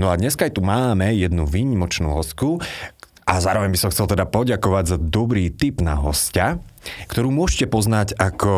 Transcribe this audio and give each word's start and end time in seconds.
No 0.00 0.08
a 0.08 0.16
dneska 0.16 0.48
aj 0.48 0.56
tu 0.56 0.64
máme 0.64 1.12
jednu 1.12 1.44
výnimočnú 1.44 2.16
hostku 2.16 2.56
a 3.28 3.36
zároveň 3.36 3.68
by 3.68 3.78
som 3.84 3.92
chcel 3.92 4.08
teda 4.08 4.24
poďakovať 4.24 4.96
za 4.96 4.96
dobrý 4.96 5.52
tip 5.52 5.84
na 5.84 5.92
hostia, 5.92 6.56
ktorú 7.12 7.28
môžete 7.28 7.68
poznať 7.68 8.16
ako 8.16 8.54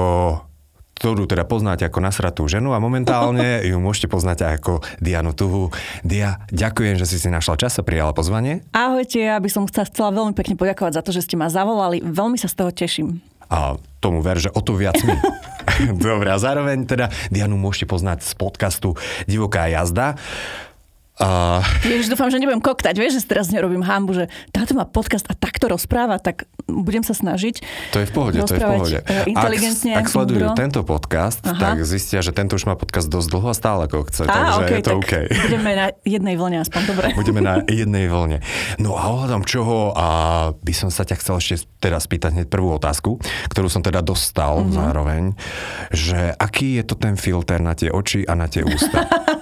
ktorú 1.03 1.27
teda 1.27 1.43
poznáte 1.43 1.83
ako 1.83 1.99
nasratú 1.99 2.47
ženu 2.47 2.71
a 2.71 2.79
momentálne 2.79 3.59
ju 3.75 3.75
môžete 3.83 4.07
poznať 4.07 4.55
ako 4.55 4.87
Dianu 5.03 5.35
Tuhu. 5.35 5.75
Dia, 6.07 6.39
ďakujem, 6.55 6.95
že 6.95 7.11
si 7.11 7.19
si 7.19 7.27
našla 7.27 7.59
čas 7.59 7.75
a 7.75 7.83
prijala 7.83 8.15
pozvanie. 8.15 8.63
Ahojte, 8.71 9.19
ja 9.19 9.35
by 9.43 9.51
som 9.51 9.67
sa 9.67 9.83
chcela 9.83 10.15
veľmi 10.15 10.39
pekne 10.39 10.55
poďakovať 10.55 10.95
za 10.95 11.03
to, 11.03 11.11
že 11.11 11.27
ste 11.27 11.35
ma 11.35 11.51
zavolali. 11.51 12.07
Veľmi 12.07 12.39
sa 12.39 12.47
z 12.47 12.55
toho 12.55 12.71
teším. 12.71 13.19
A 13.51 13.83
tomu 13.99 14.23
ver, 14.23 14.39
že 14.39 14.55
o 14.55 14.63
to 14.63 14.79
viac 14.79 14.95
my. 15.03 15.19
Dobre, 16.07 16.31
a 16.31 16.39
zároveň 16.39 16.87
teda 16.87 17.11
Dianu 17.35 17.59
môžete 17.59 17.91
poznať 17.91 18.23
z 18.23 18.39
podcastu 18.39 18.95
Divoká 19.27 19.67
jazda. 19.67 20.15
Uh... 21.23 21.63
Ježiš, 21.87 22.11
dúfam, 22.11 22.27
že 22.35 22.43
nebudem 22.43 22.59
koktať, 22.59 22.99
vieš, 22.99 23.23
že 23.23 23.31
teraz 23.31 23.47
nerobím 23.55 23.87
hambu, 23.87 24.11
že 24.11 24.25
táto 24.51 24.75
má 24.75 24.83
podcast 24.83 25.23
a 25.31 25.39
takto 25.39 25.71
rozpráva, 25.71 26.19
tak 26.19 26.51
budem 26.67 27.07
sa 27.07 27.15
snažiť. 27.15 27.63
To 27.95 28.03
je 28.03 28.07
v 28.11 28.13
pohode, 28.13 28.39
to 28.43 28.55
je 28.55 28.59
v 28.59 28.67
pohode. 28.67 28.99
Eh, 28.99 29.31
inteligentne, 29.31 29.95
ak, 29.95 30.03
ak 30.03 30.07
sledujú 30.11 30.51
múdro. 30.51 30.59
tento 30.59 30.81
podcast, 30.83 31.39
Aha. 31.47 31.55
tak 31.55 31.87
zistia, 31.87 32.27
že 32.27 32.35
tento 32.35 32.59
už 32.59 32.67
má 32.67 32.75
podcast 32.75 33.07
dosť 33.07 33.29
dlho 33.31 33.49
a 33.51 33.55
stále 33.55 33.81
ako 33.87 34.11
chce, 34.11 34.23
Á, 34.27 34.35
takže 34.35 34.63
okay, 34.67 34.75
je 34.75 34.83
to 34.83 34.93
OK. 34.99 35.13
Budeme 35.47 35.71
na 35.79 35.87
jednej 36.03 36.35
vlne 36.35 36.59
aspoň, 36.67 36.81
dobre. 36.91 37.07
Budeme 37.23 37.41
na 37.41 37.55
jednej 37.71 38.11
vlne. 38.11 38.39
No 38.83 38.99
a 38.99 39.07
ohľadom 39.15 39.47
čoho, 39.47 39.95
a 39.95 40.07
by 40.59 40.75
som 40.75 40.91
sa 40.91 41.07
ťa 41.07 41.23
chcel 41.23 41.39
ešte 41.39 41.55
teda 41.79 42.03
spýtať 42.03 42.35
hneď 42.35 42.47
prvú 42.51 42.75
otázku, 42.75 43.23
ktorú 43.47 43.71
som 43.71 43.87
teda 43.87 44.03
dostal 44.03 44.63
mm-hmm. 44.63 44.75
zároveň, 44.75 45.23
že 45.95 46.35
aký 46.35 46.83
je 46.83 46.85
to 46.87 46.95
ten 46.99 47.15
filter 47.15 47.63
na 47.63 47.79
tie 47.79 47.95
oči 47.95 48.27
a 48.27 48.35
na 48.35 48.51
tie 48.51 48.67
ústa? 48.67 49.07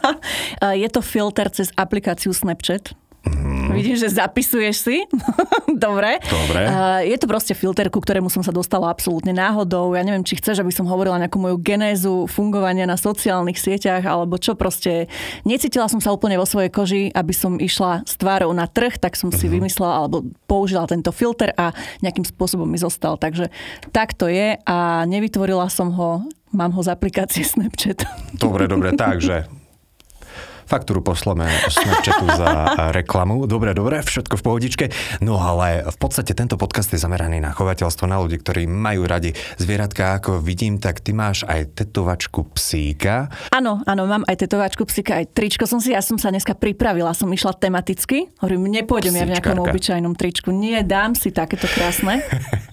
je 0.60 0.88
to 0.88 1.00
filter 1.00 1.50
cez 1.50 1.68
aplikáciu 1.76 2.32
Snapchat. 2.32 2.92
Mm. 3.20 3.76
Vidím, 3.76 3.96
že 4.00 4.08
zapisuješ 4.08 4.76
si. 4.80 4.96
Dobre. 5.68 6.16
Dobre. 6.24 6.62
Uh, 6.64 7.04
je 7.04 7.16
to 7.20 7.28
proste 7.28 7.52
filter, 7.52 7.92
ku 7.92 8.00
ktorému 8.00 8.32
som 8.32 8.40
sa 8.40 8.48
dostala 8.48 8.88
absolútne 8.88 9.36
náhodou. 9.36 9.92
Ja 9.92 10.00
neviem, 10.00 10.24
či 10.24 10.40
chceš, 10.40 10.64
aby 10.64 10.72
som 10.72 10.88
hovorila 10.88 11.20
nejakú 11.20 11.36
moju 11.36 11.60
genézu 11.60 12.24
fungovania 12.24 12.88
na 12.88 12.96
sociálnych 12.96 13.60
sieťach, 13.60 14.08
alebo 14.08 14.40
čo 14.40 14.56
proste. 14.56 15.12
Necítila 15.44 15.84
som 15.92 16.00
sa 16.00 16.16
úplne 16.16 16.40
vo 16.40 16.48
svojej 16.48 16.72
koži, 16.72 17.02
aby 17.12 17.36
som 17.36 17.60
išla 17.60 18.08
s 18.08 18.16
tvárou 18.16 18.56
na 18.56 18.64
trh, 18.64 18.96
tak 18.96 19.20
som 19.20 19.28
si 19.28 19.44
mm-hmm. 19.44 19.56
vymyslela 19.60 19.94
alebo 20.00 20.24
použila 20.48 20.88
tento 20.88 21.12
filter 21.12 21.52
a 21.60 21.76
nejakým 22.00 22.24
spôsobom 22.24 22.64
mi 22.64 22.80
zostal. 22.80 23.20
Takže 23.20 23.52
tak 23.92 24.16
to 24.16 24.32
je 24.32 24.56
a 24.64 25.04
nevytvorila 25.04 25.68
som 25.68 25.92
ho 25.92 26.24
Mám 26.50 26.74
ho 26.74 26.82
z 26.82 26.90
aplikácie 26.90 27.46
Snapchat. 27.46 28.02
Dobre, 28.34 28.66
dobre, 28.66 28.90
takže 28.98 29.46
faktúru 30.70 31.02
posleme 31.02 31.50
Snapchatu 31.66 32.30
za 32.30 32.50
reklamu. 32.94 33.50
Dobre, 33.50 33.74
dobre, 33.74 34.06
všetko 34.06 34.38
v 34.38 34.42
pohodičke. 34.46 34.84
No 35.18 35.42
ale 35.42 35.82
v 35.82 35.96
podstate 35.98 36.30
tento 36.30 36.54
podcast 36.54 36.94
je 36.94 37.02
zameraný 37.02 37.42
na 37.42 37.50
chovateľstvo, 37.50 38.06
na 38.06 38.22
ľudí, 38.22 38.38
ktorí 38.38 38.70
majú 38.70 39.10
radi 39.10 39.34
zvieratka. 39.58 40.22
Ako 40.22 40.38
vidím, 40.38 40.78
tak 40.78 41.02
ty 41.02 41.10
máš 41.10 41.42
aj 41.50 41.74
tetovačku 41.74 42.54
psíka. 42.54 43.26
Áno, 43.50 43.82
áno, 43.82 44.06
mám 44.06 44.22
aj 44.30 44.46
tetovačku 44.46 44.86
psíka, 44.86 45.18
aj 45.18 45.34
tričko 45.34 45.66
som 45.66 45.82
si, 45.82 45.90
ja 45.90 45.98
som 45.98 46.14
sa 46.22 46.30
dneska 46.30 46.54
pripravila, 46.54 47.10
som 47.18 47.26
išla 47.26 47.58
tematicky. 47.58 48.30
Hovorím, 48.38 48.70
nepôjdem 48.70 49.18
ja 49.18 49.26
v 49.26 49.34
nejakom 49.34 49.58
obyčajnom 49.66 50.14
tričku. 50.14 50.54
Nie, 50.54 50.86
dám 50.86 51.18
si 51.18 51.34
takéto 51.34 51.66
krásne. 51.66 52.22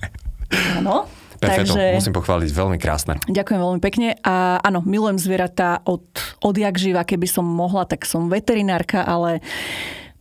Áno. 0.77 1.16
Perfetto, 1.37 1.77
Takže, 1.77 1.95
musím 1.97 2.15
pochváliť, 2.17 2.49
veľmi 2.49 2.77
krásne. 2.81 3.21
Ďakujem 3.29 3.59
veľmi 3.61 3.81
pekne 3.81 4.17
a 4.25 4.57
áno, 4.61 4.81
milujem 4.81 5.21
zvieratá 5.21 5.85
od, 5.85 6.03
odjak 6.41 6.75
živa, 6.81 7.05
keby 7.05 7.29
som 7.29 7.45
mohla, 7.45 7.85
tak 7.85 8.03
som 8.03 8.29
veterinárka, 8.29 9.05
ale 9.05 9.39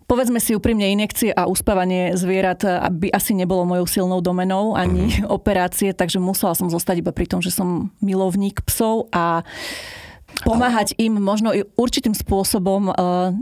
Povedzme 0.07 0.39
si 0.39 0.55
úprimne, 0.55 0.87
injekcie 0.87 1.35
a 1.35 1.51
uspávanie 1.51 2.15
zvierat 2.15 2.63
by 2.95 3.11
asi 3.11 3.35
nebolo 3.35 3.67
mojou 3.67 3.91
silnou 3.91 4.23
domenou, 4.23 4.79
ani 4.79 5.11
mm-hmm. 5.11 5.27
operácie, 5.39 5.91
takže 5.91 6.23
musela 6.23 6.55
som 6.55 6.71
zostať 6.71 7.03
iba 7.03 7.11
pri 7.11 7.27
tom, 7.27 7.43
že 7.43 7.51
som 7.51 7.91
milovník 7.99 8.63
psov 8.63 9.11
a 9.11 9.43
pomáhať 10.47 10.95
im 11.01 11.19
možno 11.19 11.51
i 11.51 11.67
určitým 11.75 12.15
spôsobom, 12.15 12.93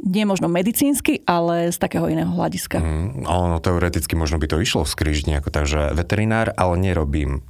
nie 0.09 0.25
možno 0.25 0.49
medicínsky, 0.49 1.21
ale 1.29 1.69
z 1.69 1.77
takého 1.77 2.09
iného 2.09 2.31
hľadiska. 2.33 2.81
Mm, 2.81 3.29
ono 3.29 3.59
teoreticky 3.61 4.17
možno 4.17 4.41
by 4.41 4.47
to 4.49 4.56
išlo 4.62 4.87
v 4.87 4.93
skrižni, 4.95 5.37
ako 5.37 5.53
takže 5.53 5.93
veterinár, 5.93 6.55
ale 6.56 6.81
nerobím 6.81 7.45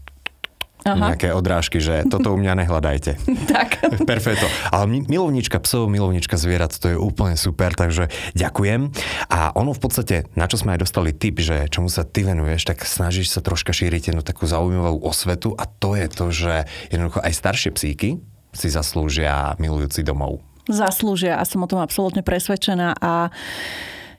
Aha. 0.84 1.16
nejaké 1.16 1.32
odrážky, 1.32 1.80
že 1.80 2.04
toto 2.04 2.32
u 2.32 2.38
mňa 2.38 2.60
nehľadajte. 2.64 3.16
tak. 3.54 3.80
Perfeto. 4.10 4.44
Ale 4.68 4.84
milovnička 5.08 5.56
psov, 5.64 5.88
milovnička 5.88 6.36
zvierat, 6.36 6.76
to 6.76 6.92
je 6.92 6.96
úplne 7.00 7.40
super, 7.40 7.72
takže 7.72 8.12
ďakujem. 8.36 8.92
A 9.32 9.56
ono 9.56 9.72
v 9.72 9.80
podstate, 9.80 10.28
na 10.36 10.44
čo 10.44 10.60
sme 10.60 10.76
aj 10.76 10.84
dostali 10.84 11.16
tip, 11.16 11.40
že 11.40 11.72
čomu 11.72 11.88
sa 11.88 12.04
ty 12.04 12.28
venuješ, 12.28 12.68
tak 12.68 12.84
snažíš 12.84 13.32
sa 13.32 13.40
troška 13.40 13.72
šíriť 13.72 14.12
jednu 14.12 14.20
takú 14.20 14.44
zaujímavú 14.44 15.00
osvetu 15.00 15.56
a 15.56 15.64
to 15.64 15.96
je 15.96 16.06
to, 16.12 16.26
že 16.28 16.54
jednoducho 16.92 17.24
aj 17.24 17.32
staršie 17.32 17.70
psíky 17.72 18.20
si 18.54 18.68
zaslúžia 18.70 19.58
milujúci 19.58 20.04
domov. 20.06 20.44
Zaslúžia 20.64 21.36
a 21.36 21.44
som 21.44 21.60
o 21.60 21.68
tom 21.68 21.80
absolútne 21.80 22.24
presvedčená 22.24 22.96
a 22.96 23.28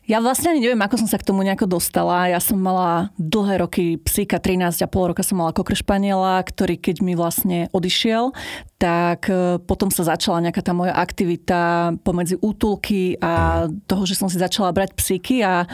ja 0.06 0.22
vlastne 0.22 0.54
ani 0.54 0.62
neviem, 0.62 0.82
ako 0.86 1.02
som 1.02 1.10
sa 1.10 1.18
k 1.18 1.26
tomu 1.26 1.42
nejako 1.42 1.66
dostala. 1.66 2.30
Ja 2.30 2.38
som 2.38 2.62
mala 2.62 3.10
dlhé 3.18 3.66
roky 3.66 3.86
psíka, 3.98 4.38
13 4.38 4.86
a 4.86 4.88
pol 4.90 5.10
roka 5.10 5.26
som 5.26 5.42
mala 5.42 5.50
kokršpaniela, 5.50 6.46
ktorý 6.46 6.78
keď 6.78 7.02
mi 7.02 7.18
vlastne 7.18 7.74
odišiel, 7.74 8.30
tak 8.78 9.26
e, 9.34 9.58
potom 9.66 9.90
sa 9.90 10.06
začala 10.06 10.46
nejaká 10.46 10.62
tá 10.62 10.78
moja 10.78 10.94
aktivita 10.94 11.94
pomedzi 12.06 12.38
útulky 12.38 13.18
a 13.18 13.66
toho, 13.90 14.04
že 14.06 14.14
som 14.14 14.30
si 14.30 14.38
začala 14.38 14.70
brať 14.70 14.94
psíky 14.94 15.42
a 15.42 15.66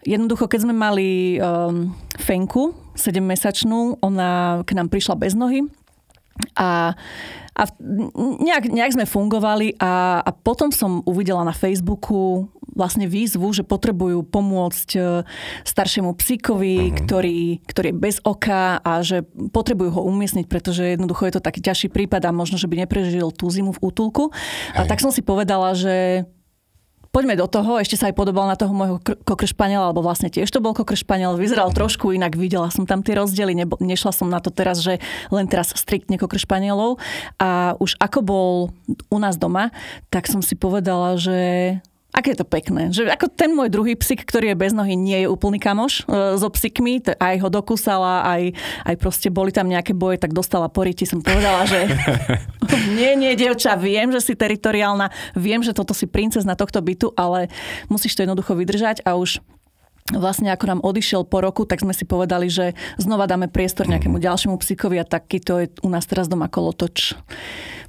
Jednoducho, 0.00 0.48
keď 0.48 0.64
sme 0.64 0.72
mali 0.72 1.36
um, 1.36 1.92
Fenku, 2.16 2.72
7-mesačnú, 2.96 4.00
ona 4.00 4.64
k 4.64 4.72
nám 4.72 4.88
prišla 4.88 5.12
bez 5.20 5.36
nohy 5.36 5.68
a 6.56 6.94
a 7.60 7.68
nejak, 8.40 8.72
nejak 8.72 8.96
sme 8.96 9.04
fungovali 9.04 9.76
a, 9.76 10.24
a 10.24 10.30
potom 10.32 10.72
som 10.72 11.04
uvidela 11.04 11.44
na 11.44 11.52
Facebooku 11.52 12.48
vlastne 12.72 13.04
výzvu, 13.04 13.52
že 13.52 13.66
potrebujú 13.66 14.24
pomôcť 14.24 14.88
e, 14.96 15.00
staršiemu 15.68 16.16
psíkovi, 16.16 16.88
uh-huh. 16.88 16.96
ktorý, 17.04 17.40
ktorý 17.68 17.86
je 17.92 18.00
bez 18.00 18.16
oka 18.24 18.80
a 18.80 19.04
že 19.04 19.26
potrebujú 19.52 19.92
ho 19.92 20.02
umiestniť, 20.08 20.46
pretože 20.48 20.96
jednoducho 20.96 21.28
je 21.28 21.34
to 21.36 21.44
taký 21.44 21.60
ťažší 21.60 21.92
prípad 21.92 22.24
a 22.24 22.32
možno, 22.32 22.56
že 22.56 22.70
by 22.70 22.86
neprežil 22.86 23.28
tú 23.34 23.50
zimu 23.52 23.76
v 23.76 23.82
útulku. 23.82 24.32
Hej. 24.32 24.80
A 24.80 24.80
tak 24.88 25.04
som 25.04 25.12
si 25.12 25.20
povedala, 25.20 25.76
že 25.76 26.24
poďme 27.10 27.34
do 27.34 27.46
toho, 27.50 27.82
ešte 27.82 27.98
sa 27.98 28.08
aj 28.10 28.14
podobal 28.14 28.46
na 28.46 28.54
toho 28.54 28.70
môjho 28.70 29.02
kokršpaniela, 29.02 29.90
alebo 29.90 30.02
vlastne 30.02 30.30
tiež 30.30 30.46
to 30.50 30.62
bol 30.62 30.74
kokršpaniel, 30.74 31.34
vyzeral 31.34 31.74
trošku 31.74 32.14
inak, 32.14 32.38
videla 32.38 32.70
som 32.70 32.86
tam 32.86 33.02
tie 33.02 33.18
rozdiely, 33.18 33.54
nebo, 33.54 33.74
nešla 33.82 34.14
som 34.14 34.30
na 34.30 34.38
to 34.38 34.54
teraz, 34.54 34.82
že 34.82 35.02
len 35.34 35.50
teraz 35.50 35.74
striktne 35.74 36.16
kokršpanielov 36.16 37.02
a 37.42 37.74
už 37.82 37.98
ako 37.98 38.18
bol 38.22 38.50
u 39.10 39.18
nás 39.18 39.34
doma, 39.34 39.74
tak 40.08 40.30
som 40.30 40.40
si 40.40 40.54
povedala, 40.54 41.18
že 41.18 41.78
Aké 42.10 42.34
je 42.34 42.42
to 42.42 42.48
pekné, 42.48 42.90
že 42.90 43.06
ako 43.06 43.30
ten 43.30 43.54
môj 43.54 43.70
druhý 43.70 43.94
psík, 43.94 44.26
ktorý 44.26 44.50
je 44.50 44.58
bez 44.58 44.74
nohy, 44.74 44.98
nie 44.98 45.22
je 45.22 45.28
úplný 45.30 45.62
kamoš 45.62 46.02
e, 46.10 46.34
so 46.34 46.50
psíkmi, 46.50 47.06
aj 47.06 47.34
ho 47.38 47.48
dokúsala, 47.48 48.26
aj, 48.26 48.50
aj 48.82 48.94
proste 48.98 49.30
boli 49.30 49.54
tam 49.54 49.70
nejaké 49.70 49.94
boje, 49.94 50.18
tak 50.18 50.34
dostala 50.34 50.66
poriti, 50.66 51.06
som 51.06 51.22
povedala, 51.22 51.70
že 51.70 51.86
nie, 52.98 53.14
nie, 53.14 53.38
dievča, 53.38 53.78
viem, 53.78 54.10
že 54.10 54.18
si 54.18 54.34
teritoriálna, 54.34 55.06
viem, 55.38 55.62
že 55.62 55.70
toto 55.70 55.94
si 55.94 56.10
princezna 56.10 56.58
tohto 56.58 56.82
bytu, 56.82 57.14
ale 57.14 57.46
musíš 57.86 58.18
to 58.18 58.26
jednoducho 58.26 58.58
vydržať 58.58 59.06
a 59.06 59.14
už 59.14 59.38
vlastne 60.10 60.50
ako 60.50 60.64
nám 60.66 60.80
odišiel 60.82 61.22
po 61.22 61.38
roku, 61.38 61.62
tak 61.62 61.86
sme 61.86 61.94
si 61.94 62.02
povedali, 62.02 62.50
že 62.50 62.74
znova 62.98 63.30
dáme 63.30 63.46
priestor 63.46 63.86
nejakému 63.86 64.18
mhm. 64.18 64.24
ďalšiemu 64.26 64.56
psíkovi 64.58 64.96
a 64.98 65.06
takýto 65.06 65.62
je 65.62 65.66
u 65.86 65.88
nás 65.92 66.02
teraz 66.10 66.26
doma 66.26 66.50
kolotoč 66.50 67.14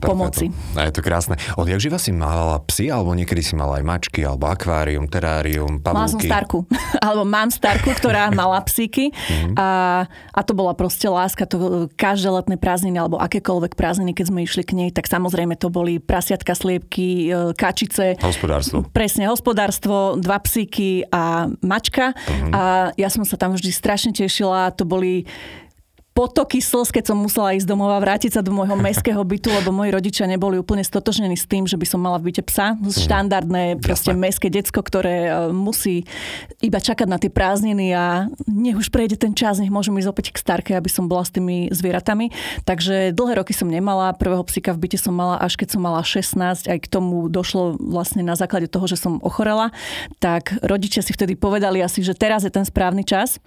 pomoci. 0.01 0.45
A 0.73 0.89
je 0.89 0.93
to 0.97 1.01
krásne. 1.05 1.37
Odjak 1.55 1.77
živa 1.77 2.01
si 2.01 2.09
mala 2.09 2.57
psy, 2.65 2.89
alebo 2.89 3.13
niekedy 3.13 3.45
si 3.45 3.53
mala 3.53 3.77
aj 3.77 3.85
mačky, 3.85 4.25
alebo 4.25 4.49
akvárium, 4.49 5.05
terárium, 5.05 5.77
pavúky? 5.77 5.97
Mala 6.01 6.09
som 6.09 6.21
starku, 6.21 6.57
alebo 7.05 7.23
mám 7.23 7.53
starku, 7.53 7.93
ktorá 7.93 8.33
mala 8.41 8.57
psíky 8.65 9.13
Mhm. 9.13 9.53
a, 9.55 9.69
a 10.09 10.39
to 10.41 10.51
bola 10.57 10.73
proste 10.73 11.05
láska. 11.07 11.45
To, 11.47 11.87
každé 11.93 12.29
letné 12.31 12.55
prázdniny, 12.57 12.97
alebo 12.97 13.21
akékoľvek 13.21 13.77
prázdniny, 13.77 14.11
keď 14.15 14.25
sme 14.27 14.39
išli 14.43 14.63
k 14.65 14.71
nej, 14.73 14.89
tak 14.89 15.05
samozrejme 15.05 15.53
to 15.55 15.69
boli 15.69 16.01
prasiatka, 16.01 16.55
sliepky, 16.57 17.29
e, 17.29 17.53
kačice. 17.53 18.17
Hospodárstvo. 18.19 18.87
Presne, 18.89 19.29
hospodárstvo, 19.29 20.17
dva 20.17 20.39
psíky 20.41 21.05
a 21.11 21.51
mačka. 21.61 22.15
Mhm. 22.27 22.51
A 22.51 22.61
ja 22.97 23.09
som 23.11 23.21
sa 23.27 23.35
tam 23.37 23.53
vždy 23.53 23.71
strašne 23.71 24.11
tešila. 24.11 24.73
To 24.79 24.83
boli 24.87 25.27
potoky 26.11 26.59
slz, 26.59 26.91
keď 26.91 27.11
som 27.11 27.17
musela 27.17 27.55
ísť 27.55 27.67
domova, 27.67 27.95
vrátiť 28.03 28.35
sa 28.35 28.41
do 28.43 28.51
môjho 28.51 28.75
mestského 28.85 29.19
bytu, 29.23 29.47
lebo 29.51 29.71
moji 29.71 29.89
rodičia 29.95 30.25
neboli 30.27 30.59
úplne 30.59 30.83
stotožnení 30.83 31.39
s 31.39 31.47
tým, 31.47 31.65
že 31.65 31.79
by 31.79 31.85
som 31.87 31.99
mala 32.03 32.19
v 32.19 32.31
byte 32.31 32.43
psa. 32.47 32.75
Štandardné 32.79 33.79
proste 33.79 34.11
mestské 34.11 34.51
decko, 34.51 34.83
ktoré 34.83 35.27
e, 35.27 35.31
musí 35.55 36.03
iba 36.59 36.77
čakať 36.77 37.07
na 37.07 37.17
tie 37.17 37.31
prázdniny 37.31 37.95
a 37.95 38.27
nech 38.45 38.75
už 38.75 38.91
prejde 38.91 39.15
ten 39.15 39.31
čas, 39.31 39.57
nech 39.57 39.71
môžem 39.71 39.95
ísť 39.97 40.11
opäť 40.11 40.25
k 40.35 40.41
starke, 40.43 40.71
aby 40.75 40.91
som 40.91 41.07
bola 41.07 41.23
s 41.23 41.31
tými 41.31 41.71
zvieratami. 41.71 42.29
Takže 42.67 43.15
dlhé 43.15 43.39
roky 43.39 43.55
som 43.55 43.71
nemala, 43.71 44.13
prvého 44.15 44.43
psíka 44.43 44.75
v 44.75 44.87
byte 44.87 44.99
som 44.99 45.15
mala 45.15 45.39
až 45.39 45.55
keď 45.55 45.79
som 45.79 45.81
mala 45.81 46.03
16, 46.03 46.67
aj 46.67 46.77
k 46.83 46.87
tomu 46.91 47.31
došlo 47.31 47.79
vlastne 47.79 48.21
na 48.21 48.35
základe 48.35 48.67
toho, 48.67 48.85
že 48.85 48.99
som 48.99 49.17
ochorela, 49.23 49.71
tak 50.19 50.53
rodičia 50.61 50.99
si 51.01 51.15
vtedy 51.15 51.39
povedali 51.39 51.79
asi, 51.79 52.03
že 52.03 52.13
teraz 52.13 52.43
je 52.43 52.51
ten 52.51 52.67
správny 52.67 53.07
čas 53.07 53.39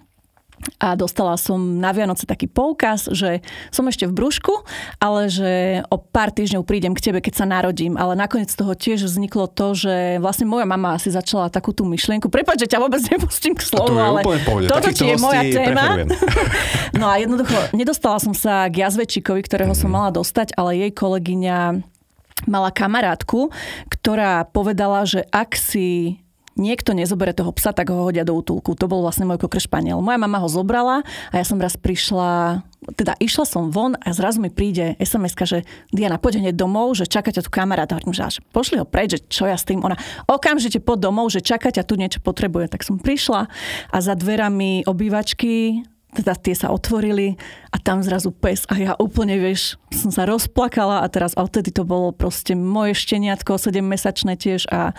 a 0.79 0.97
dostala 0.97 1.37
som 1.37 1.59
na 1.59 1.93
Vianoce 1.93 2.25
taký 2.25 2.49
poukaz, 2.49 3.07
že 3.11 3.43
som 3.69 3.85
ešte 3.85 4.09
v 4.09 4.15
brúšku, 4.15 4.65
ale 4.97 5.29
že 5.29 5.83
o 5.91 5.99
pár 5.99 6.33
týždňov 6.33 6.65
prídem 6.65 6.93
k 6.97 7.11
tebe, 7.11 7.19
keď 7.21 7.43
sa 7.43 7.45
narodím. 7.45 7.99
Ale 7.99 8.17
nakoniec 8.17 8.49
z 8.49 8.57
toho 8.59 8.73
tiež 8.73 9.05
vzniklo 9.05 9.45
to, 9.51 9.77
že 9.77 10.17
vlastne 10.19 10.49
moja 10.49 10.65
mama 10.65 10.97
asi 10.97 11.13
začala 11.13 11.53
takú 11.53 11.75
tú 11.75 11.85
myšlienku. 11.85 12.31
Prepač, 12.31 12.65
že 12.65 12.71
ťa 12.71 12.79
vôbec 12.81 13.01
nepustím 13.05 13.53
k 13.53 13.61
slovu, 13.61 13.93
to 13.93 14.01
ale 14.01 14.19
toto 14.65 14.89
ti 14.91 15.05
je 15.13 15.17
moja 15.21 15.43
téma. 15.45 16.07
no 16.99 17.05
a 17.07 17.21
jednoducho, 17.21 17.75
nedostala 17.75 18.17
som 18.17 18.33
sa 18.33 18.65
k 18.71 18.83
jazvečíkovi, 18.83 19.45
ktorého 19.45 19.75
som 19.77 19.91
mala 19.91 20.09
dostať, 20.09 20.57
ale 20.57 20.81
jej 20.81 20.91
kolegyňa 20.91 21.83
mala 22.49 22.69
kamarátku, 22.69 23.47
ktorá 23.87 24.43
povedala, 24.51 25.07
že 25.07 25.23
ak 25.31 25.55
si 25.55 26.19
niekto 26.55 26.95
nezobere 26.95 27.35
toho 27.35 27.51
psa, 27.51 27.75
tak 27.75 27.91
ho 27.91 28.07
hodia 28.07 28.23
do 28.23 28.35
útulku. 28.35 28.73
To 28.79 28.87
bol 28.87 29.03
vlastne 29.03 29.27
môj 29.27 29.43
kokr 29.43 29.59
španiel. 29.59 29.99
Moja 29.99 30.15
mama 30.15 30.39
ho 30.39 30.47
zobrala 30.47 31.03
a 31.29 31.35
ja 31.35 31.45
som 31.45 31.59
raz 31.59 31.75
prišla, 31.75 32.63
teda 32.95 33.19
išla 33.19 33.43
som 33.43 33.69
von 33.69 33.99
a 33.99 34.15
zrazu 34.15 34.39
mi 34.39 34.47
príde 34.47 34.95
sms 34.97 35.35
že 35.45 35.59
Diana, 35.91 36.15
poď 36.15 36.39
hneď 36.41 36.55
domov, 36.55 36.95
že 36.95 37.05
čaká 37.05 37.29
ťa 37.29 37.43
tu 37.43 37.51
kamarát. 37.51 37.91
Hovorím, 37.91 38.15
že 38.15 38.23
až 38.23 38.35
pošli 38.55 38.79
ho 38.79 38.87
preč, 38.87 39.19
že 39.19 39.19
čo 39.27 39.43
ja 39.45 39.59
s 39.59 39.67
tým. 39.67 39.83
Ona 39.83 39.99
okamžite 40.31 40.79
poď 40.79 41.11
domov, 41.11 41.29
že 41.35 41.43
čaká 41.43 41.69
ťa 41.69 41.83
tu 41.83 41.99
niečo 41.99 42.23
potrebuje. 42.23 42.71
Tak 42.71 42.87
som 42.87 42.97
prišla 42.97 43.51
a 43.91 43.97
za 43.99 44.15
dverami 44.15 44.87
obývačky 44.87 45.83
teda 46.15 46.31
tie 46.39 46.55
sa 46.55 46.71
otvorili 46.71 47.35
a 47.75 47.77
tam 47.83 47.99
zrazu 47.99 48.31
pes 48.31 48.63
a 48.71 48.79
ja 48.79 48.95
úplne, 48.95 49.35
vieš, 49.35 49.75
som 49.91 50.07
sa 50.07 50.23
rozplakala 50.23 51.03
a 51.03 51.07
teraz 51.11 51.35
a 51.35 51.43
odtedy 51.43 51.75
to 51.75 51.83
bolo 51.83 52.15
proste 52.15 52.55
moje 52.55 52.95
šteniatko, 52.95 53.59
7-mesačné 53.59 54.39
tiež 54.39 54.71
a 54.71 54.95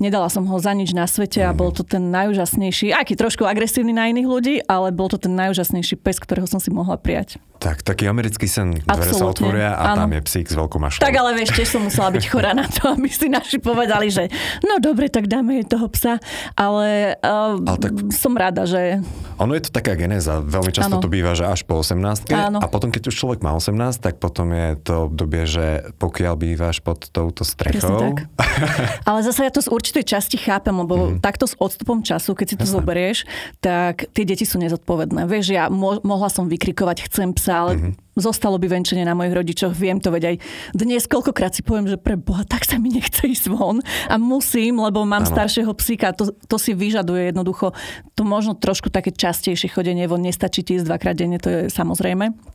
nedala 0.00 0.32
som 0.32 0.48
ho 0.48 0.56
za 0.56 0.72
nič 0.72 0.96
na 0.96 1.04
svete 1.04 1.44
a 1.44 1.52
bol 1.52 1.68
to 1.68 1.84
ten 1.84 2.08
najúžasnejší, 2.08 2.96
aký 2.96 3.12
trošku 3.12 3.44
agresívny 3.44 3.92
na 3.92 4.08
iných 4.08 4.24
ľudí, 4.24 4.54
ale 4.64 4.88
bol 4.88 5.12
to 5.12 5.20
ten 5.20 5.36
najúžasnejší 5.36 6.00
pes, 6.00 6.16
ktorého 6.16 6.48
som 6.48 6.64
si 6.64 6.72
mohla 6.72 6.96
prijať. 6.96 7.36
Tak, 7.60 7.80
taký 7.80 8.08
americký 8.08 8.44
sen, 8.44 8.76
dvere 8.82 9.12
sa 9.14 9.24
otvoria 9.24 9.72
a 9.72 9.96
áno. 9.96 10.04
tam 10.04 10.10
je 10.12 10.20
psík 10.26 10.46
s 10.52 10.56
veľkou 10.58 10.76
mašľou. 10.80 11.00
Tak 11.00 11.16
ale 11.16 11.30
vieš, 11.32 11.56
tiež 11.56 11.68
som 11.76 11.80
musela 11.86 12.12
byť 12.12 12.24
chorá 12.28 12.52
na 12.52 12.68
to, 12.68 12.92
aby 12.92 13.08
si 13.08 13.28
naši 13.28 13.56
povedali, 13.56 14.12
že 14.12 14.28
no 14.64 14.80
dobre, 14.80 15.08
tak 15.08 15.28
dáme 15.28 15.60
jej 15.62 15.66
toho 15.68 15.88
psa, 15.88 16.20
ale, 16.56 17.16
uh, 17.24 17.56
Ale 17.56 17.78
tak- 17.80 17.96
som 18.12 18.36
rada, 18.36 18.68
že 18.68 19.00
Ono 19.40 19.50
je 19.56 19.66
to 19.66 19.70
taká 19.74 19.98
genéza. 19.98 20.38
Veľmi 20.44 20.70
často 20.70 20.98
Áno. 20.98 21.02
to 21.02 21.10
býva, 21.10 21.34
že 21.34 21.42
až 21.42 21.66
po 21.66 21.80
18 21.82 22.13
Áno. 22.30 22.58
a 22.62 22.66
potom, 22.70 22.94
keď 22.94 23.10
už 23.10 23.14
človek 23.14 23.40
má 23.42 23.56
18, 23.56 23.98
tak 23.98 24.22
potom 24.22 24.54
je 24.54 24.78
to 24.78 25.10
obdobie, 25.10 25.44
že 25.44 25.90
pokiaľ 25.98 26.34
bývaš 26.38 26.78
pod 26.84 27.10
touto 27.10 27.42
strechou, 27.42 27.80
Presne 27.80 27.96
tak. 27.98 28.16
Ale 29.08 29.20
zase 29.26 29.46
ja 29.46 29.52
to 29.52 29.64
z 29.64 29.68
určitej 29.72 30.04
časti 30.06 30.36
chápem, 30.38 30.74
lebo 30.74 31.16
mm. 31.16 31.24
takto 31.24 31.48
s 31.48 31.58
odstupom 31.58 32.04
času, 32.04 32.36
keď 32.36 32.46
si 32.46 32.56
to 32.60 32.66
zoberieš, 32.68 33.26
tak 33.58 34.06
tie 34.14 34.24
deti 34.24 34.46
sú 34.46 34.62
nezodpovedné. 34.62 35.26
Vieš, 35.26 35.46
ja 35.50 35.66
mo- 35.72 36.02
mohla 36.06 36.30
som 36.30 36.46
vykrikovať, 36.46 37.10
chcem 37.10 37.34
psa, 37.34 37.54
ale 37.66 37.72
mm-hmm. 37.74 38.03
Zostalo 38.14 38.56
by 38.58 38.70
venčenie 38.70 39.02
na 39.02 39.14
mojich 39.14 39.34
rodičoch, 39.34 39.74
viem 39.74 39.98
to, 39.98 40.14
veď 40.14 40.34
aj 40.34 40.36
dnes 40.74 41.04
koľkokrát 41.10 41.54
si 41.54 41.66
poviem, 41.66 41.90
že 41.90 41.98
pre 41.98 42.14
Boha, 42.14 42.46
tak 42.46 42.62
sa 42.66 42.78
mi 42.78 42.90
nechce 42.90 43.26
ísť 43.26 43.50
von 43.50 43.82
a 44.06 44.14
musím, 44.18 44.78
lebo 44.78 45.02
mám 45.02 45.26
Áno. 45.26 45.30
staršieho 45.34 45.72
psíka, 45.74 46.14
to, 46.14 46.30
to 46.46 46.56
si 46.56 46.72
vyžaduje 46.72 47.34
jednoducho, 47.34 47.74
to 48.14 48.22
možno 48.22 48.54
trošku 48.54 48.88
také 48.90 49.10
častejšie 49.10 49.70
chodenie 49.70 50.06
von, 50.06 50.22
nestačí 50.22 50.62
ti 50.62 50.78
ísť 50.78 50.86
dvakrát 50.86 51.18
denne, 51.18 51.42
to 51.42 51.50
je 51.50 51.60
samozrejme. 51.70 52.54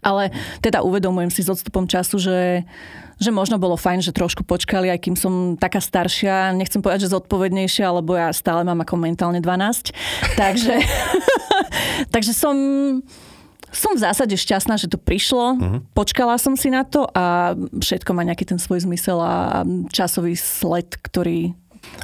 Ale 0.00 0.32
teda 0.64 0.80
uvedomujem 0.80 1.30
si 1.30 1.44
s 1.44 1.52
odstupom 1.52 1.84
času, 1.84 2.16
že, 2.18 2.64
že 3.20 3.30
možno 3.30 3.60
bolo 3.60 3.76
fajn, 3.76 4.00
že 4.00 4.16
trošku 4.16 4.42
počkali, 4.42 4.90
aj 4.90 5.00
kým 5.04 5.16
som 5.16 5.32
taká 5.60 5.78
staršia. 5.78 6.56
Nechcem 6.56 6.80
povedať, 6.80 7.06
že 7.06 7.14
zodpovednejšia, 7.14 7.92
lebo 7.92 8.16
ja 8.16 8.32
stále 8.32 8.64
mám 8.64 8.80
ako 8.82 8.96
mentálne 8.96 9.38
12. 9.38 9.92
Takže, 10.34 10.74
takže 12.14 12.32
som, 12.32 12.56
som 13.74 13.92
v 13.94 14.02
zásade 14.02 14.34
šťastná, 14.38 14.78
že 14.78 14.90
to 14.90 14.98
prišlo. 14.98 15.46
Uh-huh. 15.58 15.78
Počkala 15.92 16.38
som 16.38 16.54
si 16.54 16.70
na 16.70 16.86
to 16.86 17.06
a 17.10 17.54
všetko 17.58 18.10
má 18.14 18.22
nejaký 18.22 18.46
ten 18.46 18.58
svoj 18.58 18.86
zmysel 18.86 19.18
a 19.18 19.66
časový 19.90 20.38
sled, 20.38 20.94
ktorý 21.02 21.52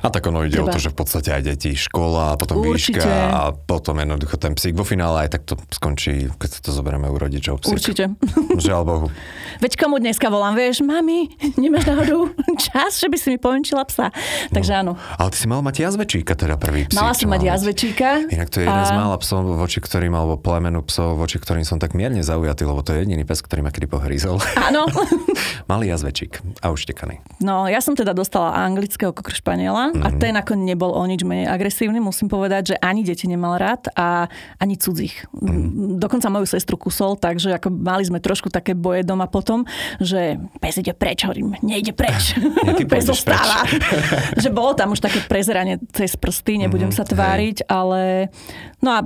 A 0.01 0.09
tak 0.09 0.25
ono 0.25 0.41
ide 0.41 0.57
o 0.57 0.65
Treba. 0.65 0.73
to, 0.73 0.81
že 0.81 0.89
v 0.89 0.97
podstate 0.97 1.29
aj 1.31 1.43
deti, 1.45 1.77
škola, 1.77 2.33
potom 2.35 2.57
Určite. 2.59 3.05
výška 3.05 3.13
a 3.29 3.41
potom 3.53 3.95
jednoducho 3.95 4.37
ten 4.37 4.57
psík 4.57 4.73
vo 4.73 4.81
finále 4.81 5.29
aj 5.29 5.37
tak 5.37 5.43
to 5.45 5.61
skončí, 5.69 6.33
keď 6.33 6.49
sa 6.51 6.61
to 6.63 6.71
zoberieme 6.71 7.05
u 7.05 7.15
rodičov. 7.15 7.61
Psík. 7.61 7.69
určite. 7.71 8.05
Žiaľ 8.65 8.83
Bohu. 8.83 9.07
Veď 9.61 9.77
komu 9.77 10.01
dneska 10.01 10.27
volám, 10.27 10.57
vieš, 10.57 10.81
mami, 10.81 11.29
nemáš 11.55 11.85
náhodou 11.85 12.33
čas, 12.65 12.97
že 12.97 13.07
by 13.07 13.17
si 13.17 13.29
mi 13.29 13.37
povenčila 13.37 13.85
psa. 13.85 14.09
Takže 14.49 14.73
áno. 14.75 14.97
Ale 15.15 15.29
ty 15.31 15.37
si 15.37 15.47
mal 15.47 15.61
mať 15.61 15.85
jazvečíka, 15.85 16.33
teda 16.33 16.57
prvý 16.57 16.89
psík. 16.89 16.97
Mala 16.97 17.13
som 17.13 17.29
mať 17.29 17.43
jazvečíka. 17.47 18.25
Inak 18.27 18.49
to 18.49 18.57
je 18.57 18.65
jeden 18.65 18.81
a- 18.81 18.89
z 18.89 18.97
mála 18.97 19.17
psov, 19.17 19.45
voči 19.53 19.79
ktorým, 19.79 20.13
alebo 20.13 20.41
plemenu 20.41 20.81
psov, 20.81 21.15
voči 21.15 21.37
ktorým 21.37 21.63
som 21.63 21.77
tak 21.77 21.93
mierne 21.93 22.25
zaujatý, 22.25 22.65
lebo 22.65 22.81
to 22.81 22.97
je 22.97 23.05
jediný 23.05 23.29
pes, 23.29 23.45
ktorý 23.45 23.61
ma 23.61 23.69
kedy 23.69 23.85
pohrízol. 23.85 24.41
Áno. 24.57 24.89
Malý 25.71 25.93
jazvečík 25.93 26.41
a 26.59 26.73
uštekaný. 26.73 27.21
No, 27.39 27.69
ja 27.69 27.85
som 27.85 27.93
teda 27.93 28.11
dostala 28.11 28.57
anglického 28.57 29.13
kokr 29.71 29.81
španiela 29.81 29.85
a 30.03 30.09
ten 30.19 30.35
ako 30.37 30.53
nebol 30.59 30.91
o 30.93 31.03
nič 31.07 31.23
menej 31.23 31.47
agresívny. 31.47 32.03
Musím 32.03 32.27
povedať, 32.27 32.75
že 32.75 32.77
ani 32.83 33.07
deti 33.07 33.31
nemal 33.31 33.57
rád 33.57 33.87
a 33.95 34.27
ani 34.59 34.75
cudzích. 34.77 35.27
Dokonca 35.99 36.31
moju 36.31 36.47
sestru 36.47 36.77
kusol, 36.77 37.17
takže 37.17 37.55
ako 37.57 37.71
mali 37.71 38.05
sme 38.07 38.19
trošku 38.19 38.51
také 38.51 38.75
boje 38.75 39.07
doma 39.07 39.31
potom, 39.31 39.65
že 40.03 40.39
pes 40.59 40.77
ide 40.79 40.93
preč, 40.95 41.25
hovorím, 41.25 41.55
nejde 41.63 41.95
preč. 41.95 42.35
Pes 42.91 43.07
zostáva. 43.07 43.63
že 44.43 44.51
bolo 44.51 44.75
tam 44.75 44.97
už 44.97 45.01
také 45.05 45.23
prezeranie 45.23 45.79
cez 45.95 46.19
prsty, 46.19 46.59
nebudem 46.59 46.91
Mhm, 46.91 46.97
sa 46.97 47.07
tváriť, 47.07 47.71
ale 47.71 48.33
no 48.83 48.89
a 48.91 48.99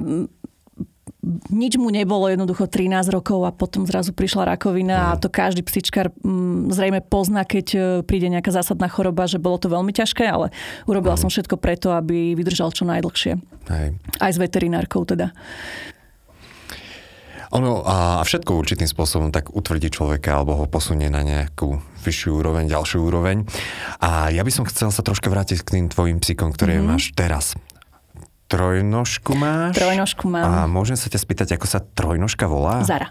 nič 1.49 1.81
mu 1.81 1.89
nebolo, 1.89 2.29
jednoducho 2.29 2.69
13 2.69 3.09
rokov 3.09 3.49
a 3.49 3.51
potom 3.51 3.89
zrazu 3.89 4.13
prišla 4.13 4.55
rakovina 4.55 5.13
a 5.13 5.19
to 5.19 5.33
každý 5.33 5.65
psičkár 5.65 6.13
mm, 6.21 6.71
zrejme 6.71 7.01
pozná, 7.01 7.49
keď 7.49 7.67
e, 7.75 7.79
príde 8.05 8.29
nejaká 8.29 8.53
zásadná 8.53 8.87
choroba, 8.93 9.25
že 9.25 9.41
bolo 9.41 9.57
to 9.57 9.73
veľmi 9.73 9.91
ťažké, 9.91 10.25
ale 10.29 10.53
urobila 10.85 11.17
som 11.17 11.33
všetko 11.33 11.57
preto, 11.57 11.97
aby 11.97 12.37
vydržal 12.37 12.71
čo 12.77 12.85
najdlhšie. 12.85 13.41
Hej. 13.73 13.89
Aj 14.21 14.31
s 14.31 14.39
veterinárkou 14.39 15.09
teda. 15.09 15.33
Ono 17.55 17.87
a 17.87 18.19
všetko 18.27 18.51
určitým 18.59 18.91
spôsobom 18.91 19.31
tak 19.31 19.55
utvrdí 19.55 19.87
človeka 19.87 20.43
alebo 20.43 20.59
ho 20.59 20.67
posunie 20.67 21.07
na 21.07 21.23
nejakú 21.23 21.79
vyššiu 22.03 22.43
úroveň, 22.43 22.67
ďalšiu 22.67 22.99
úroveň. 23.07 23.47
A 24.03 24.35
ja 24.35 24.43
by 24.43 24.51
som 24.51 24.67
chcel 24.67 24.91
sa 24.91 25.07
troška 25.07 25.31
vrátiť 25.31 25.63
k 25.63 25.73
tým 25.79 25.87
tvojim 25.87 26.19
psíkom, 26.19 26.51
ktoré 26.51 26.83
mm-hmm. 26.83 26.91
máš 26.91 27.15
teraz. 27.15 27.55
Trojnožku 28.55 29.35
máš? 29.35 29.75
Trojnožku 29.75 30.31
mám. 30.31 30.47
A 30.47 30.71
môžem 30.71 30.95
sa 30.95 31.11
ťa 31.11 31.19
spýtať, 31.19 31.59
ako 31.59 31.67
sa 31.67 31.83
trojnožka 31.83 32.47
volá? 32.47 32.87
Zara. 32.87 33.11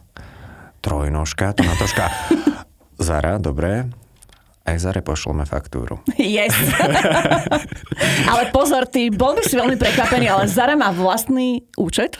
Trojnožka, 0.80 1.52
to 1.52 1.68
má 1.68 1.76
troška... 1.76 2.08
Zara, 2.96 3.36
dobre. 3.44 3.92
Aj 4.64 4.80
Zare 4.80 5.04
pošleme 5.04 5.44
faktúru. 5.44 6.00
Yes. 6.16 6.56
ale 8.32 8.48
pozor, 8.56 8.88
ty 8.88 9.12
bol 9.12 9.36
by 9.36 9.44
si 9.44 9.60
veľmi 9.60 9.76
prekvapený, 9.76 10.32
ale 10.32 10.48
Zara 10.48 10.80
má 10.80 10.88
vlastný 10.96 11.68
účet. 11.76 12.16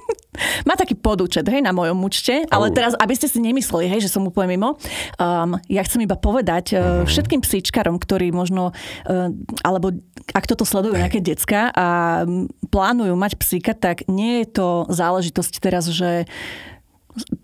má 0.68 0.76
taký 0.76 0.94
podúčet, 0.94 1.48
hej, 1.48 1.64
na 1.64 1.72
mojom 1.72 1.98
účte, 2.04 2.44
ale 2.52 2.70
teraz, 2.70 2.92
aby 3.00 3.14
ste 3.16 3.26
si 3.26 3.40
nemysleli, 3.40 3.88
hej, 3.90 4.06
že 4.06 4.12
som 4.12 4.22
úplne 4.28 4.54
mimo, 4.54 4.76
um, 5.18 5.56
ja 5.66 5.82
chcem 5.82 6.04
iba 6.04 6.14
povedať 6.14 6.76
uh, 6.76 7.02
všetkým 7.08 7.42
psíčkarom, 7.42 7.98
ktorí 7.98 8.30
možno, 8.30 8.70
uh, 9.08 9.32
alebo 9.64 9.96
ak 10.36 10.44
toto 10.44 10.68
sledujú 10.68 10.94
nejaké 10.94 11.24
decka 11.24 11.72
a 11.72 12.22
plánujú 12.70 13.16
mať 13.16 13.40
psíka, 13.40 13.72
tak 13.74 14.06
nie 14.06 14.44
je 14.44 14.60
to 14.60 14.68
záležitosť 14.92 15.54
teraz, 15.58 15.88
že 15.90 16.28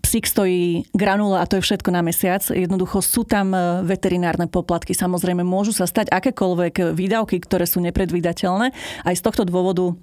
psík 0.01 0.25
stojí 0.29 0.85
granula 0.95 1.41
a 1.43 1.49
to 1.49 1.59
je 1.59 1.65
všetko 1.65 1.89
na 1.91 2.05
mesiac. 2.05 2.41
Jednoducho 2.47 3.03
sú 3.03 3.27
tam 3.27 3.51
e, 3.51 3.83
veterinárne 3.83 4.47
poplatky. 4.47 4.95
Samozrejme 4.95 5.43
môžu 5.43 5.75
sa 5.75 5.89
stať 5.89 6.13
akékoľvek 6.13 6.95
výdavky, 6.95 7.41
ktoré 7.43 7.67
sú 7.67 7.83
nepredvídateľné. 7.83 8.71
Aj 9.03 9.15
z 9.15 9.21
tohto 9.25 9.43
dôvodu 9.43 9.97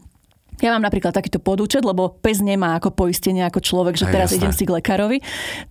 ja 0.62 0.71
mám 0.71 0.87
napríklad 0.87 1.11
takýto 1.11 1.42
podúčet, 1.42 1.83
lebo 1.83 2.14
pes 2.23 2.38
nemá 2.38 2.78
ako 2.78 2.95
poistenie 2.95 3.42
ako 3.42 3.59
človek, 3.59 3.99
že 3.99 4.07
teraz 4.07 4.31
idem 4.31 4.54
si 4.54 4.62
k 4.62 4.78
lekárovi. 4.78 5.19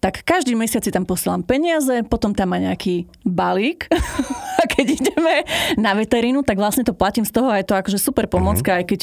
Tak 0.03 0.27
každý 0.27 0.51
mesiac 0.53 0.83
si 0.83 0.91
tam 0.91 1.07
posielam 1.07 1.48
peniaze, 1.48 2.03
potom 2.12 2.36
tam 2.36 2.51
má 2.51 2.60
nejaký 2.60 3.07
balík 3.24 3.88
a 4.62 4.63
keď 4.67 4.86
ideme 5.00 5.48
na 5.79 5.95
veterínu, 5.95 6.43
tak 6.43 6.60
vlastne 6.60 6.83
to 6.83 6.91
platím 6.91 7.24
z 7.24 7.31
toho 7.31 7.48
a 7.48 7.63
je 7.63 7.67
to 7.71 7.79
akože 7.79 7.98
super 8.03 8.27
pomocka, 8.27 8.75
uh-huh. 8.75 8.79
aj 8.83 8.86
keď 8.91 9.01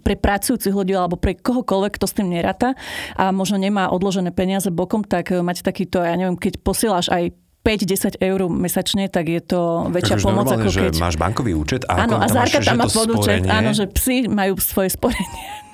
pre 0.00 0.16
pracujúcich 0.16 0.72
ľudí 0.72 0.96
alebo 0.96 1.20
pre 1.20 1.36
kohokoľvek, 1.36 1.92
kto 2.00 2.06
s 2.08 2.16
tým 2.16 2.32
nerata 2.32 2.72
a 3.14 3.28
možno 3.28 3.60
nemá 3.60 3.92
odložené 3.92 4.32
peniaze 4.32 4.72
bokom, 4.72 5.04
tak 5.04 5.36
mať 5.36 5.60
takýto, 5.60 6.00
ja 6.00 6.16
neviem, 6.16 6.40
keď 6.40 6.64
posieláš 6.64 7.12
aj 7.12 7.43
5-10 7.64 8.20
eur 8.20 8.40
mesačne, 8.52 9.08
tak 9.08 9.32
je 9.32 9.40
to 9.40 9.88
väčšia 9.88 10.20
tak 10.20 10.24
pomoc 10.28 10.44
normálne, 10.44 10.68
ako 10.68 10.70
keď... 10.70 10.92
že 10.92 11.00
máš 11.00 11.16
bankový 11.16 11.52
účet 11.56 11.88
a 11.88 12.04
áno, 12.04 12.20
a 12.20 12.28
Zárka 12.28 12.60
tam 12.60 12.76
má 12.76 12.88
podúčet, 12.92 13.40
áno, 13.48 13.72
že 13.72 13.88
psi 13.88 14.28
majú 14.28 14.60
svoje 14.60 14.92
sporenie. 14.92 15.42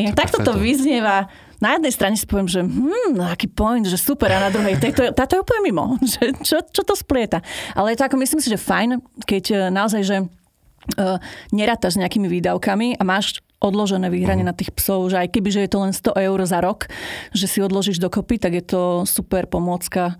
Ja, 0.00 0.16
takto 0.16 0.40
to 0.40 0.56
vyznieva. 0.56 1.28
Na 1.60 1.76
jednej 1.76 1.92
strane 1.92 2.16
si 2.16 2.24
poviem, 2.24 2.48
že 2.48 2.64
hm, 2.64 3.20
aký 3.20 3.52
point, 3.52 3.84
že 3.84 4.00
super, 4.00 4.32
a 4.32 4.48
na 4.48 4.50
druhej, 4.50 4.80
táto, 4.80 5.12
táto 5.12 5.32
je 5.36 5.44
úplne 5.44 5.60
mimo, 5.62 5.84
že 6.16 6.32
čo, 6.40 6.64
čo 6.64 6.82
to 6.82 6.96
splieta. 6.96 7.44
Ale 7.76 7.92
je 7.92 8.00
to 8.00 8.08
ako, 8.08 8.16
myslím 8.16 8.40
si, 8.40 8.48
že 8.48 8.58
fajn, 8.58 9.04
keď 9.28 9.44
e, 9.52 9.56
naozaj, 9.68 10.02
že 10.02 10.16
uh, 10.24 11.20
nerátaš 11.54 11.94
s 11.94 12.00
nejakými 12.00 12.26
výdavkami 12.32 12.98
a 12.98 13.02
máš 13.04 13.44
odložené 13.62 14.10
vyhranie 14.10 14.42
mm. 14.42 14.50
na 14.50 14.58
tých 14.58 14.74
psov, 14.74 15.06
že 15.14 15.22
aj 15.22 15.28
keby, 15.30 15.48
že 15.54 15.62
je 15.62 15.70
to 15.70 15.78
len 15.78 15.92
100 15.94 16.18
eur 16.18 16.38
za 16.42 16.58
rok, 16.58 16.90
že 17.30 17.46
si 17.46 17.62
odložíš 17.62 18.02
dokopy, 18.02 18.42
tak 18.42 18.58
je 18.58 18.64
to 18.66 18.82
super 19.06 19.46
pomôcka 19.46 20.18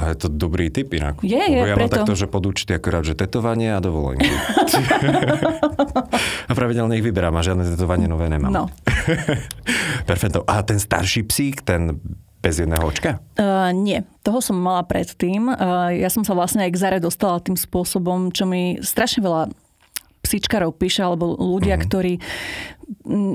a 0.00 0.16
je 0.16 0.18
to 0.24 0.32
dobrý 0.32 0.72
typ 0.72 0.96
inak. 0.96 1.20
Je, 1.20 1.36
je, 1.36 1.60
ja 1.60 1.76
preto. 1.76 1.84
mám 1.84 1.92
takto, 1.92 2.16
že 2.16 2.24
podúčty 2.24 2.72
akorát, 2.72 3.04
že 3.04 3.12
tetovanie 3.12 3.76
a 3.76 3.84
dovolenky. 3.84 4.24
a 6.48 6.52
pravidelne 6.56 6.96
ich 6.96 7.04
vyberám 7.04 7.36
a 7.36 7.44
žiadne 7.44 7.68
tetovanie 7.68 8.08
nové 8.08 8.32
nemám. 8.32 8.48
No. 8.48 8.64
Perfetto. 10.10 10.40
A 10.48 10.64
ten 10.64 10.80
starší 10.80 11.28
psík, 11.28 11.60
ten 11.60 12.00
bez 12.40 12.56
jedného 12.56 12.80
očka? 12.80 13.20
Uh, 13.36 13.68
nie, 13.76 14.00
toho 14.24 14.40
som 14.40 14.56
mala 14.56 14.80
predtým. 14.88 15.52
Uh, 15.52 15.92
ja 15.92 16.08
som 16.08 16.24
sa 16.24 16.32
vlastne 16.32 16.64
aj 16.64 16.72
k 16.72 16.80
Zare 16.80 16.98
dostala 16.98 17.36
tým 17.44 17.52
spôsobom, 17.52 18.32
čo 18.32 18.48
mi 18.48 18.80
strašne 18.80 19.20
veľa 19.20 19.52
psíčkarov 20.30 20.78
píše, 20.78 21.02
alebo 21.02 21.34
ľudia, 21.34 21.74
uh-huh. 21.74 21.86
ktorí 21.90 22.12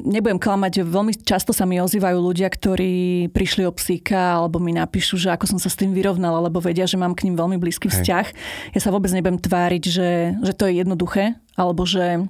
nebudem 0.04 0.40
klamať, 0.40 0.84
veľmi 0.84 1.16
často 1.24 1.56
sa 1.56 1.64
mi 1.64 1.80
ozývajú 1.80 2.18
ľudia, 2.20 2.52
ktorí 2.52 3.28
prišli 3.32 3.64
o 3.64 3.72
psíka 3.72 4.36
alebo 4.40 4.60
mi 4.60 4.76
napíšu, 4.76 5.16
že 5.16 5.32
ako 5.32 5.56
som 5.56 5.60
sa 5.60 5.72
s 5.72 5.80
tým 5.80 5.96
vyrovnala, 5.96 6.44
lebo 6.44 6.60
vedia, 6.60 6.84
že 6.84 7.00
mám 7.00 7.16
k 7.16 7.28
ním 7.28 7.40
veľmi 7.40 7.56
blízky 7.56 7.88
vzťah. 7.88 8.26
Ja 8.76 8.80
sa 8.84 8.92
vôbec 8.92 9.12
nebudem 9.16 9.40
tváriť, 9.40 9.84
že, 9.88 10.10
že 10.44 10.54
to 10.56 10.68
je 10.68 10.84
jednoduché, 10.84 11.40
alebo 11.56 11.88
že 11.88 12.28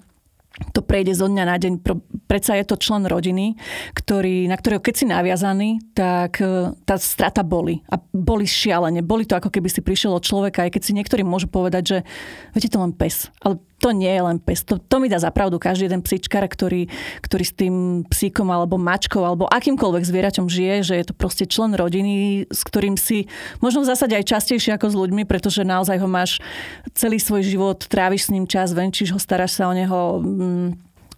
to 0.71 0.79
prejde 0.79 1.11
zo 1.19 1.27
dňa 1.27 1.43
na 1.43 1.57
deň. 1.59 1.83
Predsa 2.31 2.55
je 2.55 2.63
to 2.63 2.79
člen 2.79 3.03
rodiny, 3.03 3.59
ktorý, 3.91 4.47
na 4.47 4.55
ktorého 4.55 4.79
keď 4.79 4.93
si 4.95 5.05
naviazaný, 5.07 5.83
tak 5.91 6.39
e, 6.39 6.71
tá 6.87 6.95
strata 6.95 7.43
boli. 7.43 7.83
A 7.91 7.99
boli 8.15 8.47
šialene. 8.47 9.03
Boli 9.03 9.27
to 9.27 9.35
ako 9.35 9.51
keby 9.51 9.67
si 9.67 9.83
prišiel 9.83 10.15
od 10.15 10.23
človeka, 10.23 10.63
aj 10.63 10.79
keď 10.79 10.81
si 10.87 10.95
niektorí 10.95 11.27
môžu 11.27 11.51
povedať, 11.51 11.83
že 11.83 11.97
viete 12.55 12.71
to 12.71 12.79
len 12.79 12.95
pes. 12.95 13.27
Ale 13.43 13.59
to 13.85 13.93
nie 13.93 14.09
je 14.09 14.21
len 14.25 14.41
pes. 14.41 14.65
To, 14.65 14.81
to 14.81 14.97
mi 14.97 15.05
dá 15.05 15.21
zapravdu 15.21 15.61
každý 15.61 15.85
jeden 15.85 16.01
psíčkar, 16.01 16.41
ktorý, 16.49 16.89
ktorý 17.21 17.43
s 17.45 17.53
tým 17.53 18.01
psíkom 18.09 18.49
alebo 18.49 18.81
mačkou 18.81 19.21
alebo 19.21 19.45
akýmkoľvek 19.45 20.01
zvieraťom 20.09 20.49
žije, 20.49 20.75
že 20.81 20.93
je 20.97 21.05
to 21.05 21.13
proste 21.13 21.45
člen 21.45 21.77
rodiny, 21.77 22.49
s 22.49 22.65
ktorým 22.65 22.97
si 22.97 23.29
možno 23.61 23.85
v 23.85 23.93
zásade 23.93 24.17
aj 24.17 24.25
častejšie 24.25 24.73
ako 24.73 24.89
s 24.89 24.95
ľuďmi, 24.97 25.29
pretože 25.29 25.61
naozaj 25.61 26.01
ho 26.01 26.09
máš 26.09 26.41
celý 26.97 27.21
svoj 27.21 27.45
život, 27.45 27.85
tráviš 27.85 28.25
s 28.25 28.33
ním 28.33 28.49
čas, 28.49 28.73
venčíš 28.73 29.13
ho, 29.13 29.21
staráš 29.21 29.61
sa 29.61 29.69
o 29.69 29.77
neho, 29.77 30.17
mm, 30.17 30.69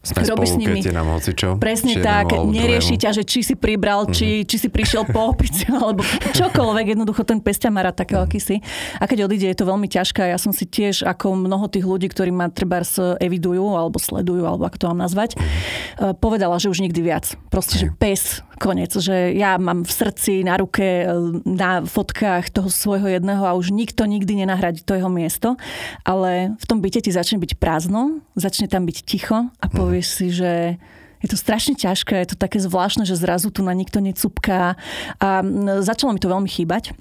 sme 0.07 0.23
Robíš 0.23 0.55
spolu, 0.55 0.55
s 0.55 0.55
nimi. 0.55 0.79
nám 0.95 1.07
hocičo. 1.19 1.47
Presne 1.59 1.99
tak, 1.99 2.31
nerieši 2.31 2.95
ťa, 2.95 3.11
že 3.11 3.23
či 3.27 3.43
si 3.43 3.59
pribral, 3.59 4.07
či, 4.07 4.41
mm-hmm. 4.41 4.47
či 4.47 4.55
si 4.55 4.67
prišiel 4.71 5.03
po 5.11 5.35
opici, 5.35 5.67
alebo 5.75 6.01
čokoľvek, 6.31 6.95
jednoducho 6.95 7.27
ten 7.27 7.43
pes 7.43 7.59
ťa 7.59 7.69
má 7.69 7.83
rád 7.83 7.99
takého, 7.99 8.23
aký 8.23 8.39
si. 8.39 8.63
A 8.97 9.03
keď 9.05 9.27
odíde, 9.27 9.51
je 9.51 9.57
to 9.59 9.67
veľmi 9.67 9.91
ťažké. 9.91 10.31
Ja 10.31 10.39
som 10.39 10.55
si 10.55 10.63
tiež, 10.63 11.03
ako 11.03 11.35
mnoho 11.35 11.67
tých 11.67 11.83
ľudí, 11.83 12.07
ktorí 12.07 12.31
ma 12.31 12.47
treba 12.47 12.79
evidujú, 13.19 13.75
alebo 13.75 13.99
sledujú, 13.99 14.47
alebo 14.47 14.63
ako 14.63 14.77
to 14.79 14.85
mám 14.95 15.03
nazvať, 15.03 15.35
mm-hmm. 15.35 16.17
povedala, 16.23 16.55
že 16.57 16.71
už 16.71 16.79
nikdy 16.79 17.03
viac. 17.03 17.35
Proste, 17.51 17.75
že 17.75 17.87
pes, 17.99 18.47
konec. 18.57 18.91
Že 18.91 19.37
ja 19.37 19.55
mám 19.61 19.85
v 19.85 19.91
srdci, 19.91 20.41
na 20.41 20.57
ruke, 20.57 21.05
e, 21.05 21.07
na 21.45 21.85
fotkách 21.85 22.49
toho 22.51 22.67
svojho 22.67 23.07
jedného 23.07 23.45
a 23.45 23.55
už 23.55 23.71
nikto 23.71 24.03
nikdy 24.09 24.43
nenahradí 24.43 24.81
to 24.81 24.97
jeho 24.97 25.07
miesto. 25.07 25.55
Ale 26.03 26.57
v 26.57 26.65
tom 26.65 26.81
byte 26.81 27.05
ti 27.05 27.11
začne 27.13 27.37
byť 27.37 27.61
prázdno, 27.61 28.25
začne 28.33 28.65
tam 28.67 28.83
byť 28.89 28.97
ticho 29.05 29.47
a 29.47 29.65
povie, 29.69 29.96
povieš 29.97 30.13
si, 30.13 30.29
že 30.29 30.77
je 31.25 31.27
to 31.33 31.33
strašne 31.33 31.73
ťažké, 31.73 32.13
je 32.21 32.29
to 32.29 32.37
také 32.37 32.61
zvláštne, 32.61 33.01
že 33.01 33.17
zrazu 33.17 33.49
tu 33.49 33.65
na 33.65 33.73
nikto 33.73 33.97
necupká 33.97 34.77
a 35.17 35.41
začalo 35.81 36.13
mi 36.13 36.21
to 36.21 36.29
veľmi 36.29 36.45
chýbať. 36.45 36.93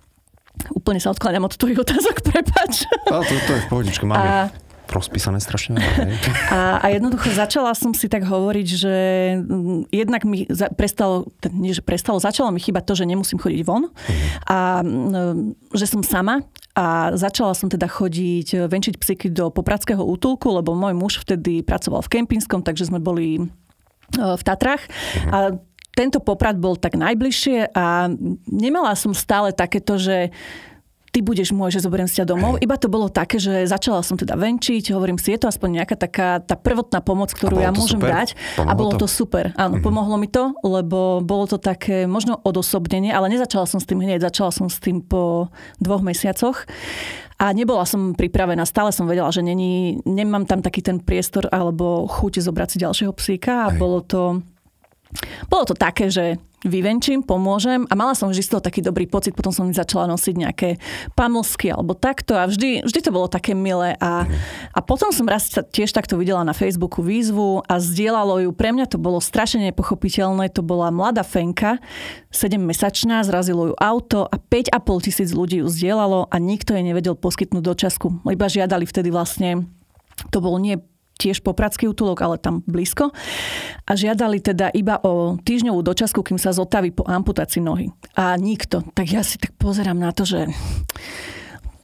Úplne 0.72 0.96
sa 0.96 1.12
odkladám 1.12 1.44
od 1.44 1.52
tvojich 1.52 1.84
otázok, 1.84 2.24
prepač. 2.32 2.88
A 3.12 3.20
to, 3.20 3.36
to 3.44 3.52
je 3.52 3.60
v 3.60 3.68
pohodičke, 3.68 4.08
máme 4.08 4.24
a, 4.24 4.48
rozpísané 4.90 5.38
strašne 5.42 5.78
A, 6.54 6.82
a 6.82 6.86
jednoducho 6.90 7.30
začala 7.34 7.74
som 7.74 7.92
si 7.92 8.06
tak 8.06 8.26
hovoriť, 8.26 8.68
že 8.68 8.96
jednak 9.90 10.22
mi 10.22 10.46
za, 10.46 10.70
prestalo, 10.72 11.30
nie 11.50 11.74
že 11.74 11.82
prestalo, 11.82 12.22
začalo 12.22 12.50
mi 12.54 12.62
chýbať 12.62 12.84
to, 12.86 12.94
že 12.98 13.08
nemusím 13.08 13.38
chodiť 13.38 13.60
von 13.66 13.90
uh-huh. 13.90 14.28
a 14.46 14.58
že 15.74 15.86
som 15.86 16.00
sama 16.06 16.46
a 16.76 17.16
začala 17.16 17.56
som 17.56 17.72
teda 17.72 17.88
chodiť, 17.88 18.48
e, 18.52 18.56
venčiť 18.68 19.00
psyky 19.00 19.32
do 19.32 19.48
popradského 19.48 20.04
útulku, 20.04 20.52
lebo 20.52 20.76
môj 20.76 20.92
muž 20.92 21.12
vtedy 21.24 21.64
pracoval 21.64 22.04
v 22.04 22.20
Kempinskom, 22.20 22.60
takže 22.60 22.92
sme 22.92 23.00
boli 23.00 23.40
e, 23.40 23.42
v 24.12 24.42
Tatrach. 24.44 24.84
Uh-huh. 24.84 25.32
A 25.32 25.38
tento 25.96 26.20
poprad 26.20 26.60
bol 26.60 26.76
tak 26.76 27.00
najbližšie 27.00 27.72
a 27.72 28.12
nemala 28.44 28.92
som 28.92 29.16
stále 29.16 29.56
takéto, 29.56 29.96
že 29.96 30.28
ty 31.16 31.24
budeš 31.24 31.56
môj, 31.56 31.72
že 31.72 31.80
zoberiem 31.80 32.04
si 32.04 32.20
ťa 32.20 32.28
domov. 32.28 32.60
Iba 32.60 32.76
to 32.76 32.92
bolo 32.92 33.08
také, 33.08 33.40
že 33.40 33.64
začala 33.64 34.04
som 34.04 34.20
teda 34.20 34.36
venčiť, 34.36 34.92
hovorím 34.92 35.16
si, 35.16 35.32
je 35.32 35.40
to 35.40 35.48
aspoň 35.48 35.80
nejaká 35.80 35.96
taká 35.96 36.44
tá 36.44 36.60
prvotná 36.60 37.00
pomoc, 37.00 37.32
ktorú 37.32 37.56
ja 37.56 37.72
môžem 37.72 37.96
super? 37.96 38.12
dať. 38.12 38.28
Pomohlo 38.60 38.68
a 38.68 38.72
bolo 38.76 38.90
to, 38.92 38.98
to 39.00 39.08
super. 39.08 39.44
Áno, 39.56 39.80
mm-hmm. 39.80 39.86
pomohlo 39.88 40.20
mi 40.20 40.28
to, 40.28 40.52
lebo 40.60 41.24
bolo 41.24 41.48
to 41.48 41.56
také 41.56 42.04
možno 42.04 42.36
odosobnenie, 42.44 43.16
ale 43.16 43.32
nezačala 43.32 43.64
som 43.64 43.80
s 43.80 43.88
tým 43.88 44.04
hneď, 44.04 44.28
začala 44.28 44.52
som 44.52 44.68
s 44.68 44.76
tým 44.76 45.00
po 45.00 45.48
dvoch 45.80 46.04
mesiacoch. 46.04 46.68
A 47.40 47.56
nebola 47.56 47.88
som 47.88 48.12
pripravená, 48.12 48.68
stále 48.68 48.92
som 48.92 49.08
vedela, 49.08 49.32
že 49.32 49.40
není, 49.40 50.04
nemám 50.04 50.44
tam 50.44 50.60
taký 50.60 50.84
ten 50.84 51.00
priestor 51.00 51.48
alebo 51.48 52.04
chuť 52.12 52.44
zobrať 52.44 52.68
si 52.76 52.78
ďalšieho 52.84 53.12
psíka 53.16 53.64
a 53.64 53.72
Hej. 53.72 53.80
bolo 53.80 54.04
to 54.04 54.44
bolo 55.46 55.64
to 55.64 55.74
také, 55.78 56.10
že 56.10 56.36
vyvenčím, 56.68 57.22
pomôžem. 57.22 57.86
A 57.88 57.94
mala 57.94 58.14
som 58.14 58.30
vždy 58.30 58.42
z 58.42 58.50
toho 58.52 58.62
taký 58.62 58.82
dobrý 58.82 59.06
pocit, 59.06 59.32
potom 59.32 59.50
som 59.50 59.66
začala 59.70 60.10
nosiť 60.10 60.34
nejaké 60.36 60.68
pamlsky 61.14 61.72
alebo 61.72 61.94
takto. 61.94 62.36
A 62.36 62.46
vždy, 62.46 62.84
vždy 62.84 63.00
to 63.02 63.10
bolo 63.14 63.30
také 63.30 63.54
milé. 63.54 63.94
A, 63.98 64.26
a 64.74 64.78
potom 64.82 65.10
som 65.10 65.26
raz 65.26 65.48
tiež 65.50 65.90
takto 65.94 66.18
videla 66.18 66.42
na 66.42 66.52
Facebooku 66.52 67.02
výzvu 67.02 67.64
a 67.66 67.78
zdieľalo 67.78 68.46
ju, 68.46 68.50
pre 68.52 68.74
mňa 68.74 68.90
to 68.90 68.98
bolo 68.98 69.22
strašne 69.22 69.66
nepochopiteľné, 69.72 70.50
to 70.52 70.60
bola 70.60 70.90
mladá 70.90 71.22
Fenka, 71.26 71.78
7-mesačná, 72.34 73.24
zrazilo 73.24 73.72
ju 73.72 73.74
auto 73.78 74.28
a 74.28 74.36
5,5 74.36 75.06
tisíc 75.06 75.30
ľudí 75.32 75.64
ju 75.64 75.68
zdieľalo 75.70 76.28
a 76.28 76.36
nikto 76.36 76.76
jej 76.76 76.84
nevedel 76.84 77.16
poskytnúť 77.16 77.64
dočasku, 77.64 78.06
iba 78.28 78.46
žiadali 78.46 78.84
vtedy 78.84 79.08
vlastne 79.08 79.64
to 80.32 80.40
bol 80.40 80.56
nie 80.56 80.80
tiež 81.16 81.40
popradský 81.40 81.88
útulok, 81.88 82.20
ale 82.22 82.36
tam 82.36 82.60
blízko. 82.68 83.10
A 83.88 83.92
žiadali 83.96 84.40
teda 84.44 84.68
iba 84.72 85.00
o 85.00 85.40
týždňovú 85.40 85.80
dočasku, 85.80 86.20
kým 86.20 86.36
sa 86.36 86.52
zotaví 86.52 86.92
po 86.92 87.08
amputácii 87.08 87.64
nohy. 87.64 87.88
A 88.16 88.36
nikto. 88.36 88.84
Tak 88.92 89.06
ja 89.08 89.24
si 89.24 89.40
tak 89.40 89.56
pozerám 89.56 89.96
na 89.96 90.12
to, 90.12 90.28
že 90.28 90.46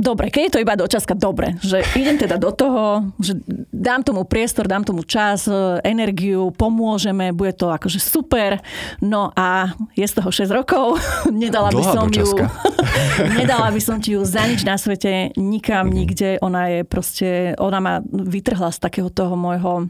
dobre, 0.02 0.34
keď 0.34 0.42
je 0.42 0.52
to 0.58 0.62
iba 0.62 0.74
dočaska, 0.74 1.14
dobre, 1.14 1.54
že 1.62 1.86
idem 1.94 2.18
teda 2.18 2.34
do 2.34 2.50
toho, 2.50 3.14
že 3.22 3.38
dám 3.70 4.02
tomu 4.02 4.26
priestor, 4.26 4.66
dám 4.66 4.82
tomu 4.82 5.06
čas, 5.06 5.46
e, 5.46 5.78
energiu, 5.86 6.50
pomôžeme, 6.50 7.30
bude 7.30 7.54
to 7.54 7.70
akože 7.70 8.02
super. 8.02 8.58
No 8.98 9.30
a 9.38 9.70
je 9.94 10.02
z 10.02 10.14
toho 10.18 10.34
6 10.34 10.50
rokov, 10.50 10.98
nedala 11.30 11.70
by 11.70 11.82
som 11.86 12.10
dočaska. 12.10 12.44
ju, 12.50 12.50
nedala 13.40 13.70
by 13.70 13.80
som 13.80 14.02
ti 14.02 14.18
ju 14.18 14.26
za 14.26 14.42
nič 14.42 14.66
na 14.66 14.74
svete, 14.74 15.30
nikam, 15.38 15.86
mm. 15.86 15.94
nikde. 15.94 16.28
Ona 16.42 16.62
je 16.66 16.80
proste, 16.82 17.54
ona 17.62 17.78
ma 17.78 17.94
vytrhla 18.10 18.74
z 18.74 18.82
takého 18.82 19.08
toho 19.08 19.38
môjho 19.38 19.86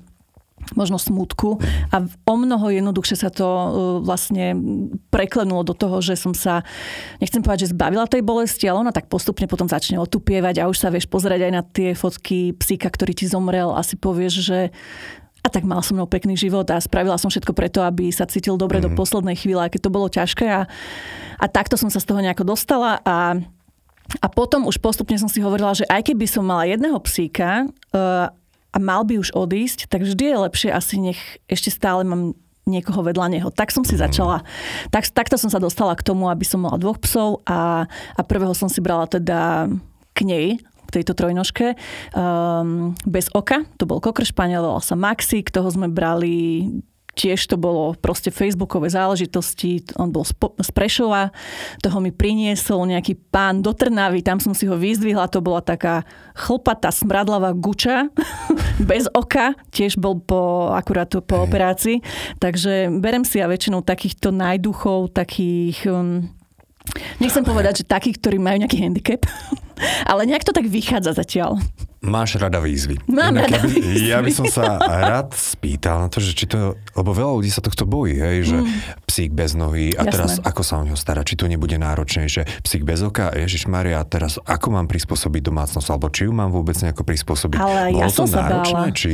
možno 0.72 0.96
smutku 0.96 1.60
a 1.92 2.06
o 2.06 2.34
mnoho 2.38 2.72
jednoduchšie 2.72 3.16
sa 3.18 3.30
to 3.34 3.44
e, 3.44 3.68
vlastne 4.06 4.56
preklenulo 5.12 5.66
do 5.66 5.74
toho, 5.76 6.00
že 6.00 6.16
som 6.16 6.32
sa, 6.32 6.64
nechcem 7.18 7.42
povedať, 7.44 7.68
že 7.68 7.72
zbavila 7.76 8.08
tej 8.08 8.24
bolesti, 8.24 8.70
ale 8.70 8.86
ona 8.86 8.94
tak 8.94 9.10
postupne 9.10 9.44
potom 9.50 9.68
začne 9.68 10.00
otupievať 10.00 10.62
a 10.62 10.68
už 10.70 10.78
sa 10.78 10.88
vieš 10.88 11.10
pozerať 11.10 11.50
aj 11.50 11.52
na 11.52 11.62
tie 11.62 11.92
fotky 11.92 12.56
psíka, 12.56 12.88
ktorý 12.88 13.12
ti 13.12 13.26
zomrel 13.28 13.74
a 13.74 13.84
si 13.84 13.98
povieš, 13.98 14.34
že 14.42 14.58
a 15.42 15.48
tak 15.50 15.66
mal 15.66 15.82
som 15.82 15.98
mnou 15.98 16.06
pekný 16.06 16.38
život 16.38 16.64
a 16.70 16.78
spravila 16.78 17.18
som 17.18 17.26
všetko 17.26 17.50
preto, 17.50 17.82
aby 17.82 18.14
sa 18.14 18.30
cítil 18.30 18.54
dobre 18.54 18.78
mm. 18.78 18.84
do 18.86 18.90
poslednej 18.94 19.34
chvíle, 19.34 19.66
keď 19.66 19.90
to 19.90 19.94
bolo 19.94 20.06
ťažké 20.06 20.46
a, 20.46 20.70
a 21.42 21.46
takto 21.50 21.74
som 21.74 21.90
sa 21.90 21.98
z 21.98 22.06
toho 22.06 22.22
nejako 22.22 22.46
dostala 22.46 23.02
a, 23.02 23.34
a 24.22 24.26
potom 24.30 24.70
už 24.70 24.78
postupne 24.78 25.18
som 25.18 25.26
si 25.26 25.42
hovorila, 25.42 25.74
že 25.74 25.82
aj 25.90 26.14
keby 26.14 26.30
som 26.30 26.46
mala 26.46 26.70
jedného 26.70 26.94
psíka 27.02 27.66
uh, 27.66 28.30
a 28.72 28.76
mal 28.80 29.04
by 29.04 29.20
už 29.20 29.36
odísť, 29.36 29.92
tak 29.92 30.02
vždy 30.02 30.24
je 30.32 30.36
lepšie 30.48 30.70
asi 30.72 30.96
nech 30.96 31.20
ešte 31.46 31.68
stále 31.68 32.02
mám 32.08 32.32
niekoho 32.64 33.02
vedľa 33.02 33.26
neho. 33.28 33.48
Tak 33.50 33.74
som 33.74 33.82
si 33.82 33.98
začala, 33.98 34.46
tak, 34.94 35.06
takto 35.10 35.36
som 35.36 35.50
sa 35.50 35.58
dostala 35.58 35.98
k 35.98 36.06
tomu, 36.06 36.30
aby 36.30 36.46
som 36.46 36.62
mala 36.62 36.78
dvoch 36.78 36.98
psov 37.02 37.42
a, 37.44 37.90
a 37.90 38.20
prvého 38.22 38.54
som 38.54 38.70
si 38.70 38.78
brala 38.78 39.10
teda 39.10 39.66
k 40.14 40.18
nej, 40.22 40.46
tejto 40.92 41.16
trojnožke. 41.16 41.74
Um, 42.12 42.92
bez 43.08 43.32
oka, 43.32 43.64
to 43.80 43.88
bol 43.88 43.98
kokr 43.98 44.28
španiel, 44.28 44.62
volal 44.62 44.84
sa 44.84 44.94
Maxik, 44.94 45.48
toho 45.48 45.72
sme 45.72 45.88
brali 45.88 46.68
tiež 47.12 47.44
to 47.44 47.60
bolo 47.60 47.92
proste 48.00 48.32
facebookové 48.32 48.88
záležitosti, 48.88 49.84
on 50.00 50.08
bol 50.08 50.24
z 50.24 50.70
Prešova, 50.72 51.28
toho 51.84 51.98
mi 52.00 52.08
priniesol 52.08 52.88
nejaký 52.88 53.20
pán 53.28 53.60
do 53.60 53.76
Trnavy, 53.76 54.24
tam 54.24 54.40
som 54.40 54.56
si 54.56 54.64
ho 54.64 54.76
vyzdvihla, 54.80 55.28
to 55.28 55.44
bola 55.44 55.60
taká 55.60 56.08
chlpatá 56.32 56.88
smradlavá 56.88 57.52
guča, 57.52 58.08
bez 58.90 59.12
oka, 59.12 59.52
tiež 59.68 60.00
bol 60.00 60.24
po, 60.24 60.72
akurát 60.72 61.12
po 61.12 61.44
operácii, 61.44 62.00
takže 62.40 62.88
berem 62.96 63.28
si 63.28 63.44
ja 63.44 63.46
väčšinou 63.48 63.84
takýchto 63.84 64.32
najduchov, 64.32 65.12
takých... 65.12 65.84
Um, 65.88 66.32
Nechcem 67.22 67.46
povedať, 67.46 67.84
že 67.84 67.90
takí, 67.92 68.10
ktorí 68.10 68.42
majú 68.42 68.58
nejaký 68.58 68.82
handicap, 68.82 69.22
ale 70.10 70.26
nejak 70.26 70.42
to 70.42 70.56
tak 70.56 70.66
vychádza 70.66 71.14
zatiaľ. 71.14 71.60
Máš 72.02 72.34
rada 72.34 72.58
výzvy. 72.58 72.98
Mám 73.06 73.38
Inak, 73.38 73.46
rada 73.46 73.56
ja, 73.56 73.62
by, 73.62 73.74
výzvy. 73.78 74.10
ja 74.10 74.18
by 74.18 74.32
som 74.34 74.46
sa 74.50 74.74
rád 74.82 75.38
spýtal 75.38 76.02
na 76.02 76.10
to, 76.10 76.18
že 76.18 76.34
či 76.34 76.50
to, 76.50 76.74
lebo 76.98 77.14
veľa 77.14 77.38
ľudí 77.38 77.46
sa 77.46 77.62
tohto 77.62 77.86
bojí, 77.86 78.18
hej, 78.18 78.50
že 78.50 78.58
mm. 78.58 79.06
psík 79.06 79.30
bez 79.30 79.54
nohy 79.54 79.94
a 79.94 80.02
Jasné. 80.02 80.10
teraz 80.10 80.30
ako 80.42 80.62
sa 80.66 80.82
o 80.82 80.84
neho 80.84 80.98
stará, 80.98 81.22
či 81.22 81.38
to 81.38 81.46
nebude 81.46 81.78
náročné, 81.78 82.26
že 82.26 82.42
psík 82.66 82.82
bez 82.82 83.06
oka, 83.06 83.30
Ježiš 83.30 83.70
Maria, 83.70 84.02
teraz 84.02 84.42
ako 84.42 84.74
mám 84.74 84.90
prispôsobiť 84.90 85.46
domácnosť, 85.46 85.88
alebo 85.94 86.10
či 86.10 86.26
ju 86.26 86.34
mám 86.34 86.50
vôbec 86.50 86.74
nejako 86.74 87.06
prispôsobiť. 87.06 87.58
Ale 87.62 87.94
Bolo 87.94 88.02
ja 88.02 88.08
som 88.10 88.26
to 88.26 88.34
sa 88.34 88.40
náročné, 88.50 88.88
bála. 88.90 88.98
či... 88.98 89.12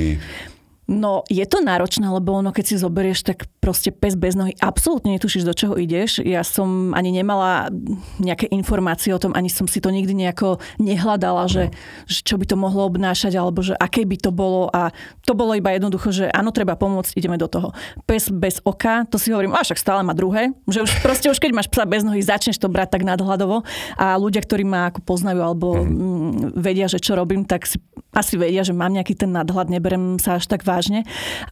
No, 0.89 1.21
je 1.29 1.45
to 1.45 1.61
náročné, 1.61 2.09
lebo 2.09 2.33
ono, 2.33 2.49
keď 2.49 2.65
si 2.65 2.81
zoberieš, 2.81 3.21
tak 3.21 3.45
proste 3.61 3.93
pes 3.93 4.17
bez 4.17 4.33
nohy, 4.33 4.57
absolútne 4.57 5.13
netušíš, 5.13 5.45
do 5.45 5.53
čoho 5.53 5.77
ideš. 5.77 6.25
Ja 6.25 6.41
som 6.41 6.97
ani 6.97 7.13
nemala 7.13 7.69
nejaké 8.17 8.49
informácie 8.49 9.13
o 9.13 9.21
tom, 9.21 9.37
ani 9.37 9.53
som 9.53 9.69
si 9.69 9.85
to 9.85 9.93
nikdy 9.93 10.17
nejako 10.17 10.57
nehľadala, 10.81 11.45
že, 11.45 11.77
že 12.09 12.25
čo 12.25 12.41
by 12.41 12.49
to 12.49 12.57
mohlo 12.57 12.89
obnášať, 12.89 13.37
alebo 13.37 13.61
že 13.61 13.77
aké 13.77 14.09
by 14.09 14.17
to 14.17 14.33
bolo. 14.33 14.73
A 14.73 14.89
to 15.29 15.37
bolo 15.37 15.53
iba 15.53 15.77
jednoducho, 15.77 16.09
že 16.09 16.33
áno, 16.33 16.57
treba 16.57 16.73
pomôcť, 16.73 17.21
ideme 17.21 17.37
do 17.37 17.53
toho. 17.53 17.77
Pes 18.09 18.33
bez 18.33 18.65
oka, 18.65 19.05
to 19.13 19.21
si 19.21 19.29
hovorím, 19.29 19.53
a 19.53 19.61
však 19.61 19.77
stále 19.77 20.01
má 20.01 20.17
druhé. 20.17 20.57
Že 20.73 20.89
už 20.89 20.91
proste 21.05 21.29
už 21.29 21.37
keď 21.37 21.53
máš 21.53 21.69
psa 21.69 21.85
bez 21.85 22.01
nohy, 22.01 22.25
začneš 22.25 22.57
to 22.57 22.73
brať 22.73 22.97
tak 22.97 23.05
nadhľadovo. 23.05 23.61
A 24.01 24.17
ľudia, 24.17 24.41
ktorí 24.41 24.65
ma 24.65 24.89
ako 24.89 25.05
poznajú 25.05 25.45
alebo 25.45 25.85
mm. 25.85 26.57
vedia, 26.57 26.89
že 26.89 26.97
čo 26.97 27.13
robím, 27.13 27.45
tak 27.45 27.69
si 27.69 27.77
asi 28.17 28.41
vedia, 28.41 28.65
že 28.65 28.73
mám 28.73 28.97
nejaký 28.97 29.13
ten 29.13 29.29
nadhľad, 29.29 29.69
neberem 29.69 30.17
sa 30.17 30.41
až 30.41 30.49
tak 30.49 30.65
vážne 30.65 30.78
vážne. 30.79 31.03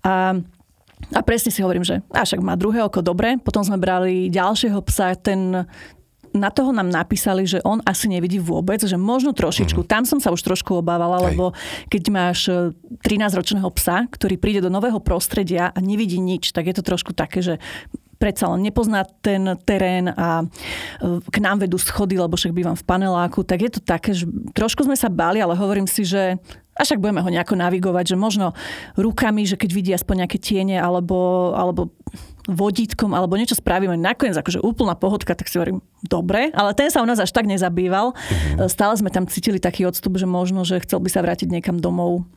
A 0.06 0.38
a 1.12 1.20
presne 1.20 1.52
si 1.52 1.60
hovorím, 1.60 1.84
že 1.84 2.00
a 2.08 2.24
však 2.24 2.40
má 2.40 2.56
druhé 2.56 2.80
oko 2.80 3.04
dobre. 3.04 3.36
Potom 3.36 3.60
sme 3.60 3.76
brali 3.76 4.32
ďalšieho 4.32 4.80
psa, 4.80 5.12
ten 5.14 5.68
na 6.36 6.52
toho 6.52 6.70
nám 6.70 6.92
napísali, 6.92 7.48
že 7.48 7.64
on 7.64 7.80
asi 7.82 8.12
nevidí 8.12 8.36
vôbec, 8.36 8.84
že 8.84 9.00
možno 9.00 9.32
trošičku. 9.32 9.82
Mm. 9.82 9.88
Tam 9.88 10.02
som 10.04 10.20
sa 10.20 10.28
už 10.30 10.44
trošku 10.44 10.76
obávala, 10.76 11.24
Hej. 11.24 11.32
lebo 11.32 11.44
keď 11.88 12.02
máš 12.12 12.52
13-ročného 13.02 13.66
e, 13.66 13.74
psa, 13.80 14.04
ktorý 14.06 14.36
príde 14.36 14.60
do 14.60 14.68
nového 14.68 15.00
prostredia 15.00 15.72
a 15.72 15.78
nevidí 15.80 16.20
nič, 16.20 16.52
tak 16.52 16.68
je 16.68 16.76
to 16.76 16.84
trošku 16.84 17.16
také, 17.16 17.40
že 17.40 17.56
predsa 18.16 18.48
len 18.52 18.64
nepozná 18.64 19.04
ten 19.24 19.56
terén 19.64 20.12
a 20.12 20.44
e, 20.44 21.24
k 21.24 21.36
nám 21.40 21.64
vedú 21.64 21.80
schody, 21.80 22.20
lebo 22.20 22.36
však 22.36 22.52
bývam 22.52 22.76
v 22.76 22.84
paneláku, 22.84 23.44
tak 23.44 23.64
je 23.64 23.70
to 23.72 23.80
také, 23.80 24.12
že 24.12 24.28
trošku 24.52 24.84
sme 24.84 24.96
sa 24.96 25.08
báli, 25.08 25.40
ale 25.40 25.56
hovorím 25.56 25.88
si, 25.88 26.04
že 26.04 26.36
a 26.76 26.84
však 26.84 27.00
budeme 27.00 27.24
ho 27.24 27.30
nejako 27.32 27.56
navigovať, 27.56 28.12
že 28.12 28.16
možno 28.20 28.52
rukami, 29.00 29.48
že 29.48 29.56
keď 29.56 29.70
vidí 29.72 29.90
aspoň 29.96 30.24
nejaké 30.24 30.36
tiene 30.36 30.76
alebo, 30.76 31.50
alebo 31.56 31.96
vodítkom 32.46 33.16
alebo 33.16 33.34
niečo 33.34 33.58
spravíme. 33.58 33.98
Nakoniec 33.98 34.36
akože 34.38 34.62
úplná 34.62 34.94
pohodka, 34.94 35.34
tak 35.34 35.50
si 35.50 35.58
hovorím, 35.58 35.82
dobre, 36.04 36.54
ale 36.54 36.76
ten 36.76 36.92
sa 36.92 37.02
u 37.02 37.06
nás 37.08 37.18
až 37.18 37.34
tak 37.34 37.48
nezabýval. 37.48 38.14
Mm-hmm. 38.14 38.70
Stále 38.70 38.94
sme 38.94 39.10
tam 39.10 39.26
cítili 39.26 39.58
taký 39.58 39.88
odstup, 39.88 40.14
že 40.20 40.28
možno, 40.28 40.62
že 40.62 40.78
chcel 40.84 41.02
by 41.02 41.10
sa 41.10 41.24
vrátiť 41.24 41.50
niekam 41.50 41.80
domov. 41.80 42.28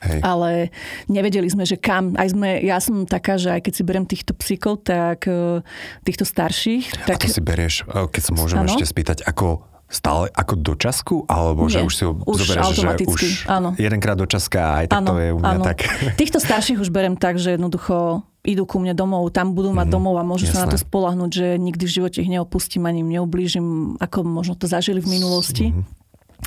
Hej. 0.00 0.24
Ale 0.24 0.72
nevedeli 1.12 1.44
sme, 1.52 1.68
že 1.68 1.76
kam. 1.76 2.16
Aj 2.16 2.24
sme, 2.32 2.64
ja 2.64 2.80
som 2.80 3.04
taká, 3.04 3.36
že 3.36 3.52
aj 3.52 3.68
keď 3.68 3.72
si 3.76 3.82
berem 3.84 4.08
týchto 4.08 4.32
psíkov, 4.32 4.80
tak 4.80 5.28
e, 5.28 5.60
týchto 6.08 6.24
starších. 6.24 7.04
Tak... 7.04 7.20
A 7.20 7.28
to 7.28 7.28
si 7.28 7.44
berieš, 7.44 7.84
e, 7.84 8.08
keď 8.08 8.22
sa 8.24 8.32
môžem 8.32 8.64
ano? 8.64 8.72
ešte 8.72 8.88
spýtať, 8.88 9.28
ako 9.28 9.69
stále 9.90 10.30
ako 10.30 10.54
dočasku? 10.54 11.14
Alebo 11.26 11.66
Nie, 11.66 11.82
že 11.82 11.86
už 11.86 11.92
si 11.92 12.02
ho 12.06 12.14
už 12.14 12.46
zoberieš, 12.46 12.66
že 12.78 12.88
už 13.04 13.30
áno. 13.50 13.74
jedenkrát 13.74 14.14
dočaska 14.14 14.80
aj 14.80 14.84
tak 14.94 14.98
áno, 15.02 15.08
to 15.10 15.14
je 15.18 15.28
u 15.34 15.38
mňa 15.42 15.56
áno. 15.58 15.64
tak. 15.66 15.78
Týchto 16.22 16.38
starších 16.38 16.78
už 16.78 16.94
berem 16.94 17.18
tak, 17.18 17.36
že 17.36 17.58
jednoducho 17.58 18.22
idú 18.46 18.64
ku 18.64 18.80
mne 18.80 18.96
domov, 18.96 19.28
tam 19.34 19.52
budú 19.52 19.74
mať 19.76 19.90
mm, 19.90 19.92
domov 19.92 20.14
a 20.16 20.24
môžu 20.24 20.48
jasné. 20.48 20.56
sa 20.56 20.64
na 20.64 20.72
to 20.72 20.80
spolahnúť, 20.80 21.30
že 21.34 21.46
nikdy 21.60 21.84
v 21.84 21.92
živote 21.92 22.18
ich 22.24 22.30
neopustím 22.30 22.88
ani 22.88 23.04
im 23.04 23.12
neublížim, 23.20 24.00
ako 24.00 24.24
možno 24.24 24.56
to 24.56 24.64
zažili 24.64 25.04
v 25.04 25.12
minulosti. 25.20 25.76
Mm. 25.76 25.84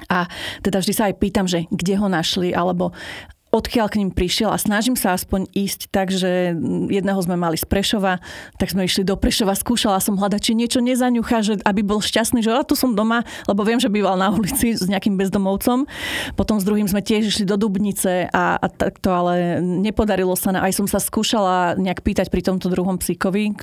A 0.09 0.25
teda 0.65 0.81
vždy 0.81 0.93
sa 0.95 1.03
aj 1.05 1.21
pýtam, 1.21 1.45
že 1.45 1.69
kde 1.69 2.01
ho 2.01 2.09
našli, 2.09 2.49
alebo 2.49 2.97
odkiaľ 3.53 3.87
k 3.93 4.01
ním 4.01 4.09
prišiel 4.09 4.49
a 4.49 4.57
snažím 4.57 4.97
sa 4.97 5.13
aspoň 5.13 5.45
ísť 5.53 5.93
tak, 5.93 6.09
že 6.09 6.57
jedného 6.89 7.21
sme 7.21 7.37
mali 7.37 7.53
z 7.53 7.69
Prešova, 7.69 8.17
tak 8.57 8.73
sme 8.73 8.89
išli 8.89 9.05
do 9.05 9.13
Prešova, 9.13 9.53
skúšala 9.53 10.01
som 10.01 10.17
hľadať, 10.17 10.41
či 10.41 10.57
niečo 10.57 10.81
nezaňuchá, 10.81 11.45
že 11.45 11.53
aby 11.61 11.85
bol 11.85 12.01
šťastný, 12.01 12.41
že 12.41 12.49
tu 12.65 12.73
som 12.73 12.97
doma, 12.97 13.21
lebo 13.45 13.61
viem, 13.61 13.77
že 13.77 13.93
býval 13.93 14.17
na 14.17 14.33
ulici 14.33 14.73
s 14.73 14.89
nejakým 14.89 15.13
bezdomovcom. 15.21 15.85
Potom 16.33 16.57
s 16.57 16.65
druhým 16.65 16.89
sme 16.89 17.05
tiež 17.05 17.29
išli 17.29 17.45
do 17.45 17.53
Dubnice 17.53 18.25
a, 18.33 18.57
a 18.57 18.67
takto, 18.71 19.13
ale 19.13 19.61
nepodarilo 19.61 20.33
sa. 20.33 20.49
Aj 20.57 20.73
som 20.73 20.89
sa 20.89 20.97
skúšala 20.97 21.77
nejak 21.77 22.01
pýtať 22.01 22.33
pri 22.33 22.41
tomto 22.41 22.73
druhom 22.73 22.97
psíkovi, 22.97 23.53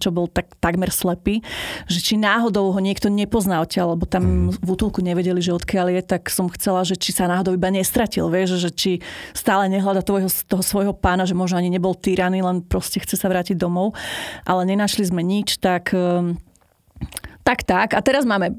čo 0.00 0.08
bol 0.08 0.30
tak, 0.32 0.56
takmer 0.62 0.88
slepý, 0.88 1.44
že 1.84 2.00
či 2.00 2.16
náhodou 2.16 2.72
ho 2.72 2.80
niekto 2.80 3.12
nepozná 3.12 3.60
odtiaľ, 3.60 3.98
lebo 3.98 4.08
tam 4.08 4.24
mhm. 4.48 4.64
v 4.64 4.68
útulku 4.72 5.04
nevedeli, 5.04 5.44
že 5.44 5.52
odkiaľ 5.52 6.00
je, 6.00 6.02
tak 6.16 6.32
som 6.32 6.48
chcela, 6.48 6.86
že 6.88 6.96
či 6.96 7.12
sa 7.12 7.28
náhodou 7.28 7.52
iba 7.52 7.68
nestratil, 7.68 8.30
vieš, 8.32 8.56
že 8.62 8.70
či 8.72 8.92
stále 9.34 9.66
nehľada 9.66 10.06
toho, 10.06 10.30
toho 10.46 10.62
svojho 10.62 10.94
pána, 10.94 11.26
že 11.26 11.34
možno 11.34 11.58
ani 11.58 11.68
nebol 11.68 11.98
tyraný, 11.98 12.40
len 12.40 12.62
proste 12.62 13.02
chce 13.02 13.18
sa 13.18 13.26
vrátiť 13.26 13.58
domov. 13.58 13.98
Ale 14.46 14.62
nenašli 14.64 15.04
sme 15.10 15.26
nič, 15.26 15.58
tak 15.58 15.90
ehm, 15.90 16.38
tak, 17.44 17.66
tak. 17.68 17.92
A 17.92 18.00
teraz 18.00 18.24
máme 18.24 18.56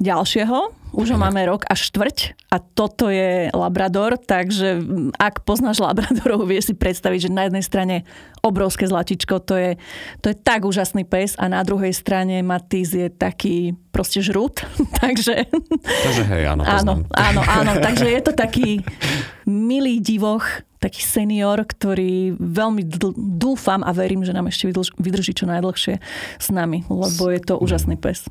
ďalšieho, 0.00 0.80
už 0.90 1.14
ho 1.14 1.18
máme 1.20 1.46
rok 1.46 1.62
a 1.70 1.78
štvrť 1.78 2.50
a 2.50 2.58
toto 2.58 3.06
je 3.06 3.46
Labrador, 3.54 4.18
takže 4.18 4.82
ak 5.14 5.46
poznáš 5.46 5.78
Labradorov, 5.86 6.48
vieš 6.48 6.72
si 6.72 6.74
predstaviť, 6.74 7.28
že 7.28 7.30
na 7.30 7.46
jednej 7.46 7.62
strane 7.62 7.96
obrovské 8.42 8.88
zlatičko, 8.88 9.38
to 9.44 9.54
je, 9.54 9.70
to 10.24 10.32
je 10.32 10.36
tak 10.40 10.66
úžasný 10.66 11.06
pes 11.06 11.38
a 11.38 11.46
na 11.46 11.62
druhej 11.62 11.94
strane 11.94 12.42
Matiz 12.42 12.96
je 12.96 13.06
taký 13.12 13.76
proste 13.94 14.24
žrút, 14.24 14.66
takže... 15.04 15.46
Takže 15.84 16.22
hej, 16.26 16.42
áno, 16.48 16.66
áno, 16.66 16.92
áno, 17.14 17.40
áno, 17.44 17.72
takže 17.86 18.10
je 18.10 18.20
to 18.24 18.32
taký 18.34 18.82
milý 19.46 20.02
divoch, 20.02 20.42
taký 20.80 21.04
senior, 21.04 21.60
ktorý 21.60 22.34
veľmi 22.40 22.82
dl- 22.88 23.14
dúfam 23.14 23.84
a 23.84 23.92
verím, 23.92 24.24
že 24.24 24.32
nám 24.32 24.48
ešte 24.48 24.72
vydrž- 24.72 24.96
vydrží 24.96 25.36
čo 25.36 25.44
najdlhšie 25.44 26.00
s 26.40 26.48
nami, 26.48 26.88
lebo 26.88 27.28
je 27.28 27.40
to 27.44 27.60
úžasný 27.60 28.00
pes. 28.00 28.26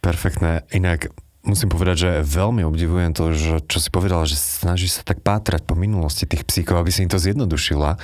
Perfektné. 0.00 0.64
Inak 0.72 1.12
musím 1.40 1.72
povedať, 1.72 1.96
že 1.96 2.10
veľmi 2.24 2.64
obdivujem 2.68 3.16
to, 3.16 3.32
že, 3.32 3.64
čo 3.64 3.78
si 3.80 3.88
povedala, 3.88 4.28
že 4.28 4.36
snaží 4.36 4.88
sa 4.92 5.00
tak 5.00 5.24
pátrať 5.24 5.64
po 5.64 5.72
minulosti 5.72 6.28
tých 6.28 6.44
psíkov, 6.44 6.80
aby 6.80 6.92
si 6.92 7.04
im 7.04 7.10
to 7.12 7.16
zjednodušila 7.16 7.96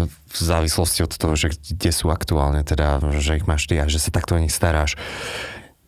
v 0.00 0.36
závislosti 0.36 1.04
od 1.04 1.12
toho, 1.12 1.34
že 1.36 1.52
kde 1.52 1.92
sú 1.92 2.08
aktuálne, 2.08 2.64
teda, 2.64 3.00
že 3.20 3.36
ich 3.36 3.48
máš 3.48 3.68
ty 3.68 3.76
a 3.76 3.88
že 3.88 4.00
sa 4.00 4.08
takto 4.08 4.36
o 4.36 4.42
nich 4.42 4.52
staráš. 4.52 4.96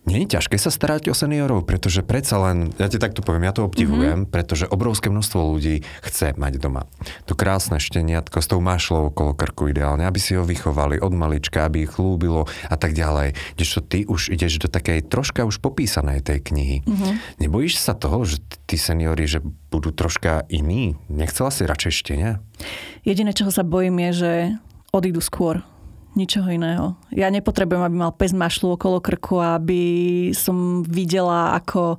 Nie 0.04 0.28
je 0.28 0.36
ťažké 0.36 0.60
sa 0.60 0.68
starať 0.68 1.08
o 1.08 1.16
seniorov, 1.16 1.64
pretože 1.64 2.04
predsa 2.04 2.36
len, 2.36 2.76
ja 2.76 2.92
ti 2.92 3.00
takto 3.00 3.24
poviem, 3.24 3.48
ja 3.48 3.56
to 3.56 3.64
obdivujem, 3.64 4.28
mm-hmm. 4.28 4.32
pretože 4.32 4.68
obrovské 4.68 5.08
množstvo 5.08 5.40
ľudí 5.56 5.80
chce 6.04 6.36
mať 6.36 6.60
doma. 6.60 6.84
To 7.24 7.32
krásne 7.32 7.80
šteniatko 7.80 8.44
s 8.44 8.50
tou 8.52 8.60
mášľou 8.60 9.08
okolo 9.08 9.32
krku 9.32 9.72
ideálne, 9.72 10.04
aby 10.04 10.20
si 10.20 10.36
ho 10.36 10.44
vychovali 10.44 11.00
od 11.00 11.12
malička, 11.16 11.64
aby 11.64 11.88
ich 11.88 11.96
lúbilo 11.96 12.44
a 12.68 12.76
tak 12.76 12.92
ďalej. 12.92 13.32
Kdežto 13.56 13.80
ty 13.80 14.04
už 14.04 14.28
ideš 14.28 14.60
do 14.60 14.68
takej 14.68 15.08
troška 15.08 15.48
už 15.48 15.64
popísanej 15.64 16.20
tej 16.20 16.52
knihy. 16.52 16.76
Mm-hmm. 16.84 17.40
Nebojíš 17.40 17.80
sa 17.80 17.96
toho, 17.96 18.28
že 18.28 18.44
tí 18.68 18.76
seniori, 18.76 19.24
že 19.24 19.40
budú 19.72 19.88
troška 19.88 20.44
iní? 20.52 21.00
Nechcela 21.08 21.48
si 21.48 21.64
radšej 21.64 21.92
štenia? 22.04 22.44
Jediné, 23.08 23.32
čoho 23.32 23.48
sa 23.48 23.64
bojím 23.64 24.04
je, 24.04 24.10
že 24.12 24.32
odídu 24.92 25.24
skôr 25.24 25.64
ničoho 26.14 26.46
iného. 26.46 26.94
Ja 27.10 27.26
nepotrebujem, 27.26 27.82
aby 27.82 27.96
mal 27.96 28.10
pes 28.10 28.30
mašlu 28.30 28.72
okolo 28.72 28.98
krku, 28.98 29.38
aby 29.38 29.82
som 30.30 30.56
videla, 30.80 31.52
ako 31.52 31.98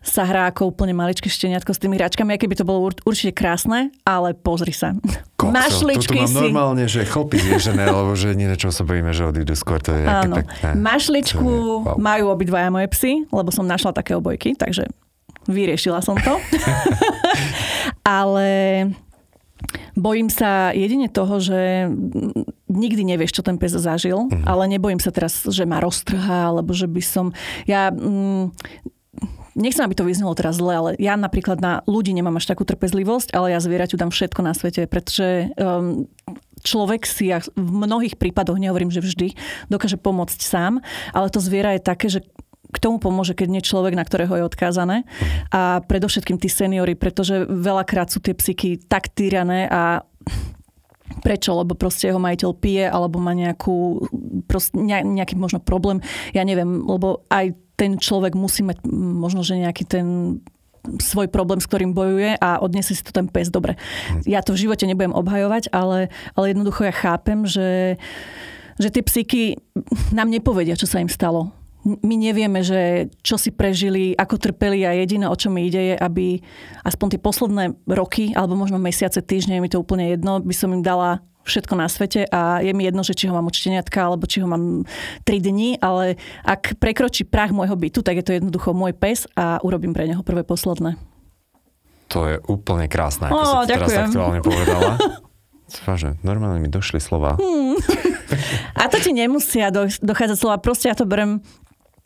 sa 0.00 0.22
hrá 0.22 0.46
ako 0.46 0.70
úplne 0.70 0.90
maličké 0.92 1.26
šteniatko 1.26 1.70
s 1.70 1.78
tými 1.78 1.94
hračkami, 1.94 2.32
aké 2.32 2.46
by 2.46 2.54
to 2.54 2.62
bolo 2.62 2.86
určite 3.02 3.32
krásne, 3.32 3.90
ale 4.02 4.32
pozri 4.32 4.70
sa. 4.70 4.94
Kokso, 5.34 5.50
Mašličky 5.52 6.16
mám 6.16 6.26
si- 6.26 6.38
normálne, 6.40 6.84
že 6.84 7.02
chlpy 7.02 7.36
zježené, 7.36 7.86
lebo 7.86 8.14
že 8.14 8.32
nie 8.32 8.46
na 8.46 8.54
čo 8.54 8.70
sa 8.70 8.82
bojíme, 8.82 9.10
že 9.10 9.22
odídu 9.24 9.52
skôr. 9.52 9.78
To 9.80 9.92
je 9.92 10.02
Áno. 10.02 10.38
pekné. 10.38 10.74
Mašličku 10.74 11.38
To 11.38 11.46
je- 11.46 11.82
wow. 11.84 11.94
majú 11.94 12.24
obidvaja 12.28 12.68
moje 12.68 12.86
psy, 12.90 13.12
lebo 13.28 13.50
som 13.50 13.62
našla 13.62 13.90
také 13.92 14.14
obojky, 14.14 14.54
takže 14.54 14.86
vyriešila 15.44 15.98
som 15.98 16.14
to. 16.16 16.38
Ale 18.04 18.48
bojím 19.98 20.30
sa 20.30 20.70
jedine 20.70 21.10
toho, 21.10 21.42
že 21.42 21.90
nikdy 22.70 23.02
nevieš, 23.02 23.34
čo 23.34 23.42
ten 23.42 23.58
pes 23.58 23.74
zažil, 23.74 24.30
Mhm. 24.30 24.46
ale 24.46 24.70
nebojím 24.70 25.02
sa 25.02 25.10
teraz, 25.10 25.42
že 25.42 25.66
ma 25.66 25.82
roztrhá, 25.82 26.54
alebo 26.54 26.70
že 26.72 26.86
by 26.86 27.02
som... 27.02 27.26
Ja... 27.66 27.90
Mm, 27.90 28.54
Nechcem, 29.58 29.82
aby 29.82 29.98
to 29.98 30.06
vyznelo 30.06 30.38
teraz 30.38 30.62
zle, 30.62 30.70
ale 30.70 30.90
ja 31.02 31.18
napríklad 31.18 31.58
na 31.58 31.82
ľudí 31.82 32.14
nemám 32.14 32.38
až 32.38 32.46
takú 32.46 32.62
trpezlivosť, 32.62 33.34
ale 33.34 33.50
ja 33.50 33.58
zvieraťu 33.58 33.98
dám 33.98 34.14
všetko 34.14 34.38
na 34.46 34.54
svete, 34.54 34.86
pretože 34.86 35.50
um, 35.58 36.06
človek 36.62 37.02
si, 37.02 37.34
ja 37.34 37.42
v 37.42 37.58
mnohých 37.58 38.14
prípadoch, 38.14 38.54
nehovorím, 38.54 38.94
že 38.94 39.02
vždy, 39.02 39.34
dokáže 39.66 39.98
pomôcť 39.98 40.38
sám, 40.38 40.78
ale 41.10 41.26
to 41.34 41.42
zviera 41.42 41.74
je 41.74 41.82
také, 41.82 42.06
že 42.06 42.22
k 42.68 42.78
tomu 42.78 43.00
pomôže, 43.00 43.32
keď 43.32 43.48
nie 43.48 43.62
človek, 43.64 43.96
na 43.96 44.04
ktorého 44.04 44.36
je 44.36 44.44
odkázané. 44.44 45.08
A 45.48 45.80
predovšetkým 45.84 46.36
tí 46.36 46.52
seniory, 46.52 46.94
pretože 46.94 47.48
veľakrát 47.48 48.12
sú 48.12 48.20
tie 48.20 48.36
psyky 48.36 48.84
tak 48.88 49.08
týrané 49.12 49.68
a 49.68 50.04
Prečo? 51.18 51.56
Lebo 51.56 51.74
proste 51.74 52.12
jeho 52.12 52.20
majiteľ 52.20 52.50
pije 52.60 52.84
alebo 52.86 53.18
má 53.18 53.32
nejakú, 53.32 54.06
proste 54.46 54.76
ne- 54.76 55.02
nejaký 55.02 55.34
možno 55.34 55.58
problém. 55.58 56.04
Ja 56.36 56.44
neviem, 56.44 56.84
lebo 56.84 57.26
aj 57.32 57.56
ten 57.80 57.96
človek 57.96 58.36
musí 58.36 58.62
mať 58.62 58.84
možno, 58.92 59.40
že 59.40 59.58
nejaký 59.58 59.84
ten 59.88 60.06
svoj 60.96 61.28
problém, 61.28 61.60
s 61.60 61.68
ktorým 61.68 61.92
bojuje 61.92 62.38
a 62.38 62.62
odniesie 62.62 62.96
si 62.96 63.04
to 63.04 63.12
ten 63.12 63.28
pes. 63.28 63.52
Dobre, 63.52 63.76
ja 64.24 64.40
to 64.40 64.54
v 64.54 64.68
živote 64.68 64.88
nebudem 64.88 65.12
obhajovať, 65.12 65.68
ale, 65.74 66.08
ale 66.32 66.44
jednoducho 66.54 66.86
ja 66.88 66.94
chápem, 66.94 67.44
že, 67.44 68.00
že 68.80 68.88
tie 68.88 69.02
psyky 69.04 69.42
nám 70.14 70.32
nepovedia, 70.32 70.78
čo 70.78 70.88
sa 70.88 71.02
im 71.02 71.10
stalo. 71.10 71.52
My 71.86 72.18
nevieme, 72.18 72.60
že 72.66 73.06
čo 73.22 73.38
si 73.38 73.54
prežili, 73.54 74.10
ako 74.18 74.34
trpeli 74.36 74.82
a 74.82 74.98
jediné, 74.98 75.30
o 75.30 75.38
čo 75.38 75.48
mi 75.48 75.70
ide, 75.70 75.94
je, 75.94 75.96
aby 75.96 76.42
aspoň 76.82 77.06
tie 77.14 77.20
posledné 77.22 77.64
roky, 77.86 78.34
alebo 78.34 78.58
možno 78.58 78.82
mesiace, 78.82 79.22
týždne, 79.22 79.56
je 79.56 79.62
mi 79.62 79.70
to 79.70 79.78
úplne 79.78 80.10
jedno, 80.10 80.42
by 80.42 80.54
som 80.54 80.74
im 80.74 80.82
dala 80.82 81.22
všetko 81.48 81.74
na 81.80 81.88
svete 81.88 82.28
a 82.28 82.60
je 82.60 82.76
mi 82.76 82.84
jedno, 82.84 83.00
že 83.00 83.16
či 83.16 83.24
ho 83.30 83.32
mám 83.32 83.48
od 83.48 83.56
šteniatka, 83.56 83.96
alebo 84.04 84.28
či 84.28 84.44
ho 84.44 84.48
mám 84.50 84.84
3 85.24 85.40
dní, 85.40 85.80
ale 85.80 86.20
ak 86.44 86.76
prekročí 86.76 87.24
prach 87.24 87.56
môjho 87.56 87.72
bytu, 87.72 88.04
tak 88.04 88.20
je 88.20 88.24
to 88.26 88.36
jednoducho 88.36 88.76
môj 88.76 88.92
pes 88.92 89.24
a 89.32 89.56
urobím 89.64 89.96
pre 89.96 90.04
neho 90.04 90.20
prvé 90.20 90.44
posledné. 90.44 91.00
To 92.12 92.24
je 92.28 92.36
úplne 92.48 92.88
krásne, 92.88 93.28
ako 93.28 93.36
Ó, 93.36 93.44
si 93.44 93.54
to 93.64 93.68
teraz 93.72 93.88
aktuálne 93.96 94.40
povedala. 94.44 94.96
Vážne, 95.84 96.16
normálne 96.24 96.64
mi 96.64 96.68
došli 96.72 96.96
slova. 96.96 97.36
A 98.80 98.88
to 98.88 98.96
ti 99.00 99.12
nemusia 99.12 99.68
do, 99.68 99.84
dochádzať 99.88 100.36
slova, 100.40 100.56
proste 100.60 100.88
ja 100.88 100.96
to 100.96 101.04
berem 101.04 101.44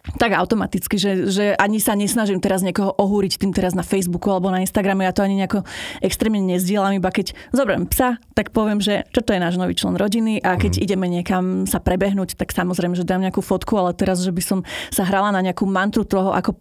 tak 0.03 0.35
automaticky, 0.35 0.99
že, 0.99 1.31
že 1.31 1.45
ani 1.55 1.79
sa 1.79 1.95
nesnažím 1.95 2.43
teraz 2.43 2.67
niekoho 2.67 2.91
ohúriť 2.91 3.39
tým 3.39 3.55
teraz 3.55 3.79
na 3.79 3.87
Facebooku 3.87 4.35
alebo 4.35 4.51
na 4.51 4.59
Instagrame, 4.59 5.07
ja 5.07 5.15
to 5.15 5.23
ani 5.23 5.39
nejako 5.39 5.63
extrémne 6.03 6.43
nezdielam, 6.43 6.91
iba 6.99 7.07
keď 7.15 7.39
zoberiem 7.55 7.87
psa, 7.87 8.19
tak 8.35 8.51
poviem, 8.51 8.83
že 8.83 9.07
toto 9.15 9.31
je 9.31 9.39
náš 9.39 9.63
nový 9.63 9.79
člen 9.79 9.95
rodiny 9.95 10.43
a 10.43 10.59
keď 10.59 10.73
mm. 10.75 10.83
ideme 10.83 11.07
niekam 11.07 11.45
sa 11.71 11.79
prebehnúť, 11.79 12.35
tak 12.35 12.51
samozrejme, 12.51 12.99
že 12.99 13.07
dám 13.07 13.23
nejakú 13.23 13.47
fotku, 13.47 13.79
ale 13.79 13.95
teraz, 13.95 14.27
že 14.27 14.35
by 14.35 14.43
som 14.43 14.59
sa 14.91 15.07
hrala 15.07 15.31
na 15.31 15.39
nejakú 15.39 15.71
mantru 15.71 16.03
toho, 16.03 16.35
ako 16.35 16.59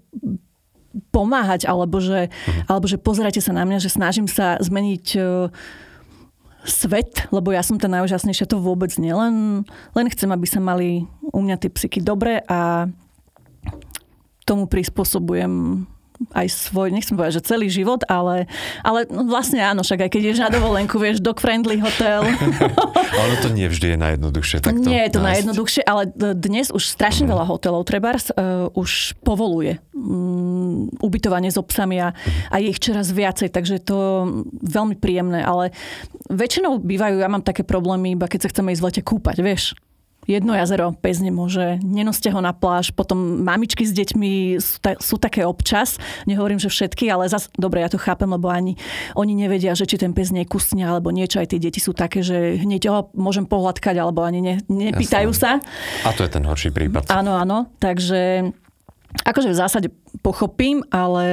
pomáhať, 1.09 1.65
alebo 1.65 1.97
že, 1.97 2.29
mm. 2.29 2.69
alebo 2.69 2.85
že 2.85 3.01
pozerajte 3.01 3.41
sa 3.41 3.57
na 3.57 3.65
mňa, 3.65 3.81
že 3.81 3.89
snažím 3.89 4.29
sa 4.29 4.61
zmeniť 4.61 5.05
e, 5.17 5.21
svet, 6.67 7.25
lebo 7.33 7.49
ja 7.49 7.65
som 7.65 7.81
tá 7.81 7.89
najúžasnejšia, 7.89 8.45
to 8.45 8.61
vôbec 8.61 8.93
nie. 9.01 9.09
Len, 9.09 9.65
len 9.97 10.07
chcem, 10.13 10.29
aby 10.29 10.45
sa 10.45 10.61
mali 10.61 11.09
u 11.33 11.39
mňa 11.41 11.57
tie 11.57 11.73
psyky 11.73 12.05
dobre 12.05 12.43
a 12.45 12.91
tomu 14.51 14.67
prispôsobujem 14.67 15.87
aj 16.37 16.47
svoj, 16.53 16.93
nechcem 16.93 17.17
povedať, 17.17 17.41
že 17.41 17.49
celý 17.49 17.67
život, 17.73 18.05
ale, 18.05 18.45
ale 18.85 19.09
no 19.09 19.25
vlastne 19.25 19.57
áno, 19.57 19.81
však 19.81 20.05
aj 20.05 20.09
keď 20.13 20.21
ideš 20.21 20.41
na 20.45 20.53
dovolenku, 20.53 21.01
vieš, 21.01 21.17
dog-friendly 21.17 21.81
hotel. 21.81 22.21
Ale 23.21 23.33
to 23.41 23.49
nie 23.49 23.65
vždy 23.65 23.95
je 23.95 23.97
najjednoduchšie. 23.97 24.57
Takto 24.61 24.85
Nie 24.85 25.09
je 25.09 25.17
to 25.17 25.19
nájsť. 25.19 25.25
najjednoduchšie, 25.25 25.81
ale 25.81 26.01
dnes 26.37 26.69
už 26.69 26.83
strašne 26.85 27.25
veľa 27.25 27.49
hotelov 27.49 27.89
trebárs 27.89 28.29
uh, 28.31 28.69
už 28.77 29.17
povoluje 29.25 29.81
um, 29.97 30.87
ubytovanie 31.01 31.49
so 31.49 31.65
psami 31.65 31.97
a, 31.99 32.13
a 32.53 32.55
je 32.61 32.69
ich 32.69 32.79
čoraz 32.79 33.09
viacej, 33.09 33.49
takže 33.49 33.81
je 33.81 33.83
to 33.83 33.97
veľmi 34.61 34.95
príjemné, 35.01 35.41
ale 35.41 35.73
väčšinou 36.29 36.79
bývajú, 36.79 37.17
ja 37.19 37.29
mám 37.29 37.43
také 37.43 37.65
problémy, 37.65 38.13
iba 38.13 38.29
keď 38.29 38.47
sa 38.47 38.51
chceme 38.53 38.71
ísť 38.71 38.81
v 38.81 38.87
lete 38.87 39.01
kúpať, 39.01 39.37
vieš. 39.41 39.73
Jedno 40.29 40.53
jazero, 40.53 40.93
pes 40.93 41.17
nemôže, 41.17 41.81
nenoste 41.81 42.29
ho 42.29 42.37
na 42.45 42.53
pláž, 42.53 42.93
potom 42.93 43.41
mamičky 43.41 43.81
s 43.81 43.89
deťmi 43.89 44.61
sú, 44.61 44.77
ta, 44.77 44.93
sú 45.01 45.17
také 45.17 45.41
občas, 45.49 45.97
nehovorím, 46.29 46.61
že 46.61 46.69
všetky, 46.69 47.09
ale 47.09 47.25
zas, 47.25 47.49
dobre, 47.57 47.81
ja 47.81 47.89
to 47.89 47.97
chápem, 47.97 48.29
lebo 48.29 48.45
ani 48.45 48.77
oni 49.17 49.33
nevedia, 49.33 49.73
že 49.73 49.89
či 49.89 49.97
ten 49.97 50.13
pes 50.13 50.29
nekusne, 50.29 50.85
alebo 50.85 51.09
niečo, 51.09 51.41
aj 51.41 51.57
tie 51.57 51.59
deti 51.59 51.81
sú 51.81 51.97
také, 51.97 52.21
že 52.21 52.61
hneď 52.61 52.81
ho 52.93 53.09
môžem 53.17 53.49
pohľadkať, 53.49 53.97
alebo 53.97 54.21
ani 54.21 54.45
ne, 54.45 54.55
nepýtajú 54.69 55.33
sa. 55.33 55.57
A 56.05 56.13
to 56.13 56.21
je 56.21 56.29
ten 56.29 56.45
horší 56.45 56.69
prípad. 56.69 57.09
Áno, 57.09 57.33
áno, 57.33 57.73
takže 57.81 58.53
akože 59.25 59.49
v 59.51 59.57
zásade 59.57 59.87
pochopím, 60.21 60.85
ale 60.93 61.25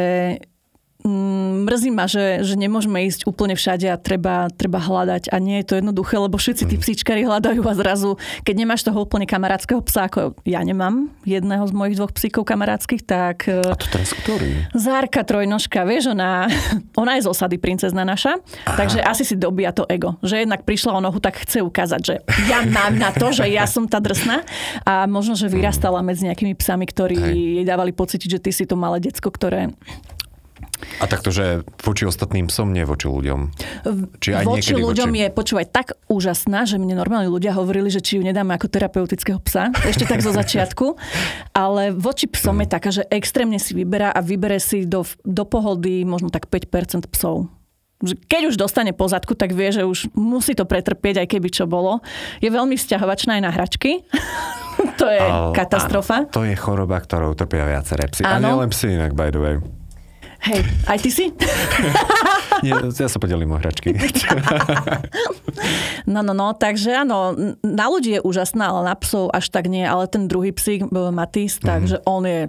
mrzí 1.64 1.90
ma, 1.90 2.04
že, 2.04 2.44
že 2.44 2.54
nemôžeme 2.54 3.02
ísť 3.08 3.24
úplne 3.24 3.56
všade 3.56 3.88
a 3.88 3.96
treba, 3.96 4.52
treba 4.52 4.78
hľadať 4.78 5.32
a 5.32 5.36
nie 5.40 5.60
je 5.60 5.66
to 5.66 5.74
jednoduché, 5.80 6.20
lebo 6.20 6.36
všetci 6.36 6.64
tí 6.68 6.76
psíčkari 6.76 7.24
hľadajú 7.24 7.64
a 7.64 7.74
zrazu, 7.74 8.20
keď 8.44 8.54
nemáš 8.54 8.84
toho 8.84 9.02
úplne 9.02 9.24
kamarátskeho 9.24 9.80
psa, 9.82 10.06
ako 10.12 10.36
ja 10.44 10.60
nemám 10.60 11.08
jedného 11.24 11.64
z 11.64 11.72
mojich 11.72 11.96
dvoch 11.96 12.12
psíkov 12.12 12.44
kamarátskych, 12.44 13.02
tak 13.02 13.48
e, 13.48 13.72
A 13.72 13.76
to 13.76 13.88
teraz 13.88 14.12
ktorý? 14.12 14.68
Zárka 14.76 15.24
trojnožka, 15.24 15.82
vieš, 15.88 16.12
ona, 16.12 16.46
ona 17.00 17.16
je 17.16 17.24
z 17.24 17.28
osady 17.32 17.56
princezna 17.56 18.04
naša, 18.04 18.36
Aha. 18.68 18.76
takže 18.76 19.00
asi 19.00 19.24
si 19.24 19.34
dobíja 19.34 19.72
to 19.72 19.88
ego. 19.88 20.20
Že 20.20 20.44
jednak 20.44 20.68
prišla 20.68 20.94
o 20.96 21.00
nohu, 21.00 21.18
tak 21.18 21.40
chce 21.40 21.64
ukázať, 21.64 22.00
že 22.04 22.14
ja 22.46 22.62
mám 22.68 22.94
na 23.00 23.10
to, 23.14 23.32
že 23.32 23.48
ja 23.48 23.64
som 23.64 23.88
tá 23.88 23.98
drsná 23.98 24.44
a 24.84 25.08
možno, 25.08 25.34
že 25.34 25.48
vyrastala 25.48 26.04
medzi 26.04 26.28
nejakými 26.28 26.52
psami, 26.58 26.84
ktorí 26.84 27.16
Hej. 27.16 27.34
jej 27.62 27.64
dávali 27.64 27.96
pocítiť, 27.96 28.28
že 28.38 28.42
ty 28.42 28.50
si 28.52 28.68
to 28.68 28.76
malé 28.76 29.00
decko, 29.00 29.32
ktoré 29.32 29.72
A 30.98 31.04
takto, 31.06 31.30
že 31.30 31.62
voči 31.82 32.06
ostatným 32.06 32.50
psom, 32.50 32.70
nie 32.70 32.82
voči 32.82 33.06
ľuďom. 33.06 33.40
Či 34.18 34.30
aj 34.34 34.44
voči 34.46 34.74
ľuďom 34.74 35.10
voči... 35.10 35.20
je, 35.22 35.26
počúvaj, 35.30 35.66
tak 35.70 35.86
úžasná, 36.06 36.66
že 36.66 36.78
mne 36.78 36.98
normálni 36.98 37.30
ľudia 37.30 37.54
hovorili, 37.54 37.90
že 37.90 38.02
či 38.02 38.18
ju 38.18 38.22
nedáme 38.22 38.54
ako 38.54 38.66
terapeutického 38.70 39.38
psa, 39.42 39.70
ešte 39.86 40.06
tak 40.06 40.22
zo 40.22 40.30
začiatku, 40.34 40.98
ale 41.54 41.94
voči 41.94 42.26
psom 42.30 42.58
je 42.62 42.68
taká, 42.68 42.90
že 42.90 43.02
extrémne 43.10 43.58
si 43.62 43.74
vyberá 43.74 44.10
a 44.10 44.20
vybere 44.22 44.58
si 44.58 44.86
do, 44.86 45.02
do 45.22 45.44
pohody 45.46 46.02
možno 46.02 46.30
tak 46.30 46.50
5% 46.50 47.06
psov. 47.10 47.50
Keď 47.98 48.54
už 48.54 48.56
dostane 48.56 48.94
pozadku, 48.94 49.34
tak 49.34 49.50
vie, 49.50 49.74
že 49.74 49.82
už 49.82 50.14
musí 50.14 50.54
to 50.54 50.62
pretrpieť, 50.62 51.26
aj 51.26 51.28
keby 51.34 51.50
čo 51.50 51.66
bolo. 51.66 51.98
Je 52.38 52.46
veľmi 52.46 52.78
vzťahovačná 52.78 53.38
aj 53.38 53.42
na 53.42 53.50
hračky. 53.50 54.06
to 55.02 55.06
je 55.10 55.18
Ale- 55.18 55.50
katastrofa. 55.50 56.22
áno, 56.22 56.30
To 56.30 56.46
je 56.46 56.54
choroba, 56.54 57.02
ktorou 57.02 57.34
trpia 57.34 57.66
viaceré 57.66 58.06
psy. 58.06 58.22
A 58.22 58.38
Áno. 58.38 58.54
nielen 58.54 58.70
psy 58.70 58.94
inak, 58.94 59.18
by 59.18 59.34
the 59.34 59.42
way. 59.42 59.56
Hej, 60.48 60.60
aj 60.86 60.98
ty 60.98 61.10
si? 61.10 61.24
Nie, 62.64 62.74
ja 62.74 63.06
sa 63.06 63.18
podelím 63.18 63.52
o 63.52 63.58
hračky. 63.58 63.92
No, 66.06 66.22
no, 66.22 66.32
no, 66.32 66.54
takže 66.54 66.94
áno, 66.96 67.34
na 67.60 67.86
ľudí 67.86 68.16
je 68.16 68.22
úžasná, 68.22 68.70
ale 68.70 68.86
na 68.86 68.96
psov 68.96 69.28
až 69.28 69.50
tak 69.50 69.66
nie, 69.66 69.82
ale 69.82 70.06
ten 70.06 70.24
druhý 70.24 70.50
psík, 70.50 70.86
b- 70.86 71.10
Matis, 71.10 71.58
takže 71.60 72.00
on 72.04 72.24
je, 72.24 72.48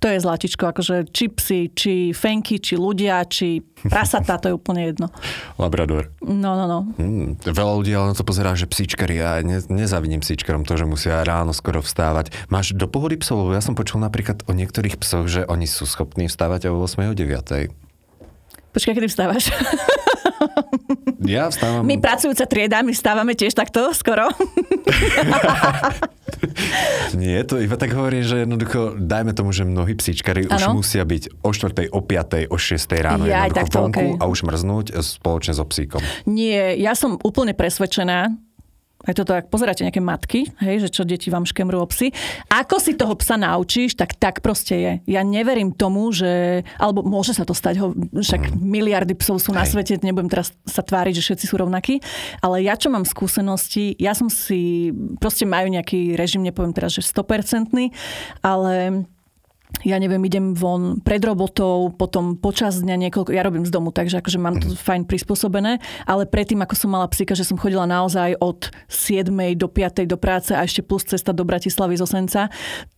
to 0.00 0.08
je 0.08 0.16
zlatičko, 0.16 0.72
akože 0.72 1.12
či 1.12 1.28
psi, 1.28 1.60
či 1.76 1.92
fenky, 2.16 2.56
či 2.56 2.80
ľudia, 2.80 3.20
či 3.28 3.60
prasatá, 3.84 4.40
to 4.40 4.48
je 4.48 4.54
úplne 4.56 4.88
jedno. 4.88 5.12
Labrador. 5.60 6.08
No, 6.24 6.56
no, 6.56 6.64
no. 6.64 6.78
Hmm, 6.96 7.36
veľa 7.36 7.72
ľudí 7.76 7.92
ale 7.92 8.10
na 8.10 8.16
to 8.16 8.24
pozerá, 8.24 8.56
že 8.56 8.64
psíčkari, 8.64 9.20
ja 9.20 9.44
ne, 9.44 9.60
nezavidím 9.68 10.24
psíčkarom 10.24 10.64
to, 10.64 10.80
že 10.80 10.88
musia 10.88 11.20
ráno 11.20 11.52
skoro 11.52 11.84
vstávať. 11.84 12.32
Máš 12.48 12.72
do 12.72 12.88
pohody 12.88 13.20
psov? 13.20 13.44
Lebo 13.44 13.52
ja 13.52 13.60
som 13.60 13.76
počul 13.76 14.00
napríklad 14.00 14.48
o 14.48 14.56
niektorých 14.56 14.96
psoch, 14.96 15.28
že 15.28 15.44
oni 15.44 15.68
sú 15.68 15.84
schopní 15.84 16.32
vstávať 16.32 16.72
o 16.72 16.80
8. 16.80 17.04
o 17.04 17.14
9. 17.14 17.68
Počkaj, 18.72 18.94
kedy 18.96 19.06
vstávaš? 19.06 19.52
Ja 21.20 21.52
vstávam... 21.52 21.84
My 21.84 22.00
pracujúca 22.00 22.48
trieda, 22.48 22.80
my 22.80 22.96
vstávame 22.96 23.36
tiež 23.36 23.52
takto 23.52 23.92
skoro. 23.92 24.28
Nie, 27.20 27.44
to 27.44 27.60
iba 27.60 27.76
tak 27.76 27.92
hovorí, 27.92 28.24
že 28.24 28.48
jednoducho, 28.48 28.96
dajme 28.96 29.36
tomu, 29.36 29.52
že 29.52 29.68
mnohí 29.68 29.92
psíčkari 29.92 30.48
už 30.48 30.62
Áno. 30.70 30.80
musia 30.80 31.04
byť 31.04 31.44
o 31.44 31.50
4., 31.52 31.92
o 31.92 32.00
5., 32.00 32.48
o 32.48 32.56
6. 32.56 33.04
ráno 33.04 33.28
Jaj, 33.28 33.52
jednoducho 33.52 33.60
takto, 33.60 33.78
vonku 33.84 34.00
okej. 34.00 34.20
a 34.20 34.24
už 34.24 34.38
mrznúť 34.48 34.86
spoločne 35.04 35.52
so 35.52 35.64
psíkom. 35.68 36.00
Nie, 36.24 36.78
ja 36.80 36.96
som 36.96 37.20
úplne 37.20 37.52
presvedčená, 37.52 38.32
aj 39.08 39.14
toto, 39.16 39.32
ak 39.32 39.48
pozeráte 39.48 39.80
nejaké 39.80 40.04
matky, 40.04 40.52
hej, 40.60 40.84
že 40.84 40.88
čo 40.92 41.08
deti 41.08 41.32
vám 41.32 41.48
škemrú 41.48 41.80
o 41.80 41.88
psy, 41.88 42.12
ako 42.52 42.76
si 42.76 42.92
toho 42.92 43.16
psa 43.16 43.40
naučíš, 43.40 43.96
tak 43.96 44.12
tak 44.20 44.44
proste 44.44 44.74
je. 44.76 44.92
Ja 45.08 45.24
neverím 45.24 45.72
tomu, 45.72 46.12
že, 46.12 46.62
alebo 46.76 47.00
môže 47.00 47.32
sa 47.32 47.48
to 47.48 47.56
stať, 47.56 47.80
ho, 47.80 47.96
však 47.96 48.52
mm. 48.52 48.60
miliardy 48.60 49.16
psov 49.16 49.40
sú 49.40 49.56
na 49.56 49.64
hej. 49.64 49.72
svete, 49.72 50.04
nebudem 50.04 50.28
teraz 50.28 50.52
sa 50.68 50.84
tváriť, 50.84 51.16
že 51.16 51.24
všetci 51.32 51.44
sú 51.48 51.54
rovnakí, 51.56 52.04
ale 52.44 52.60
ja 52.60 52.76
čo 52.76 52.92
mám 52.92 53.08
skúsenosti, 53.08 53.96
ja 53.96 54.12
som 54.12 54.28
si, 54.28 54.92
proste 55.16 55.48
majú 55.48 55.72
nejaký 55.72 56.12
režim, 56.20 56.44
nepoviem 56.44 56.76
teraz, 56.76 56.92
že 56.92 57.00
100%, 57.00 57.72
ale 58.44 59.08
ja 59.80 59.96
neviem, 59.96 60.20
idem 60.28 60.52
von 60.52 61.00
pred 61.00 61.24
robotou, 61.24 61.88
potom 61.94 62.36
počas 62.36 62.84
dňa 62.84 63.08
niekoľko, 63.08 63.32
ja 63.32 63.40
robím 63.40 63.64
z 63.64 63.72
domu, 63.72 63.88
takže 63.94 64.20
akože 64.20 64.38
mám 64.38 64.60
to 64.60 64.72
mm. 64.72 64.76
fajn 64.76 65.02
prispôsobené, 65.08 65.80
ale 66.04 66.28
predtým, 66.28 66.60
ako 66.60 66.74
som 66.76 66.92
mala 66.92 67.08
psíka, 67.08 67.32
že 67.32 67.48
som 67.48 67.56
chodila 67.56 67.88
naozaj 67.88 68.36
od 68.44 68.68
7. 68.92 69.32
do 69.56 69.66
5. 69.72 70.04
do 70.04 70.20
práce 70.20 70.52
a 70.52 70.60
ešte 70.60 70.84
plus 70.84 71.08
cesta 71.08 71.32
do 71.32 71.48
Bratislavy 71.48 71.96
z 71.96 72.04
Osenca, 72.04 72.42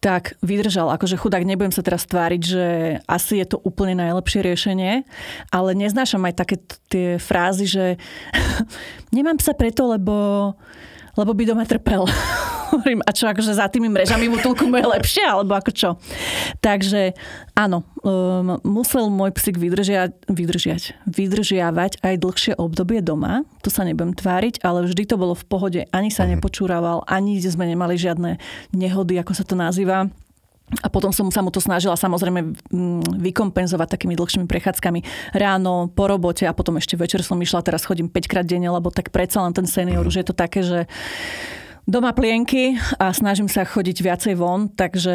tak 0.03 0.35
vydržal. 0.43 0.91
Akože 0.91 1.15
chudák, 1.15 1.47
nebudem 1.47 1.71
sa 1.71 1.87
teraz 1.87 2.03
tváriť, 2.09 2.43
že 2.43 2.65
asi 3.07 3.39
je 3.39 3.47
to 3.47 3.63
úplne 3.63 4.03
najlepšie 4.03 4.43
riešenie, 4.43 5.07
ale 5.55 5.71
neznášam 5.79 6.27
aj 6.27 6.35
také 6.35 6.57
tie 6.91 7.09
frázy, 7.23 7.71
že 7.71 7.85
nemám 9.17 9.39
psa 9.39 9.55
preto, 9.55 9.87
lebo 9.87 10.15
lebo 11.17 11.31
by 11.37 11.43
doma 11.45 11.65
trpel. 11.69 12.05
Hovorím, 12.73 13.05
a 13.05 13.13
čo, 13.13 13.29
akože 13.29 13.53
za 13.53 13.69
tými 13.69 13.93
mrežami 13.93 14.33
mu 14.33 14.41
tulku 14.41 14.65
je 14.65 14.87
lepšie, 14.97 15.29
alebo 15.29 15.53
ako 15.53 15.71
čo? 15.77 15.91
Takže 16.65 17.13
áno, 17.53 17.85
um, 18.01 18.57
musel 18.65 19.13
môj 19.13 19.37
psík 19.37 19.61
vydržiať, 19.61 20.33
vydržiať, 20.33 20.97
vydržiavať 21.05 22.01
aj 22.01 22.15
dlhšie 22.17 22.53
obdobie 22.57 23.05
doma. 23.05 23.45
To 23.61 23.69
sa 23.69 23.85
nebudem 23.85 24.17
tváriť, 24.17 24.65
ale 24.65 24.89
vždy 24.89 25.05
to 25.05 25.21
bolo 25.21 25.37
v 25.37 25.45
pohode. 25.45 25.81
Ani 25.93 26.09
sa 26.09 26.25
mhm. 26.25 26.41
nepočúraval, 26.41 27.05
ani 27.05 27.37
sme 27.45 27.69
nemali 27.69 28.01
žiadne 28.01 28.41
nehody, 28.73 29.21
ako 29.21 29.37
sa 29.37 29.45
to 29.45 29.53
nazýva. 29.53 30.09
A 30.81 30.89
potom 30.89 31.13
som 31.13 31.29
sa 31.29 31.45
mu 31.45 31.53
to 31.53 31.61
snažila 31.61 32.01
samozrejme 32.01 32.57
mm, 32.73 33.21
vykompenzovať 33.21 33.89
takými 33.93 34.17
dlhšími 34.17 34.49
prechádzkami. 34.49 35.01
Ráno, 35.37 35.93
po 35.93 36.09
robote 36.09 36.49
a 36.49 36.57
potom 36.57 36.81
ešte 36.81 36.97
večer 36.97 37.21
som 37.21 37.37
išla, 37.37 37.61
teraz 37.61 37.85
chodím 37.85 38.09
5 38.09 38.31
krát 38.31 38.47
denne, 38.49 38.73
lebo 38.73 38.89
tak 38.89 39.13
predsa 39.13 39.45
len 39.45 39.53
ten 39.53 39.69
senior 39.69 40.09
už 40.09 40.25
je 40.25 40.27
to 40.27 40.33
také, 40.33 40.65
že 40.65 40.89
doma 41.85 42.15
plienky 42.15 42.79
a 42.97 43.11
snažím 43.11 43.51
sa 43.51 43.67
chodiť 43.67 43.97
viacej 44.01 44.35
von, 44.39 44.71
takže 44.71 45.15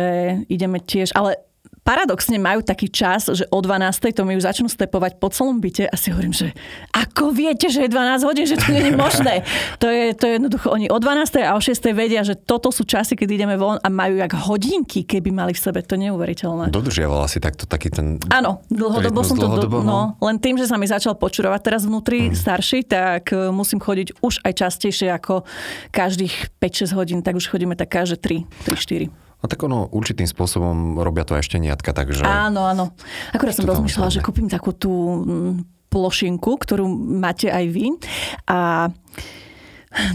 ideme 0.52 0.84
tiež, 0.84 1.16
ale 1.16 1.47
paradoxne 1.88 2.36
majú 2.36 2.60
taký 2.60 2.92
čas, 2.92 3.32
že 3.32 3.48
o 3.48 3.64
12. 3.64 4.12
to 4.12 4.28
mi 4.28 4.36
už 4.36 4.44
začnú 4.44 4.68
stepovať 4.68 5.24
po 5.24 5.32
celom 5.32 5.64
byte 5.64 5.88
a 5.88 5.96
si 5.96 6.12
hovorím, 6.12 6.36
že 6.36 6.52
ako 6.92 7.32
viete, 7.32 7.72
že 7.72 7.88
je 7.88 7.90
12 7.96 8.28
hodín, 8.28 8.44
že 8.44 8.60
to 8.60 8.76
nie 8.76 8.92
je 8.92 8.94
možné. 8.94 9.36
To 9.78 9.94
je, 9.94 10.16
to 10.18 10.26
je 10.26 10.42
jednoducho, 10.42 10.74
oni 10.74 10.90
o 10.90 10.98
12. 10.98 11.38
a 11.46 11.54
o 11.54 11.62
6. 11.62 11.94
vedia, 11.94 12.26
že 12.26 12.34
toto 12.34 12.74
sú 12.74 12.82
časy, 12.82 13.14
keď 13.14 13.30
ideme 13.30 13.56
von 13.62 13.78
a 13.78 13.88
majú 13.94 14.18
jak 14.18 14.34
hodinky, 14.34 15.06
keby 15.06 15.30
mali 15.30 15.54
v 15.54 15.60
sebe. 15.62 15.86
To 15.86 15.94
je 15.94 16.10
neuveriteľné. 16.10 16.74
Dodržiavala 16.74 17.30
si 17.30 17.38
takto 17.38 17.70
taký 17.70 17.94
ten... 17.94 18.18
Áno, 18.34 18.66
dlhodobo 18.74 19.22
som 19.22 19.38
to... 19.38 19.46
Dlhodobo, 19.46 19.86
no, 19.86 20.18
len 20.18 20.42
tým, 20.42 20.58
že 20.58 20.66
sa 20.66 20.82
mi 20.82 20.90
začal 20.90 21.14
počurovať 21.14 21.62
teraz 21.62 21.86
vnútri 21.86 22.34
mm. 22.34 22.34
starší, 22.34 22.90
tak 22.90 23.30
e, 23.30 23.54
musím 23.54 23.78
chodiť 23.78 24.18
už 24.26 24.42
aj 24.42 24.54
častejšie 24.66 25.14
ako 25.14 25.46
každých 25.94 26.58
5-6 26.58 26.98
hodín, 26.98 27.20
tak 27.22 27.38
už 27.38 27.46
chodíme 27.46 27.78
tak 27.78 27.94
každé 27.94 28.18
3, 28.18 28.66
3, 28.66 29.14
4. 29.14 29.27
A 29.38 29.46
tak 29.46 29.62
ono 29.62 29.86
určitým 29.94 30.26
spôsobom 30.26 30.98
robia 30.98 31.22
to 31.22 31.38
aj 31.38 31.46
šteniatka, 31.46 31.94
takže... 31.94 32.26
Áno, 32.26 32.66
áno. 32.66 32.98
Akurát 33.30 33.54
som 33.54 33.70
rozmýšľala, 33.70 34.10
že 34.10 34.26
kúpim 34.26 34.50
takú 34.50 34.74
tú 34.74 34.90
mm, 34.90 35.54
plošinku, 35.94 36.58
ktorú 36.58 36.90
máte 37.22 37.54
aj 37.54 37.66
vy. 37.70 37.94
A 38.50 38.90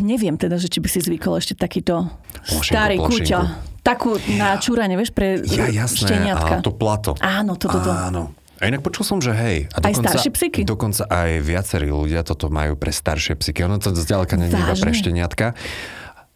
neviem 0.02 0.34
teda, 0.34 0.58
že 0.58 0.66
či 0.66 0.82
by 0.82 0.88
si 0.90 0.98
zvykol 1.06 1.38
ešte 1.38 1.54
takýto 1.54 2.10
plošinku, 2.50 2.66
starý 2.66 2.96
kúťa. 2.98 3.40
Takú 3.82 4.14
na 4.38 4.58
čúranie, 4.58 4.94
vieš, 4.94 5.10
pre 5.14 5.42
ja, 5.42 5.70
jasné, 5.70 6.06
šteniatka. 6.06 6.58
A 6.58 6.62
to 6.62 6.74
plato. 6.74 7.18
Áno, 7.18 7.54
toto. 7.54 7.78
To, 7.78 7.90
to. 7.90 7.90
Áno. 7.90 8.22
A 8.62 8.70
inak 8.70 8.86
počul 8.86 9.02
som, 9.02 9.18
že 9.18 9.34
hej. 9.34 9.66
A 9.74 9.82
dokonca, 9.82 9.90
aj 9.90 9.94
staršie 10.06 10.30
psyky? 10.38 10.60
Dokonca 10.62 11.02
aj 11.10 11.30
viacerí 11.42 11.90
ľudia 11.90 12.22
toto 12.22 12.46
majú 12.46 12.78
pre 12.78 12.94
staršie 12.94 13.34
psyky. 13.34 13.66
Ono 13.66 13.82
to 13.82 13.90
zďaleka 13.90 14.38
nie 14.38 14.54
iba 14.54 14.78
pre 14.78 14.94
šteniatka 14.94 15.58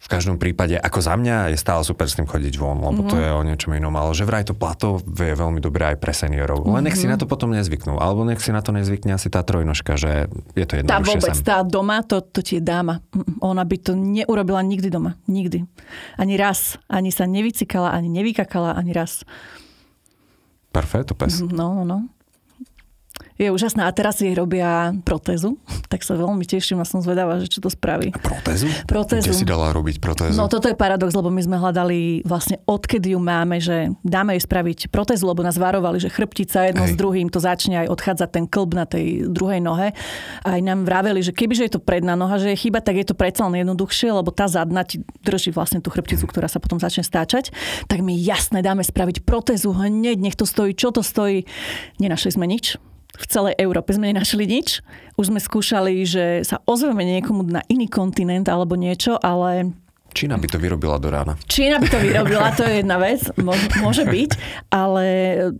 v 0.07 0.15
každom 0.15 0.39
prípade, 0.39 0.79
ako 0.79 1.03
za 1.03 1.19
mňa, 1.19 1.51
je 1.51 1.59
stále 1.59 1.83
super 1.83 2.07
s 2.07 2.15
tým 2.15 2.23
chodiť 2.23 2.55
von, 2.55 2.79
lebo 2.79 3.03
mm-hmm. 3.03 3.11
to 3.11 3.15
je 3.19 3.27
o 3.27 3.43
niečom 3.43 3.75
inom, 3.75 3.91
ale 3.99 4.15
že 4.15 4.23
vraj 4.23 4.47
to 4.47 4.55
plato 4.55 5.03
je 5.03 5.35
veľmi 5.35 5.59
dobré 5.59 5.91
aj 5.91 5.97
pre 5.99 6.15
seniorov. 6.15 6.63
Len 6.63 6.87
nech 6.87 6.95
si 6.95 7.11
mhm. 7.11 7.11
na 7.11 7.17
to 7.19 7.27
potom 7.27 7.51
nezvyknú, 7.51 7.99
alebo 7.99 8.23
nech 8.23 8.39
si 8.39 8.55
na 8.55 8.63
to 8.63 8.71
nezvykne 8.71 9.19
asi 9.19 9.27
tá 9.27 9.43
trojnožka, 9.43 9.99
že 9.99 10.31
je 10.55 10.63
to 10.63 10.79
jednoduchšie. 10.79 10.95
Tá 10.95 11.03
vôbec, 11.03 11.35
sem. 11.35 11.43
tá 11.43 11.57
doma, 11.67 12.07
to, 12.07 12.23
to 12.23 12.39
ti 12.39 12.55
je 12.57 12.63
dáma. 12.63 13.03
Ona 13.43 13.67
by 13.67 13.77
to 13.83 13.99
neurobila 13.99 14.63
nikdy 14.63 14.87
doma. 14.87 15.19
Nikdy. 15.27 15.67
Ani 16.15 16.39
raz. 16.39 16.79
Ani 16.87 17.11
sa 17.11 17.27
nevycikala, 17.27 17.91
ani 17.91 18.07
nevykakala, 18.07 18.79
ani 18.79 18.95
raz. 18.95 19.27
Perfetto, 20.71 21.19
pes. 21.19 21.43
No, 21.43 21.83
no, 21.83 21.83
no 21.83 22.16
je 23.37 23.53
úžasná 23.53 23.85
a 23.85 23.91
teraz 23.93 24.17
jej 24.17 24.33
robia 24.33 24.91
protézu, 25.05 25.61
tak 25.91 26.01
sa 26.01 26.17
veľmi 26.17 26.43
teším 26.43 26.81
a 26.81 26.85
som 26.85 26.99
zvedavá, 26.99 27.37
že 27.37 27.47
čo 27.47 27.61
to 27.61 27.69
spraví. 27.69 28.09
Protézu? 28.17 28.67
Protézu. 28.89 29.29
Kde 29.29 29.37
si 29.37 29.47
dala 29.47 29.69
robiť 29.71 30.01
protézu? 30.01 30.35
No 30.35 30.49
toto 30.49 30.65
je 30.65 30.75
paradox, 30.75 31.13
lebo 31.13 31.29
my 31.29 31.41
sme 31.45 31.57
hľadali 31.61 32.25
vlastne 32.25 32.57
odkedy 32.65 33.13
ju 33.13 33.19
máme, 33.21 33.61
že 33.61 33.93
dáme 34.01 34.33
jej 34.35 34.43
spraviť 34.43 34.89
protézu, 34.89 35.29
lebo 35.29 35.45
nás 35.45 35.55
varovali, 35.55 36.01
že 36.01 36.09
chrbtica 36.09 36.65
jedno 36.67 36.89
Hej. 36.89 36.93
s 36.93 36.99
druhým 36.99 37.29
to 37.29 37.37
začne 37.37 37.85
aj 37.85 37.87
odchádzať 37.93 38.29
ten 38.33 38.45
klb 38.49 38.69
na 38.73 38.85
tej 38.89 39.29
druhej 39.29 39.61
nohe. 39.61 39.93
A 40.41 40.57
aj 40.57 40.61
nám 40.65 40.89
vraveli, 40.89 41.21
že 41.21 41.31
kebyže 41.31 41.69
je 41.69 41.73
to 41.77 41.81
predná 41.81 42.17
noha, 42.17 42.41
že 42.41 42.57
je 42.57 42.57
chyba, 42.67 42.81
tak 42.81 42.97
je 42.97 43.05
to 43.05 43.13
predsa 43.13 43.45
len 43.45 43.61
jednoduchšie, 43.61 44.09
lebo 44.09 44.33
tá 44.33 44.49
zadná 44.49 44.81
ti 44.81 45.05
drží 45.21 45.53
vlastne 45.53 45.79
tú 45.79 45.93
chrbticu, 45.93 46.25
mm. 46.25 46.31
ktorá 46.33 46.47
sa 46.49 46.57
potom 46.57 46.81
začne 46.81 47.05
stáčať. 47.05 47.53
Tak 47.85 48.01
my 48.01 48.17
jasne 48.17 48.65
dáme 48.65 48.81
spraviť 48.81 49.21
protézu 49.21 49.71
hneď, 49.77 50.17
nech 50.17 50.35
to 50.35 50.49
stojí, 50.49 50.73
čo 50.73 50.89
to 50.89 51.05
stojí. 51.05 51.45
Nenašli 52.01 52.33
sme 52.33 52.49
nič 52.49 52.81
v 53.15 53.25
celej 53.25 53.53
Európe 53.57 53.95
sme 53.95 54.11
nenašli 54.11 54.43
nič. 54.43 54.83
Už 55.15 55.31
sme 55.31 55.39
skúšali, 55.39 56.03
že 56.03 56.43
sa 56.43 56.61
ozveme 56.67 57.07
niekomu 57.07 57.47
na 57.47 57.63
iný 57.71 57.87
kontinent 57.87 58.45
alebo 58.51 58.75
niečo, 58.75 59.15
ale 59.17 59.73
Čína 60.17 60.41
by 60.41 60.47
to 60.49 60.57
vyrobila 60.57 60.97
do 60.97 61.13
rána. 61.13 61.37
Čína 61.45 61.77
by 61.77 61.87
to 61.93 61.99
vyrobila, 62.01 62.49
to 62.57 62.65
je 62.65 62.81
jedna 62.81 62.97
vec, 62.97 63.21
môže, 63.37 63.69
môže 63.77 64.03
byť, 64.07 64.31
ale 64.73 65.05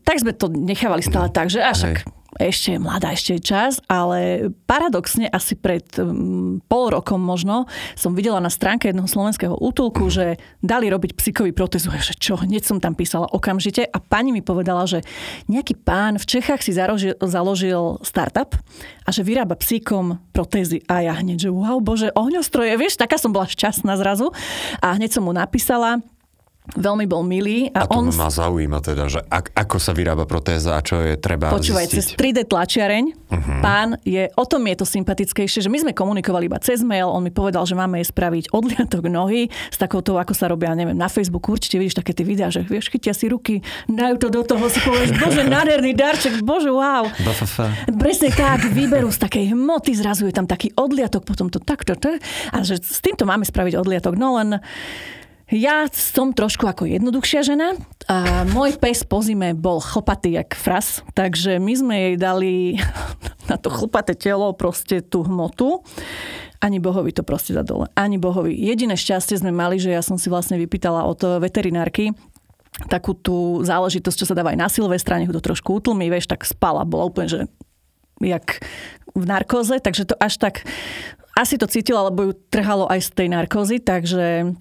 tak 0.01 0.17
sme 0.23 0.33
to 0.33 0.49
nechávali 0.49 1.05
stále 1.05 1.29
no, 1.29 1.35
tak, 1.35 1.53
že 1.53 1.61
až 1.61 1.93
ešte 2.37 2.77
je 2.77 2.79
mladá, 2.79 3.13
ešte 3.13 3.37
je 3.37 3.41
čas, 3.41 3.81
ale 3.89 4.49
paradoxne 4.69 5.25
asi 5.27 5.57
pred 5.57 5.83
um, 5.97 6.61
pol 6.69 6.93
rokom 6.93 7.17
možno 7.17 7.65
som 7.97 8.13
videla 8.13 8.37
na 8.37 8.53
stránke 8.53 8.89
jednoho 8.89 9.09
slovenského 9.09 9.57
útulku, 9.57 10.07
mm. 10.07 10.13
že 10.13 10.25
dali 10.61 10.87
robiť 10.87 11.17
psíkový 11.17 11.51
protezu. 11.51 11.89
Že 11.89 12.15
čo, 12.21 12.33
hneď 12.37 12.63
som 12.63 12.77
tam 12.77 12.93
písala 12.93 13.25
okamžite 13.33 13.83
a 13.89 13.97
pani 13.97 14.29
mi 14.29 14.45
povedala, 14.45 14.85
že 14.85 15.01
nejaký 15.49 15.75
pán 15.81 16.21
v 16.21 16.25
Čechách 16.29 16.61
si 16.61 16.71
založil, 16.77 17.17
založil 17.19 17.97
startup 18.05 18.53
a 19.03 19.09
že 19.09 19.25
vyrába 19.25 19.57
psíkom 19.57 20.21
protézy. 20.31 20.85
A 20.85 21.01
ja 21.01 21.17
hneď, 21.17 21.47
že 21.47 21.49
wow, 21.49 21.81
bože, 21.81 22.13
ohňostroje, 22.13 22.77
vieš, 22.77 23.01
taká 23.01 23.17
som 23.17 23.33
bola 23.33 23.49
šťastná 23.49 23.97
zrazu. 23.97 24.29
A 24.83 24.93
hneď 24.93 25.17
som 25.17 25.25
mu 25.25 25.33
napísala, 25.33 26.05
veľmi 26.75 27.05
bol 27.07 27.23
milý. 27.23 27.71
A, 27.71 27.83
a 27.83 27.87
to 27.87 28.03
on... 28.03 28.11
ma 28.11 28.27
zaujíma 28.27 28.83
teda, 28.83 29.07
že 29.07 29.23
ak, 29.23 29.55
ako 29.55 29.77
sa 29.79 29.95
vyrába 29.95 30.27
protéza 30.27 30.75
a 30.75 30.81
čo 30.83 30.99
je 30.99 31.15
treba 31.15 31.53
Počúvaj, 31.53 31.87
zistiť. 31.87 31.95
cez 31.95 32.19
3D 32.19 32.39
tlačiareň 32.51 33.05
uh-huh. 33.07 33.59
pán 33.63 33.95
je, 34.03 34.27
o 34.35 34.43
tom 34.43 34.67
je 34.67 34.75
to 34.75 34.85
sympatickejšie, 34.85 35.63
že 35.63 35.69
my 35.71 35.87
sme 35.87 35.91
komunikovali 35.95 36.51
iba 36.51 36.59
cez 36.59 36.83
mail, 36.83 37.07
on 37.07 37.23
mi 37.23 37.31
povedal, 37.31 37.63
že 37.63 37.77
máme 37.77 38.03
jej 38.03 38.07
spraviť 38.11 38.51
odliatok 38.51 39.07
nohy 39.07 39.47
s 39.47 39.77
takouto, 39.79 40.19
ako 40.19 40.33
sa 40.35 40.51
robia, 40.51 40.75
neviem, 40.75 40.97
na 40.97 41.07
Facebooku 41.07 41.55
určite 41.55 41.79
vidíš 41.79 42.03
také 42.03 42.11
tie 42.11 42.27
videá, 42.27 42.51
že 42.51 42.65
vieš, 42.65 42.91
chytia 42.91 43.15
si 43.15 43.31
ruky, 43.31 43.63
dajú 43.87 44.15
to 44.19 44.27
do 44.27 44.41
toho, 44.43 44.67
si 44.67 44.83
povieš, 44.83 45.15
bože, 45.21 45.43
nádherný 45.53 45.95
darček, 45.95 46.43
bože, 46.43 46.71
wow. 46.71 47.07
Presne 47.95 48.29
tak, 48.35 48.67
vyberú 48.71 49.07
z 49.13 49.19
takej 49.23 49.55
hmoty, 49.55 49.95
zrazu 49.95 50.27
je 50.27 50.35
tam 50.35 50.49
taký 50.49 50.75
odliatok, 50.75 51.23
potom 51.23 51.47
to 51.47 51.63
takto, 51.63 51.95
a 52.51 52.57
že 52.63 52.79
s 52.79 52.99
týmto 52.99 53.23
máme 53.23 53.47
spraviť 53.47 53.73
odliatok, 53.79 54.13
no 54.15 54.35
len 54.39 54.59
ja 55.47 55.87
som 55.95 56.35
trošku 56.35 56.67
ako 56.67 56.83
jednoduchšia 56.83 57.41
žena 57.47 57.79
a 58.11 58.43
môj 58.51 58.75
pes 58.75 59.07
po 59.07 59.23
zime 59.23 59.55
bol 59.55 59.79
chlpatý 59.79 60.35
jak 60.35 60.51
fras, 60.59 60.99
takže 61.15 61.55
my 61.55 61.73
sme 61.75 61.95
jej 61.95 62.15
dali 62.19 62.53
na 63.51 63.55
to 63.55 63.71
chlpaté 63.71 64.11
telo 64.11 64.51
proste 64.51 64.99
tú 64.99 65.23
hmotu. 65.23 65.79
Ani 66.57 66.81
bohovi 66.81 67.13
to 67.13 67.21
proste 67.21 67.53
za 67.53 67.61
dole. 67.61 67.85
Ani 67.93 68.17
bohovi. 68.17 68.49
Jediné 68.49 68.97
šťastie 68.97 69.37
sme 69.39 69.53
mali, 69.53 69.77
že 69.77 69.93
ja 69.93 70.01
som 70.01 70.17
si 70.17 70.25
vlastne 70.27 70.57
vypýtala 70.57 71.05
od 71.05 71.37
veterinárky, 71.37 72.11
takú 72.89 73.13
tú 73.13 73.61
záležitosť, 73.61 74.17
čo 74.17 74.27
sa 74.27 74.35
dáva 74.35 74.51
aj 74.51 74.59
na 74.59 74.67
Silvestra, 74.67 75.21
nech 75.21 75.29
to 75.29 75.39
trošku 75.39 75.79
utlmi, 75.79 76.09
vieš, 76.09 76.27
tak 76.27 76.43
spala. 76.43 76.83
Bola 76.83 77.07
úplne, 77.07 77.29
že 77.29 77.39
jak 78.19 78.65
v 79.13 79.23
narkóze, 79.23 79.77
takže 79.79 80.09
to 80.09 80.15
až 80.17 80.37
tak 80.37 80.65
asi 81.37 81.61
to 81.61 81.69
cítila, 81.69 82.09
lebo 82.09 82.29
ju 82.29 82.33
trhalo 82.49 82.89
aj 82.89 83.05
z 83.05 83.09
tej 83.13 83.27
narkózy, 83.29 83.77
takže 83.77 84.57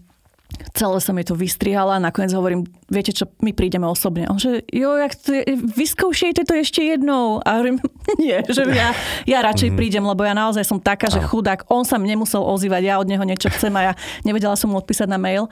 celé 0.76 0.98
som 1.00 1.16
jej 1.16 1.26
to 1.26 1.34
vystrihala. 1.34 1.96
Nakoniec 1.96 2.32
hovorím, 2.36 2.68
viete 2.92 3.10
čo, 3.10 3.26
my 3.40 3.56
prídeme 3.56 3.88
osobne. 3.88 4.28
On 4.28 4.36
že, 4.36 4.62
jo, 4.68 4.94
jak 4.94 5.12
to 5.16 5.32
je, 5.32 5.42
vyskúšejte 5.56 6.44
to 6.44 6.52
ešte 6.52 6.84
jednou. 6.84 7.40
A 7.42 7.58
hovorím, 7.58 7.80
nie, 8.22 8.36
že 8.46 8.62
ja, 8.70 8.92
ja 9.24 9.38
radšej 9.42 9.72
mm-hmm. 9.72 9.80
prídem, 9.80 10.04
lebo 10.04 10.22
ja 10.22 10.36
naozaj 10.36 10.64
som 10.68 10.78
taká, 10.78 11.08
že 11.08 11.24
chudák, 11.24 11.66
on 11.72 11.82
sa 11.82 11.96
nemusel 11.96 12.44
ozývať, 12.44 12.82
ja 12.84 12.94
od 13.00 13.08
neho 13.08 13.24
niečo 13.24 13.50
chcem 13.50 13.72
a 13.74 13.92
ja 13.92 13.92
nevedela 14.22 14.54
som 14.54 14.70
mu 14.70 14.78
odpísať 14.78 15.08
na 15.08 15.18
mail. 15.18 15.48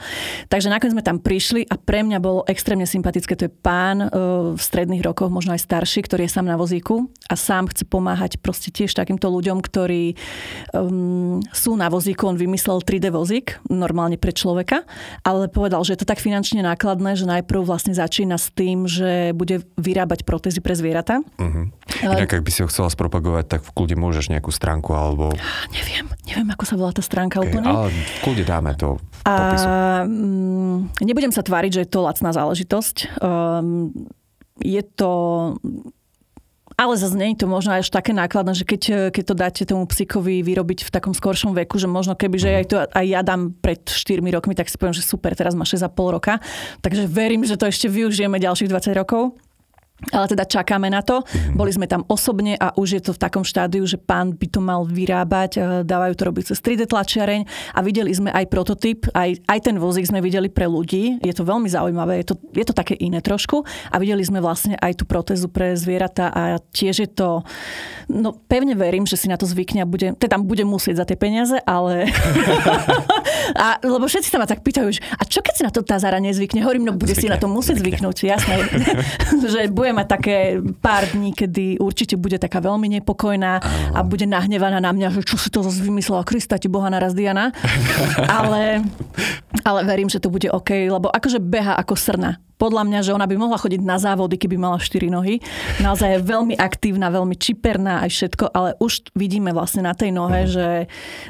Takže 0.52 0.70
nakoniec 0.70 0.94
sme 0.94 1.04
tam 1.04 1.18
prišli 1.18 1.66
a 1.72 1.74
pre 1.80 2.04
mňa 2.04 2.18
bolo 2.20 2.46
extrémne 2.46 2.86
sympatické. 2.86 3.34
To 3.34 3.48
je 3.48 3.52
pán 3.52 4.04
uh, 4.04 4.08
v 4.54 4.60
stredných 4.60 5.02
rokoch, 5.02 5.32
možno 5.32 5.56
aj 5.56 5.64
starší, 5.64 6.04
ktorý 6.06 6.28
je 6.28 6.34
sám 6.36 6.46
na 6.46 6.60
vozíku 6.60 7.08
a 7.26 7.34
sám 7.34 7.72
chce 7.72 7.88
pomáhať 7.88 8.38
proste 8.38 8.68
tiež 8.70 8.94
takýmto 8.94 9.26
ľuďom, 9.32 9.58
ktorí 9.64 10.14
um, 10.76 11.40
sú 11.50 11.74
na 11.74 11.88
vozíku. 11.88 12.28
On 12.28 12.38
vymyslel 12.38 12.84
3D 12.84 13.08
vozík, 13.10 13.58
normálne 13.72 14.20
pre 14.20 14.30
človeka, 14.30 14.83
ale 15.26 15.50
povedal, 15.50 15.82
že 15.82 15.96
je 15.96 16.00
to 16.04 16.08
tak 16.08 16.20
finančne 16.20 16.62
nákladné, 16.62 17.16
že 17.18 17.26
najprv 17.28 17.64
vlastne 17.64 17.92
začína 17.92 18.36
s 18.40 18.50
tým, 18.52 18.84
že 18.88 19.34
bude 19.36 19.64
vyrábať 19.76 20.24
protézy 20.24 20.60
pre 20.60 20.76
zvieratá. 20.76 21.20
Uh-huh. 21.40 21.70
Inak, 22.02 22.40
ak 22.40 22.42
by 22.44 22.50
si 22.50 22.60
ho 22.64 22.68
chcela 22.68 22.88
spropagovať, 22.92 23.44
tak 23.58 23.60
v 23.64 23.70
kľude 23.72 23.96
môžeš 23.98 24.32
nejakú 24.32 24.50
stránku 24.52 24.92
alebo... 24.92 25.32
Neviem, 25.72 26.08
neviem, 26.28 26.48
ako 26.52 26.64
sa 26.64 26.74
volá 26.76 26.92
tá 26.92 27.02
stránka 27.04 27.40
okay, 27.40 27.50
úplne. 27.52 27.68
Ale 27.68 27.88
v 27.90 28.18
kľude 28.24 28.44
dáme 28.44 28.72
to 28.76 29.00
popisu. 29.24 29.66
A, 29.66 30.04
mm, 30.04 31.04
nebudem 31.04 31.32
sa 31.32 31.40
tváriť, 31.40 31.70
že 31.70 31.82
je 31.84 31.90
to 31.90 32.04
lacná 32.04 32.30
záležitosť. 32.32 33.20
Um, 33.20 33.92
je 34.62 34.82
to 34.84 35.12
ale 36.74 36.98
zase 36.98 37.14
nie 37.14 37.34
je 37.34 37.42
to 37.42 37.46
možno 37.46 37.78
až 37.78 37.86
také 37.90 38.10
nákladné, 38.10 38.52
že 38.54 38.66
keď, 38.66 38.82
keď 39.14 39.24
to 39.24 39.34
dáte 39.34 39.62
tomu 39.62 39.86
psíkovi 39.86 40.42
vyrobiť 40.42 40.86
v 40.86 40.90
takom 40.90 41.14
skoršom 41.14 41.54
veku, 41.54 41.78
že 41.78 41.86
možno 41.86 42.18
keby, 42.18 42.36
že 42.38 42.48
aj 42.50 42.66
to 42.66 42.76
aj 42.82 43.06
ja 43.06 43.20
dám 43.22 43.54
pred 43.54 43.82
4 43.86 44.18
rokmi, 44.34 44.58
tak 44.58 44.66
si 44.66 44.74
poviem, 44.74 44.96
že 44.96 45.06
super, 45.06 45.34
teraz 45.38 45.54
má 45.54 45.62
6,5 45.62 45.94
roka. 46.10 46.42
Takže 46.82 47.06
verím, 47.06 47.46
že 47.46 47.54
to 47.54 47.70
ešte 47.70 47.86
využijeme 47.86 48.42
ďalších 48.42 48.70
20 48.70 49.00
rokov. 49.00 49.38
Ale 50.10 50.26
teda 50.26 50.42
čakáme 50.42 50.90
na 50.90 51.06
to. 51.06 51.22
Mhm. 51.22 51.54
Boli 51.54 51.70
sme 51.70 51.86
tam 51.86 52.02
osobne 52.10 52.58
a 52.58 52.74
už 52.74 52.98
je 52.98 53.02
to 53.02 53.14
v 53.14 53.22
takom 53.22 53.46
štádiu, 53.46 53.86
že 53.86 53.94
pán 53.94 54.34
by 54.34 54.46
to 54.50 54.58
mal 54.58 54.82
vyrábať. 54.82 55.50
E, 55.54 55.60
dávajú 55.86 56.14
to 56.18 56.22
robiť 56.26 56.44
cez 56.50 56.58
3D 56.58 56.90
tlačiareň 56.90 57.46
a 57.72 57.78
videli 57.80 58.10
sme 58.10 58.34
aj 58.34 58.44
prototyp, 58.50 59.06
aj, 59.14 59.38
aj 59.46 59.58
ten 59.62 59.76
vozík 59.78 60.10
sme 60.10 60.18
videli 60.18 60.50
pre 60.50 60.66
ľudí. 60.66 61.22
Je 61.22 61.30
to 61.30 61.46
veľmi 61.46 61.70
zaujímavé, 61.70 62.26
je 62.26 62.34
to, 62.34 62.36
je 62.52 62.64
to 62.66 62.74
také 62.74 62.98
iné 62.98 63.22
trošku. 63.22 63.62
A 63.94 63.96
videli 64.02 64.26
sme 64.26 64.42
vlastne 64.42 64.74
aj 64.82 64.98
tú 64.98 65.04
protézu 65.06 65.46
pre 65.46 65.78
zvieratá 65.78 66.28
a 66.34 66.58
tiež 66.74 66.94
je 67.06 67.08
to... 67.08 67.46
No 68.10 68.34
pevne 68.34 68.76
verím, 68.76 69.08
že 69.08 69.16
si 69.16 69.30
na 69.30 69.38
to 69.38 69.48
zvykne 69.48 69.86
a 69.86 69.88
bude, 69.88 70.18
teda 70.18 70.36
bude 70.42 70.66
musieť 70.66 71.00
za 71.00 71.04
tie 71.06 71.16
peniaze, 71.16 71.56
ale... 71.64 72.10
a, 73.64 73.78
lebo 73.80 74.04
všetci 74.10 74.28
sa 74.28 74.42
ma 74.42 74.44
tak 74.50 74.60
pýtajú, 74.60 74.90
že, 74.90 75.00
a 75.16 75.22
čo 75.24 75.40
keď 75.40 75.54
si 75.54 75.62
na 75.64 75.72
to 75.72 75.80
tá 75.80 75.96
Zara 75.96 76.20
nezvykne? 76.20 76.60
Hovorím, 76.66 76.90
no 76.90 76.92
bude 76.98 77.14
zvykne, 77.14 77.30
si 77.30 77.32
na 77.32 77.38
to 77.40 77.48
musieť 77.48 77.80
zvyknúť, 77.80 78.16
jasné. 78.26 78.54
že 79.52 79.70
bude 79.84 80.00
mať 80.00 80.08
také 80.08 80.36
pár 80.80 81.04
dní, 81.12 81.36
kedy 81.36 81.76
určite 81.76 82.16
bude 82.16 82.40
taká 82.40 82.64
veľmi 82.64 82.88
nepokojná 82.98 83.60
a 83.92 84.00
bude 84.00 84.24
nahnevaná 84.24 84.80
na 84.80 84.96
mňa, 84.96 85.20
že 85.20 85.28
čo 85.28 85.36
si 85.36 85.52
to 85.52 85.60
zase 85.60 85.84
vymyslela, 85.84 86.24
Krista 86.24 86.56
ti 86.56 86.72
boha 86.72 86.88
naraz 86.88 87.12
Diana. 87.12 87.52
ale, 88.40 88.80
ale 89.60 89.80
verím, 89.84 90.08
že 90.08 90.24
to 90.24 90.32
bude 90.32 90.48
OK, 90.48 90.88
lebo 90.88 91.12
akože 91.12 91.36
beha 91.36 91.76
ako 91.76 92.00
srna 92.00 92.40
podľa 92.64 92.88
mňa, 92.88 93.00
že 93.04 93.12
ona 93.12 93.28
by 93.28 93.36
mohla 93.36 93.60
chodiť 93.60 93.84
na 93.84 94.00
závody, 94.00 94.40
keby 94.40 94.56
mala 94.56 94.80
4 94.80 95.12
nohy. 95.12 95.44
Naozaj 95.84 96.08
je 96.16 96.20
veľmi 96.24 96.56
aktívna, 96.56 97.12
veľmi 97.12 97.36
čiperná 97.36 98.00
aj 98.08 98.10
všetko, 98.16 98.44
ale 98.56 98.72
už 98.80 99.12
vidíme 99.12 99.52
vlastne 99.52 99.84
na 99.84 99.92
tej 99.92 100.16
nohe, 100.16 100.48
uh-huh. 100.48 100.54
že 100.56 100.66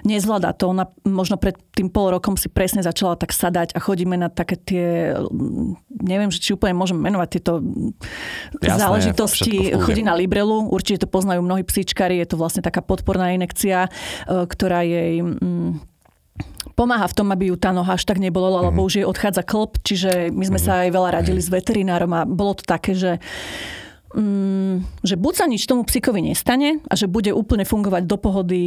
nezvláda 0.06 0.54
to. 0.54 0.70
Ona 0.70 0.86
možno 1.02 1.34
pred 1.34 1.58
tým 1.74 1.90
pol 1.90 2.14
rokom 2.14 2.38
si 2.38 2.46
presne 2.46 2.86
začala 2.86 3.18
tak 3.18 3.34
sadať 3.34 3.74
a 3.74 3.82
chodíme 3.82 4.14
na 4.14 4.30
také 4.30 4.54
tie, 4.54 4.86
neviem, 5.90 6.30
či 6.30 6.54
úplne 6.54 6.78
môžem 6.78 6.94
menovať 6.94 7.28
tieto 7.34 7.58
Jasné, 8.62 8.78
záležitosti. 8.78 9.74
Chodí 9.74 10.06
na 10.06 10.14
Librelu, 10.14 10.70
určite 10.70 11.02
to 11.02 11.08
poznajú 11.10 11.42
mnohí 11.42 11.66
psíčkari, 11.66 12.22
je 12.22 12.30
to 12.30 12.36
vlastne 12.38 12.62
taká 12.62 12.78
podporná 12.78 13.34
inekcia, 13.34 13.90
e, 13.90 13.90
ktorá 14.46 14.86
jej 14.86 15.18
mm, 15.18 15.93
pomáha 16.74 17.06
v 17.06 17.16
tom, 17.16 17.30
aby 17.30 17.50
ju 17.50 17.56
tá 17.56 17.70
noha 17.70 17.94
až 17.94 18.04
tak 18.04 18.18
nebolo, 18.18 18.50
lebo 18.50 18.82
mm-hmm. 18.82 18.86
už 18.86 18.94
jej 19.00 19.06
odchádza 19.06 19.42
klop, 19.46 19.78
čiže 19.80 20.34
my 20.34 20.44
sme 20.44 20.58
mm-hmm. 20.58 20.66
sa 20.66 20.82
aj 20.86 20.90
veľa 20.90 21.10
radili 21.14 21.40
s 21.40 21.48
veterinárom 21.48 22.10
a 22.14 22.26
bolo 22.26 22.58
to 22.58 22.66
také, 22.66 22.98
že 22.98 23.22
mm, 24.14 25.02
že 25.02 25.14
buď 25.14 25.32
sa 25.34 25.46
nič 25.46 25.62
tomu 25.66 25.82
psíkovi 25.86 26.22
nestane 26.22 26.82
a 26.86 26.94
že 26.94 27.10
bude 27.10 27.34
úplne 27.34 27.66
fungovať 27.66 28.02
do 28.06 28.16
pohody 28.18 28.62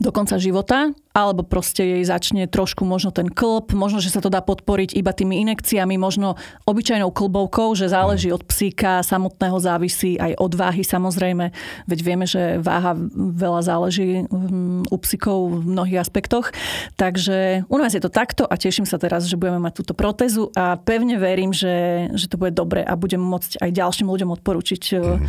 do 0.00 0.10
konca 0.12 0.36
života, 0.36 0.92
alebo 1.10 1.42
proste 1.42 1.82
jej 1.82 2.04
začne 2.06 2.46
trošku 2.46 2.86
možno 2.86 3.10
ten 3.10 3.26
klb, 3.26 3.74
možno, 3.74 3.98
že 3.98 4.14
sa 4.14 4.22
to 4.22 4.30
dá 4.30 4.38
podporiť 4.38 4.94
iba 4.94 5.10
tými 5.10 5.42
inekciami, 5.42 5.98
možno 5.98 6.38
obyčajnou 6.70 7.10
klbovkou, 7.10 7.74
že 7.74 7.90
záleží 7.90 8.30
od 8.30 8.46
psíka, 8.46 9.02
samotného 9.02 9.58
závisí 9.58 10.14
aj 10.22 10.38
od 10.38 10.52
váhy 10.54 10.86
samozrejme, 10.86 11.50
veď 11.90 11.98
vieme, 12.06 12.26
že 12.30 12.62
váha 12.62 12.94
veľa 13.14 13.60
záleží 13.66 14.22
mm, 14.30 14.86
u 14.86 14.96
psíkov 15.02 15.38
v 15.50 15.62
mnohých 15.66 15.98
aspektoch. 15.98 16.54
Takže 16.94 17.66
u 17.66 17.76
nás 17.76 17.90
je 17.90 18.02
to 18.02 18.10
takto 18.12 18.46
a 18.46 18.54
teším 18.54 18.86
sa 18.86 18.96
teraz, 19.02 19.26
že 19.26 19.34
budeme 19.34 19.58
mať 19.58 19.82
túto 19.82 19.92
protézu 19.98 20.54
a 20.54 20.78
pevne 20.78 21.18
verím, 21.18 21.50
že, 21.50 22.06
že 22.14 22.30
to 22.30 22.38
bude 22.38 22.54
dobre 22.54 22.86
a 22.86 22.94
budem 22.94 23.20
môcť 23.20 23.58
aj 23.58 23.70
ďalším 23.74 24.06
ľuďom 24.06 24.30
odporučiť 24.38 24.82
mm. 24.94 25.26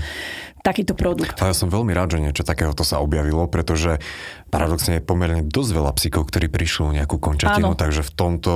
takýto 0.62 0.94
produkt. 0.94 1.42
A 1.42 1.50
ja 1.50 1.58
som 1.58 1.74
veľmi 1.74 1.90
rád, 1.98 2.16
že 2.16 2.24
niečo 2.24 2.46
takéhoto 2.46 2.86
sa 2.86 3.02
objavilo, 3.02 3.50
pretože 3.50 3.98
paradoxne 4.52 5.00
je 5.00 5.04
pomerne 5.04 5.42
dosť 5.48 5.72
veľa 5.72 5.92
psíkov, 5.96 6.28
ktorí 6.28 6.52
prišli 6.52 6.82
o 6.84 6.92
nejakú 6.92 7.18
končatinu, 7.18 7.74
Áno. 7.74 7.80
takže 7.80 8.04
v 8.04 8.12
tomto 8.12 8.54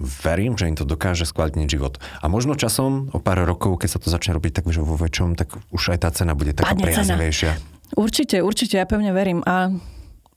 verím, 0.00 0.56
že 0.56 0.70
im 0.70 0.78
to 0.78 0.88
dokáže 0.88 1.28
skvalitniť 1.28 1.68
život. 1.68 2.00
A 2.24 2.32
možno 2.32 2.56
časom, 2.56 3.12
o 3.12 3.20
pár 3.20 3.44
rokov, 3.44 3.84
keď 3.84 3.88
sa 3.92 3.98
to 4.00 4.08
začne 4.08 4.32
robiť 4.32 4.62
tak, 4.62 4.64
že 4.72 4.80
vo 4.80 4.96
väčšom, 4.96 5.36
tak 5.36 5.60
už 5.68 5.92
aj 5.92 5.98
tá 6.06 6.08
cena 6.14 6.32
bude 6.32 6.56
taká 6.56 6.72
priaznivejšia. 6.72 7.60
Určite, 8.00 8.40
určite, 8.40 8.80
ja 8.80 8.88
pevne 8.88 9.12
verím. 9.12 9.44
A 9.44 9.74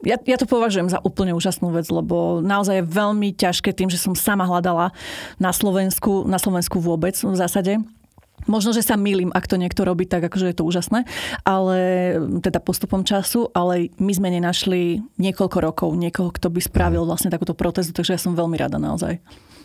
ja, 0.04 0.20
ja 0.20 0.36
to 0.36 0.44
považujem 0.44 0.92
za 0.92 1.00
úplne 1.00 1.32
úžasnú 1.32 1.72
vec, 1.72 1.88
lebo 1.88 2.44
naozaj 2.44 2.84
je 2.84 2.92
veľmi 2.92 3.32
ťažké 3.40 3.72
tým, 3.72 3.88
že 3.88 3.96
som 3.96 4.20
sama 4.20 4.44
hľadala 4.44 4.92
na 5.40 5.56
Slovensku, 5.56 6.28
na 6.28 6.36
Slovensku 6.36 6.84
vôbec 6.84 7.16
v 7.16 7.36
zásade 7.40 7.80
Možno, 8.46 8.76
že 8.76 8.84
sa 8.84 9.00
milím, 9.00 9.32
ak 9.32 9.48
to 9.48 9.56
niekto 9.60 9.84
robí 9.88 10.08
tak, 10.08 10.26
akože 10.28 10.52
je 10.52 10.58
to 10.58 10.68
úžasné, 10.68 11.06
ale 11.48 11.78
teda 12.44 12.60
postupom 12.60 13.04
času, 13.08 13.52
ale 13.56 13.94
my 14.00 14.12
sme 14.14 14.30
nenašli 14.34 15.04
niekoľko 15.20 15.58
rokov 15.64 15.90
niekoho, 15.96 16.30
kto 16.32 16.52
by 16.52 16.60
spravil 16.60 17.08
vlastne 17.08 17.32
takúto 17.32 17.56
protezu, 17.56 17.96
takže 17.96 18.16
ja 18.16 18.20
som 18.22 18.36
veľmi 18.36 18.56
rada 18.60 18.80
naozaj. 18.80 19.20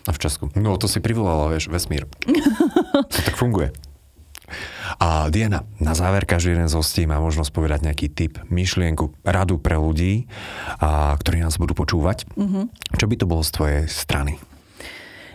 A 0.08 0.10
v 0.14 0.18
Česku. 0.18 0.48
No 0.56 0.80
to 0.80 0.88
si 0.88 1.04
privolala, 1.04 1.52
vieš, 1.52 1.68
vesmír. 1.68 2.08
to 3.12 3.20
tak 3.26 3.36
funguje. 3.36 3.74
A 4.96 5.28
Diana, 5.28 5.68
na 5.76 5.92
záver 5.92 6.24
každý 6.24 6.56
jeden 6.56 6.72
z 6.72 6.76
hostí 6.80 7.04
má 7.04 7.20
možnosť 7.20 7.52
povedať 7.52 7.84
nejaký 7.84 8.08
tip, 8.08 8.40
myšlienku, 8.48 9.12
radu 9.20 9.60
pre 9.60 9.76
ľudí, 9.76 10.24
a, 10.80 11.12
ktorí 11.20 11.44
nás 11.44 11.60
budú 11.60 11.76
počúvať. 11.76 12.24
Mm-hmm. 12.32 12.96
Čo 12.96 13.06
by 13.06 13.14
to 13.20 13.28
bolo 13.28 13.44
z 13.44 13.50
tvojej 13.52 13.82
strany? 13.84 14.40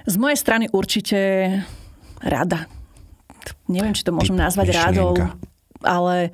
Z 0.10 0.16
mojej 0.18 0.36
strany 0.36 0.66
určite 0.74 1.20
rada 2.20 2.66
neviem, 3.68 3.96
či 3.96 4.06
to 4.06 4.16
môžem 4.16 4.38
nazvať 4.38 4.76
rádou, 4.76 5.16
ale 5.84 6.32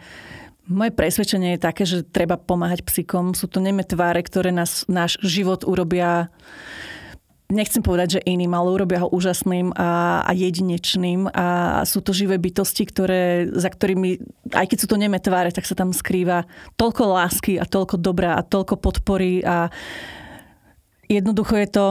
moje 0.69 0.93
presvedčenie 0.93 1.57
je 1.57 1.65
také, 1.65 1.83
že 1.83 2.05
treba 2.05 2.37
pomáhať 2.37 2.85
psíkom. 2.85 3.33
Sú 3.33 3.49
to 3.49 3.57
neme 3.57 3.81
tváre, 3.81 4.21
ktoré 4.21 4.53
nás, 4.53 4.85
náš 4.85 5.17
život 5.25 5.65
urobia 5.65 6.29
nechcem 7.49 7.81
povedať, 7.81 8.21
že 8.21 8.25
iným, 8.29 8.53
ale 8.53 8.69
urobia 8.69 9.01
ho 9.01 9.09
úžasným 9.09 9.73
a, 9.73 10.21
a 10.21 10.31
jedinečným 10.37 11.33
a 11.33 11.81
sú 11.81 12.05
to 12.05 12.13
živé 12.13 12.37
bytosti, 12.37 12.85
ktoré, 12.85 13.49
za 13.49 13.73
ktorými, 13.73 14.21
aj 14.53 14.65
keď 14.69 14.77
sú 14.77 14.87
to 14.87 15.01
neme 15.01 15.17
tváre, 15.17 15.49
tak 15.49 15.65
sa 15.65 15.73
tam 15.73 15.89
skrýva 15.89 16.45
toľko 16.77 17.03
lásky 17.09 17.57
a 17.57 17.65
toľko 17.65 17.97
dobrá 17.97 18.37
a 18.37 18.45
toľko 18.45 18.77
podpory 18.77 19.41
a 19.41 19.73
jednoducho 21.09 21.57
je 21.57 21.69
to 21.73 21.85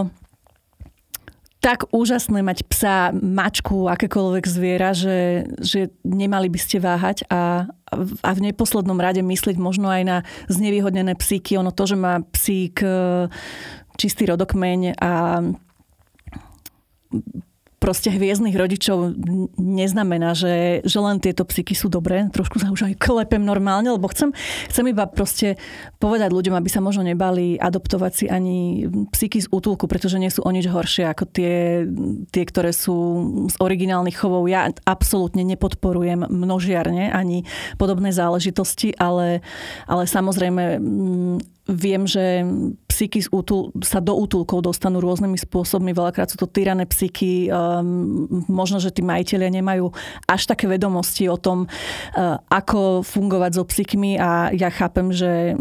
tak 1.68 1.84
úžasné 1.92 2.40
mať 2.40 2.64
psa, 2.64 3.12
mačku, 3.12 3.92
akékoľvek 3.92 4.44
zviera, 4.48 4.96
že, 4.96 5.44
že 5.60 5.92
nemali 6.00 6.48
by 6.48 6.56
ste 6.56 6.80
váhať 6.80 7.28
a, 7.28 7.68
a 8.24 8.30
v 8.32 8.40
neposlednom 8.40 8.96
rade 8.96 9.20
myslieť 9.20 9.60
možno 9.60 9.92
aj 9.92 10.02
na 10.08 10.16
znevýhodnené 10.48 11.12
psíky. 11.12 11.60
Ono 11.60 11.68
to, 11.68 11.84
že 11.84 12.00
má 12.00 12.24
psík 12.32 12.80
e, 12.80 13.28
čistý 14.00 14.32
rodokmeň 14.32 14.96
a 14.96 15.12
proste 17.88 18.12
hviezdnych 18.12 18.52
rodičov 18.52 19.16
neznamená, 19.56 20.36
že, 20.36 20.84
že 20.84 20.98
len 21.00 21.24
tieto 21.24 21.48
psyky 21.48 21.72
sú 21.72 21.88
dobré. 21.88 22.28
Trošku 22.28 22.60
sa 22.60 22.68
už 22.68 22.92
aj 22.92 23.00
klepem 23.00 23.40
normálne, 23.40 23.88
lebo 23.88 24.12
chcem, 24.12 24.36
chcem 24.68 24.92
iba 24.92 25.08
proste 25.08 25.56
povedať 25.96 26.28
ľuďom, 26.28 26.52
aby 26.52 26.68
sa 26.68 26.84
možno 26.84 27.00
nebali 27.00 27.56
adoptovať 27.56 28.12
si 28.12 28.24
ani 28.28 28.84
psyky 29.08 29.40
z 29.40 29.48
útulku, 29.48 29.88
pretože 29.88 30.20
nie 30.20 30.28
sú 30.28 30.44
o 30.44 30.52
nič 30.52 30.68
horšie 30.68 31.08
ako 31.08 31.32
tie, 31.32 31.88
tie 32.28 32.44
ktoré 32.44 32.76
sú 32.76 33.24
z 33.48 33.56
originálnych 33.56 34.20
chovov. 34.20 34.44
Ja 34.52 34.68
absolútne 34.84 35.40
nepodporujem 35.48 36.28
množiarne 36.28 37.08
ani 37.08 37.48
podobné 37.80 38.12
záležitosti, 38.12 38.92
ale, 39.00 39.40
ale 39.88 40.04
samozrejme 40.04 40.76
viem, 41.68 42.08
že 42.08 42.48
psíky 42.88 43.20
útul, 43.28 43.76
sa 43.84 44.00
do 44.00 44.16
útulkov 44.16 44.64
dostanú 44.64 45.04
rôznymi 45.04 45.36
spôsobmi. 45.36 45.92
Veľakrát 45.92 46.32
sú 46.32 46.40
to 46.40 46.48
tyrané 46.48 46.88
psíky. 46.88 47.52
Um, 47.52 48.42
možno, 48.48 48.80
že 48.80 48.88
tí 48.88 49.04
majiteľia 49.04 49.52
nemajú 49.60 49.92
až 50.24 50.48
také 50.48 50.64
vedomosti 50.64 51.28
o 51.28 51.36
tom, 51.36 51.68
uh, 51.68 52.40
ako 52.48 53.04
fungovať 53.04 53.60
so 53.60 53.64
psíkmi 53.68 54.16
a 54.16 54.48
ja 54.56 54.72
chápem, 54.72 55.12
že 55.12 55.54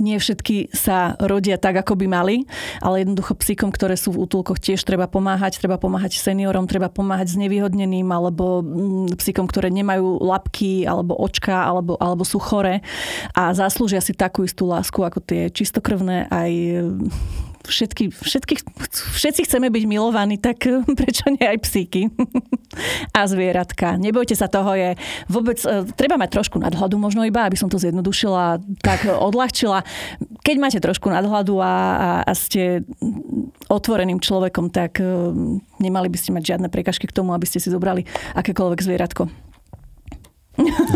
nie 0.00 0.16
všetky 0.16 0.72
sa 0.74 1.14
rodia 1.20 1.60
tak, 1.60 1.76
ako 1.84 1.94
by 1.94 2.06
mali, 2.08 2.36
ale 2.80 3.04
jednoducho 3.04 3.36
psíkom, 3.36 3.70
ktoré 3.70 3.94
sú 3.94 4.16
v 4.16 4.26
útulkoch, 4.26 4.58
tiež 4.58 4.82
treba 4.82 5.06
pomáhať. 5.06 5.60
Treba 5.60 5.76
pomáhať 5.76 6.16
seniorom, 6.18 6.66
treba 6.66 6.88
pomáhať 6.88 7.36
s 7.36 7.40
nevyhodneným, 7.40 8.08
alebo 8.08 8.64
mm, 8.64 9.20
psíkom, 9.20 9.46
ktoré 9.46 9.68
nemajú 9.68 10.24
labky, 10.24 10.88
alebo 10.88 11.14
očka, 11.20 11.68
alebo, 11.68 12.00
alebo 12.00 12.24
sú 12.24 12.40
chore 12.40 12.82
a 13.36 13.52
zaslúžia 13.52 14.00
si 14.00 14.16
takú 14.16 14.42
istú 14.42 14.66
lásku, 14.66 14.98
ako 14.98 15.20
tie 15.20 15.52
čistokrvné 15.52 16.32
aj 16.32 16.50
všetky, 17.66 18.14
všetky, 18.14 18.54
všetci 18.88 19.40
chceme 19.44 19.68
byť 19.68 19.84
milovaní, 19.84 20.40
tak 20.40 20.64
prečo 20.98 21.28
nie 21.28 21.44
aj 21.44 21.58
psíky 21.60 22.08
a 23.16 23.26
zvieratka. 23.26 23.98
Nebojte 23.98 24.38
sa 24.38 24.48
toho, 24.48 24.72
je 24.78 24.96
vôbec, 25.28 25.58
e, 25.66 25.84
treba 25.92 26.16
mať 26.16 26.40
trošku 26.40 26.56
nadhľadu 26.62 26.96
možno 26.96 27.26
iba, 27.26 27.44
aby 27.44 27.58
som 27.58 27.68
to 27.68 27.76
zjednodušila, 27.76 28.62
tak 28.80 29.04
odľahčila. 29.08 29.84
Keď 30.40 30.56
máte 30.56 30.78
trošku 30.80 31.10
nadhľadu 31.12 31.60
a, 31.60 31.66
a, 31.66 32.10
a 32.24 32.32
ste 32.32 32.86
otvoreným 33.68 34.22
človekom, 34.22 34.72
tak 34.72 34.98
nemali 35.78 36.08
by 36.10 36.18
ste 36.18 36.34
mať 36.34 36.56
žiadne 36.56 36.68
prekažky 36.68 37.06
k 37.06 37.16
tomu, 37.16 37.32
aby 37.34 37.46
ste 37.46 37.62
si 37.62 37.70
zobrali 37.70 38.06
akékoľvek 38.34 38.80
zvieratko. 38.82 39.49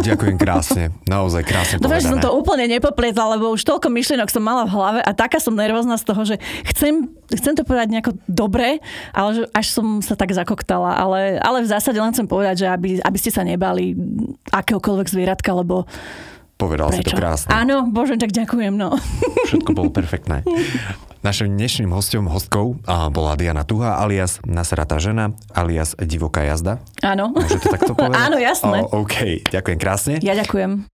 Ďakujem 0.01 0.37
krásne, 0.37 0.93
naozaj 1.09 1.43
krásne 1.47 1.77
Dobre, 1.81 2.01
že 2.01 2.11
som 2.11 2.21
to 2.21 2.33
úplne 2.33 2.69
nepoplietla, 2.69 3.39
lebo 3.39 3.53
už 3.53 3.65
toľko 3.65 3.89
myšlienok 3.91 4.29
som 4.29 4.43
mala 4.45 4.69
v 4.69 4.75
hlave 4.75 5.01
a 5.01 5.11
taká 5.17 5.41
som 5.41 5.57
nervózna 5.57 5.97
z 6.01 6.05
toho, 6.05 6.23
že 6.25 6.37
chcem, 6.75 7.09
chcem 7.33 7.55
to 7.57 7.63
povedať 7.67 7.89
nejako 7.91 8.13
dobre, 8.29 8.79
ale 9.13 9.31
že 9.37 9.43
až 9.53 9.67
som 9.73 10.05
sa 10.05 10.15
tak 10.15 10.33
zakoktala. 10.35 10.97
Ale, 10.97 11.41
ale 11.41 11.65
v 11.65 11.71
zásade 11.71 11.97
len 11.97 12.13
chcem 12.13 12.29
povedať, 12.29 12.65
že 12.65 12.67
aby, 12.69 13.01
aby 13.01 13.19
ste 13.19 13.31
sa 13.33 13.43
nebali 13.43 13.97
akéhokoľvek 14.53 15.09
zvieratka, 15.09 15.51
lebo 15.55 15.89
Povedal 16.65 16.89
Prečo? 16.89 17.05
si 17.05 17.13
to 17.13 17.21
krásne. 17.21 17.53
Áno, 17.53 17.85
bože, 17.93 18.17
tak 18.17 18.33
ďakujem, 18.33 18.73
no. 18.73 18.97
Všetko 19.53 19.71
bolo 19.77 19.93
perfektné. 19.93 20.49
Našim 21.21 21.53
dnešným 21.53 21.93
hostom, 21.93 22.25
hostkou 22.29 22.81
bola 22.85 23.37
Diana 23.37 23.69
Tuha, 23.69 24.01
alias 24.01 24.41
Nasratá 24.49 24.97
žena, 24.97 25.37
alias 25.53 25.93
Divoká 26.01 26.45
jazda. 26.45 26.81
Áno. 27.05 27.33
Môžete 27.37 27.69
takto 27.69 27.93
povedať? 27.99 28.17
Áno, 28.17 28.37
jasné. 28.41 28.81
O, 28.89 29.05
OK, 29.05 29.45
ďakujem 29.49 29.79
krásne. 29.81 30.15
Ja 30.25 30.33
ďakujem. 30.33 30.94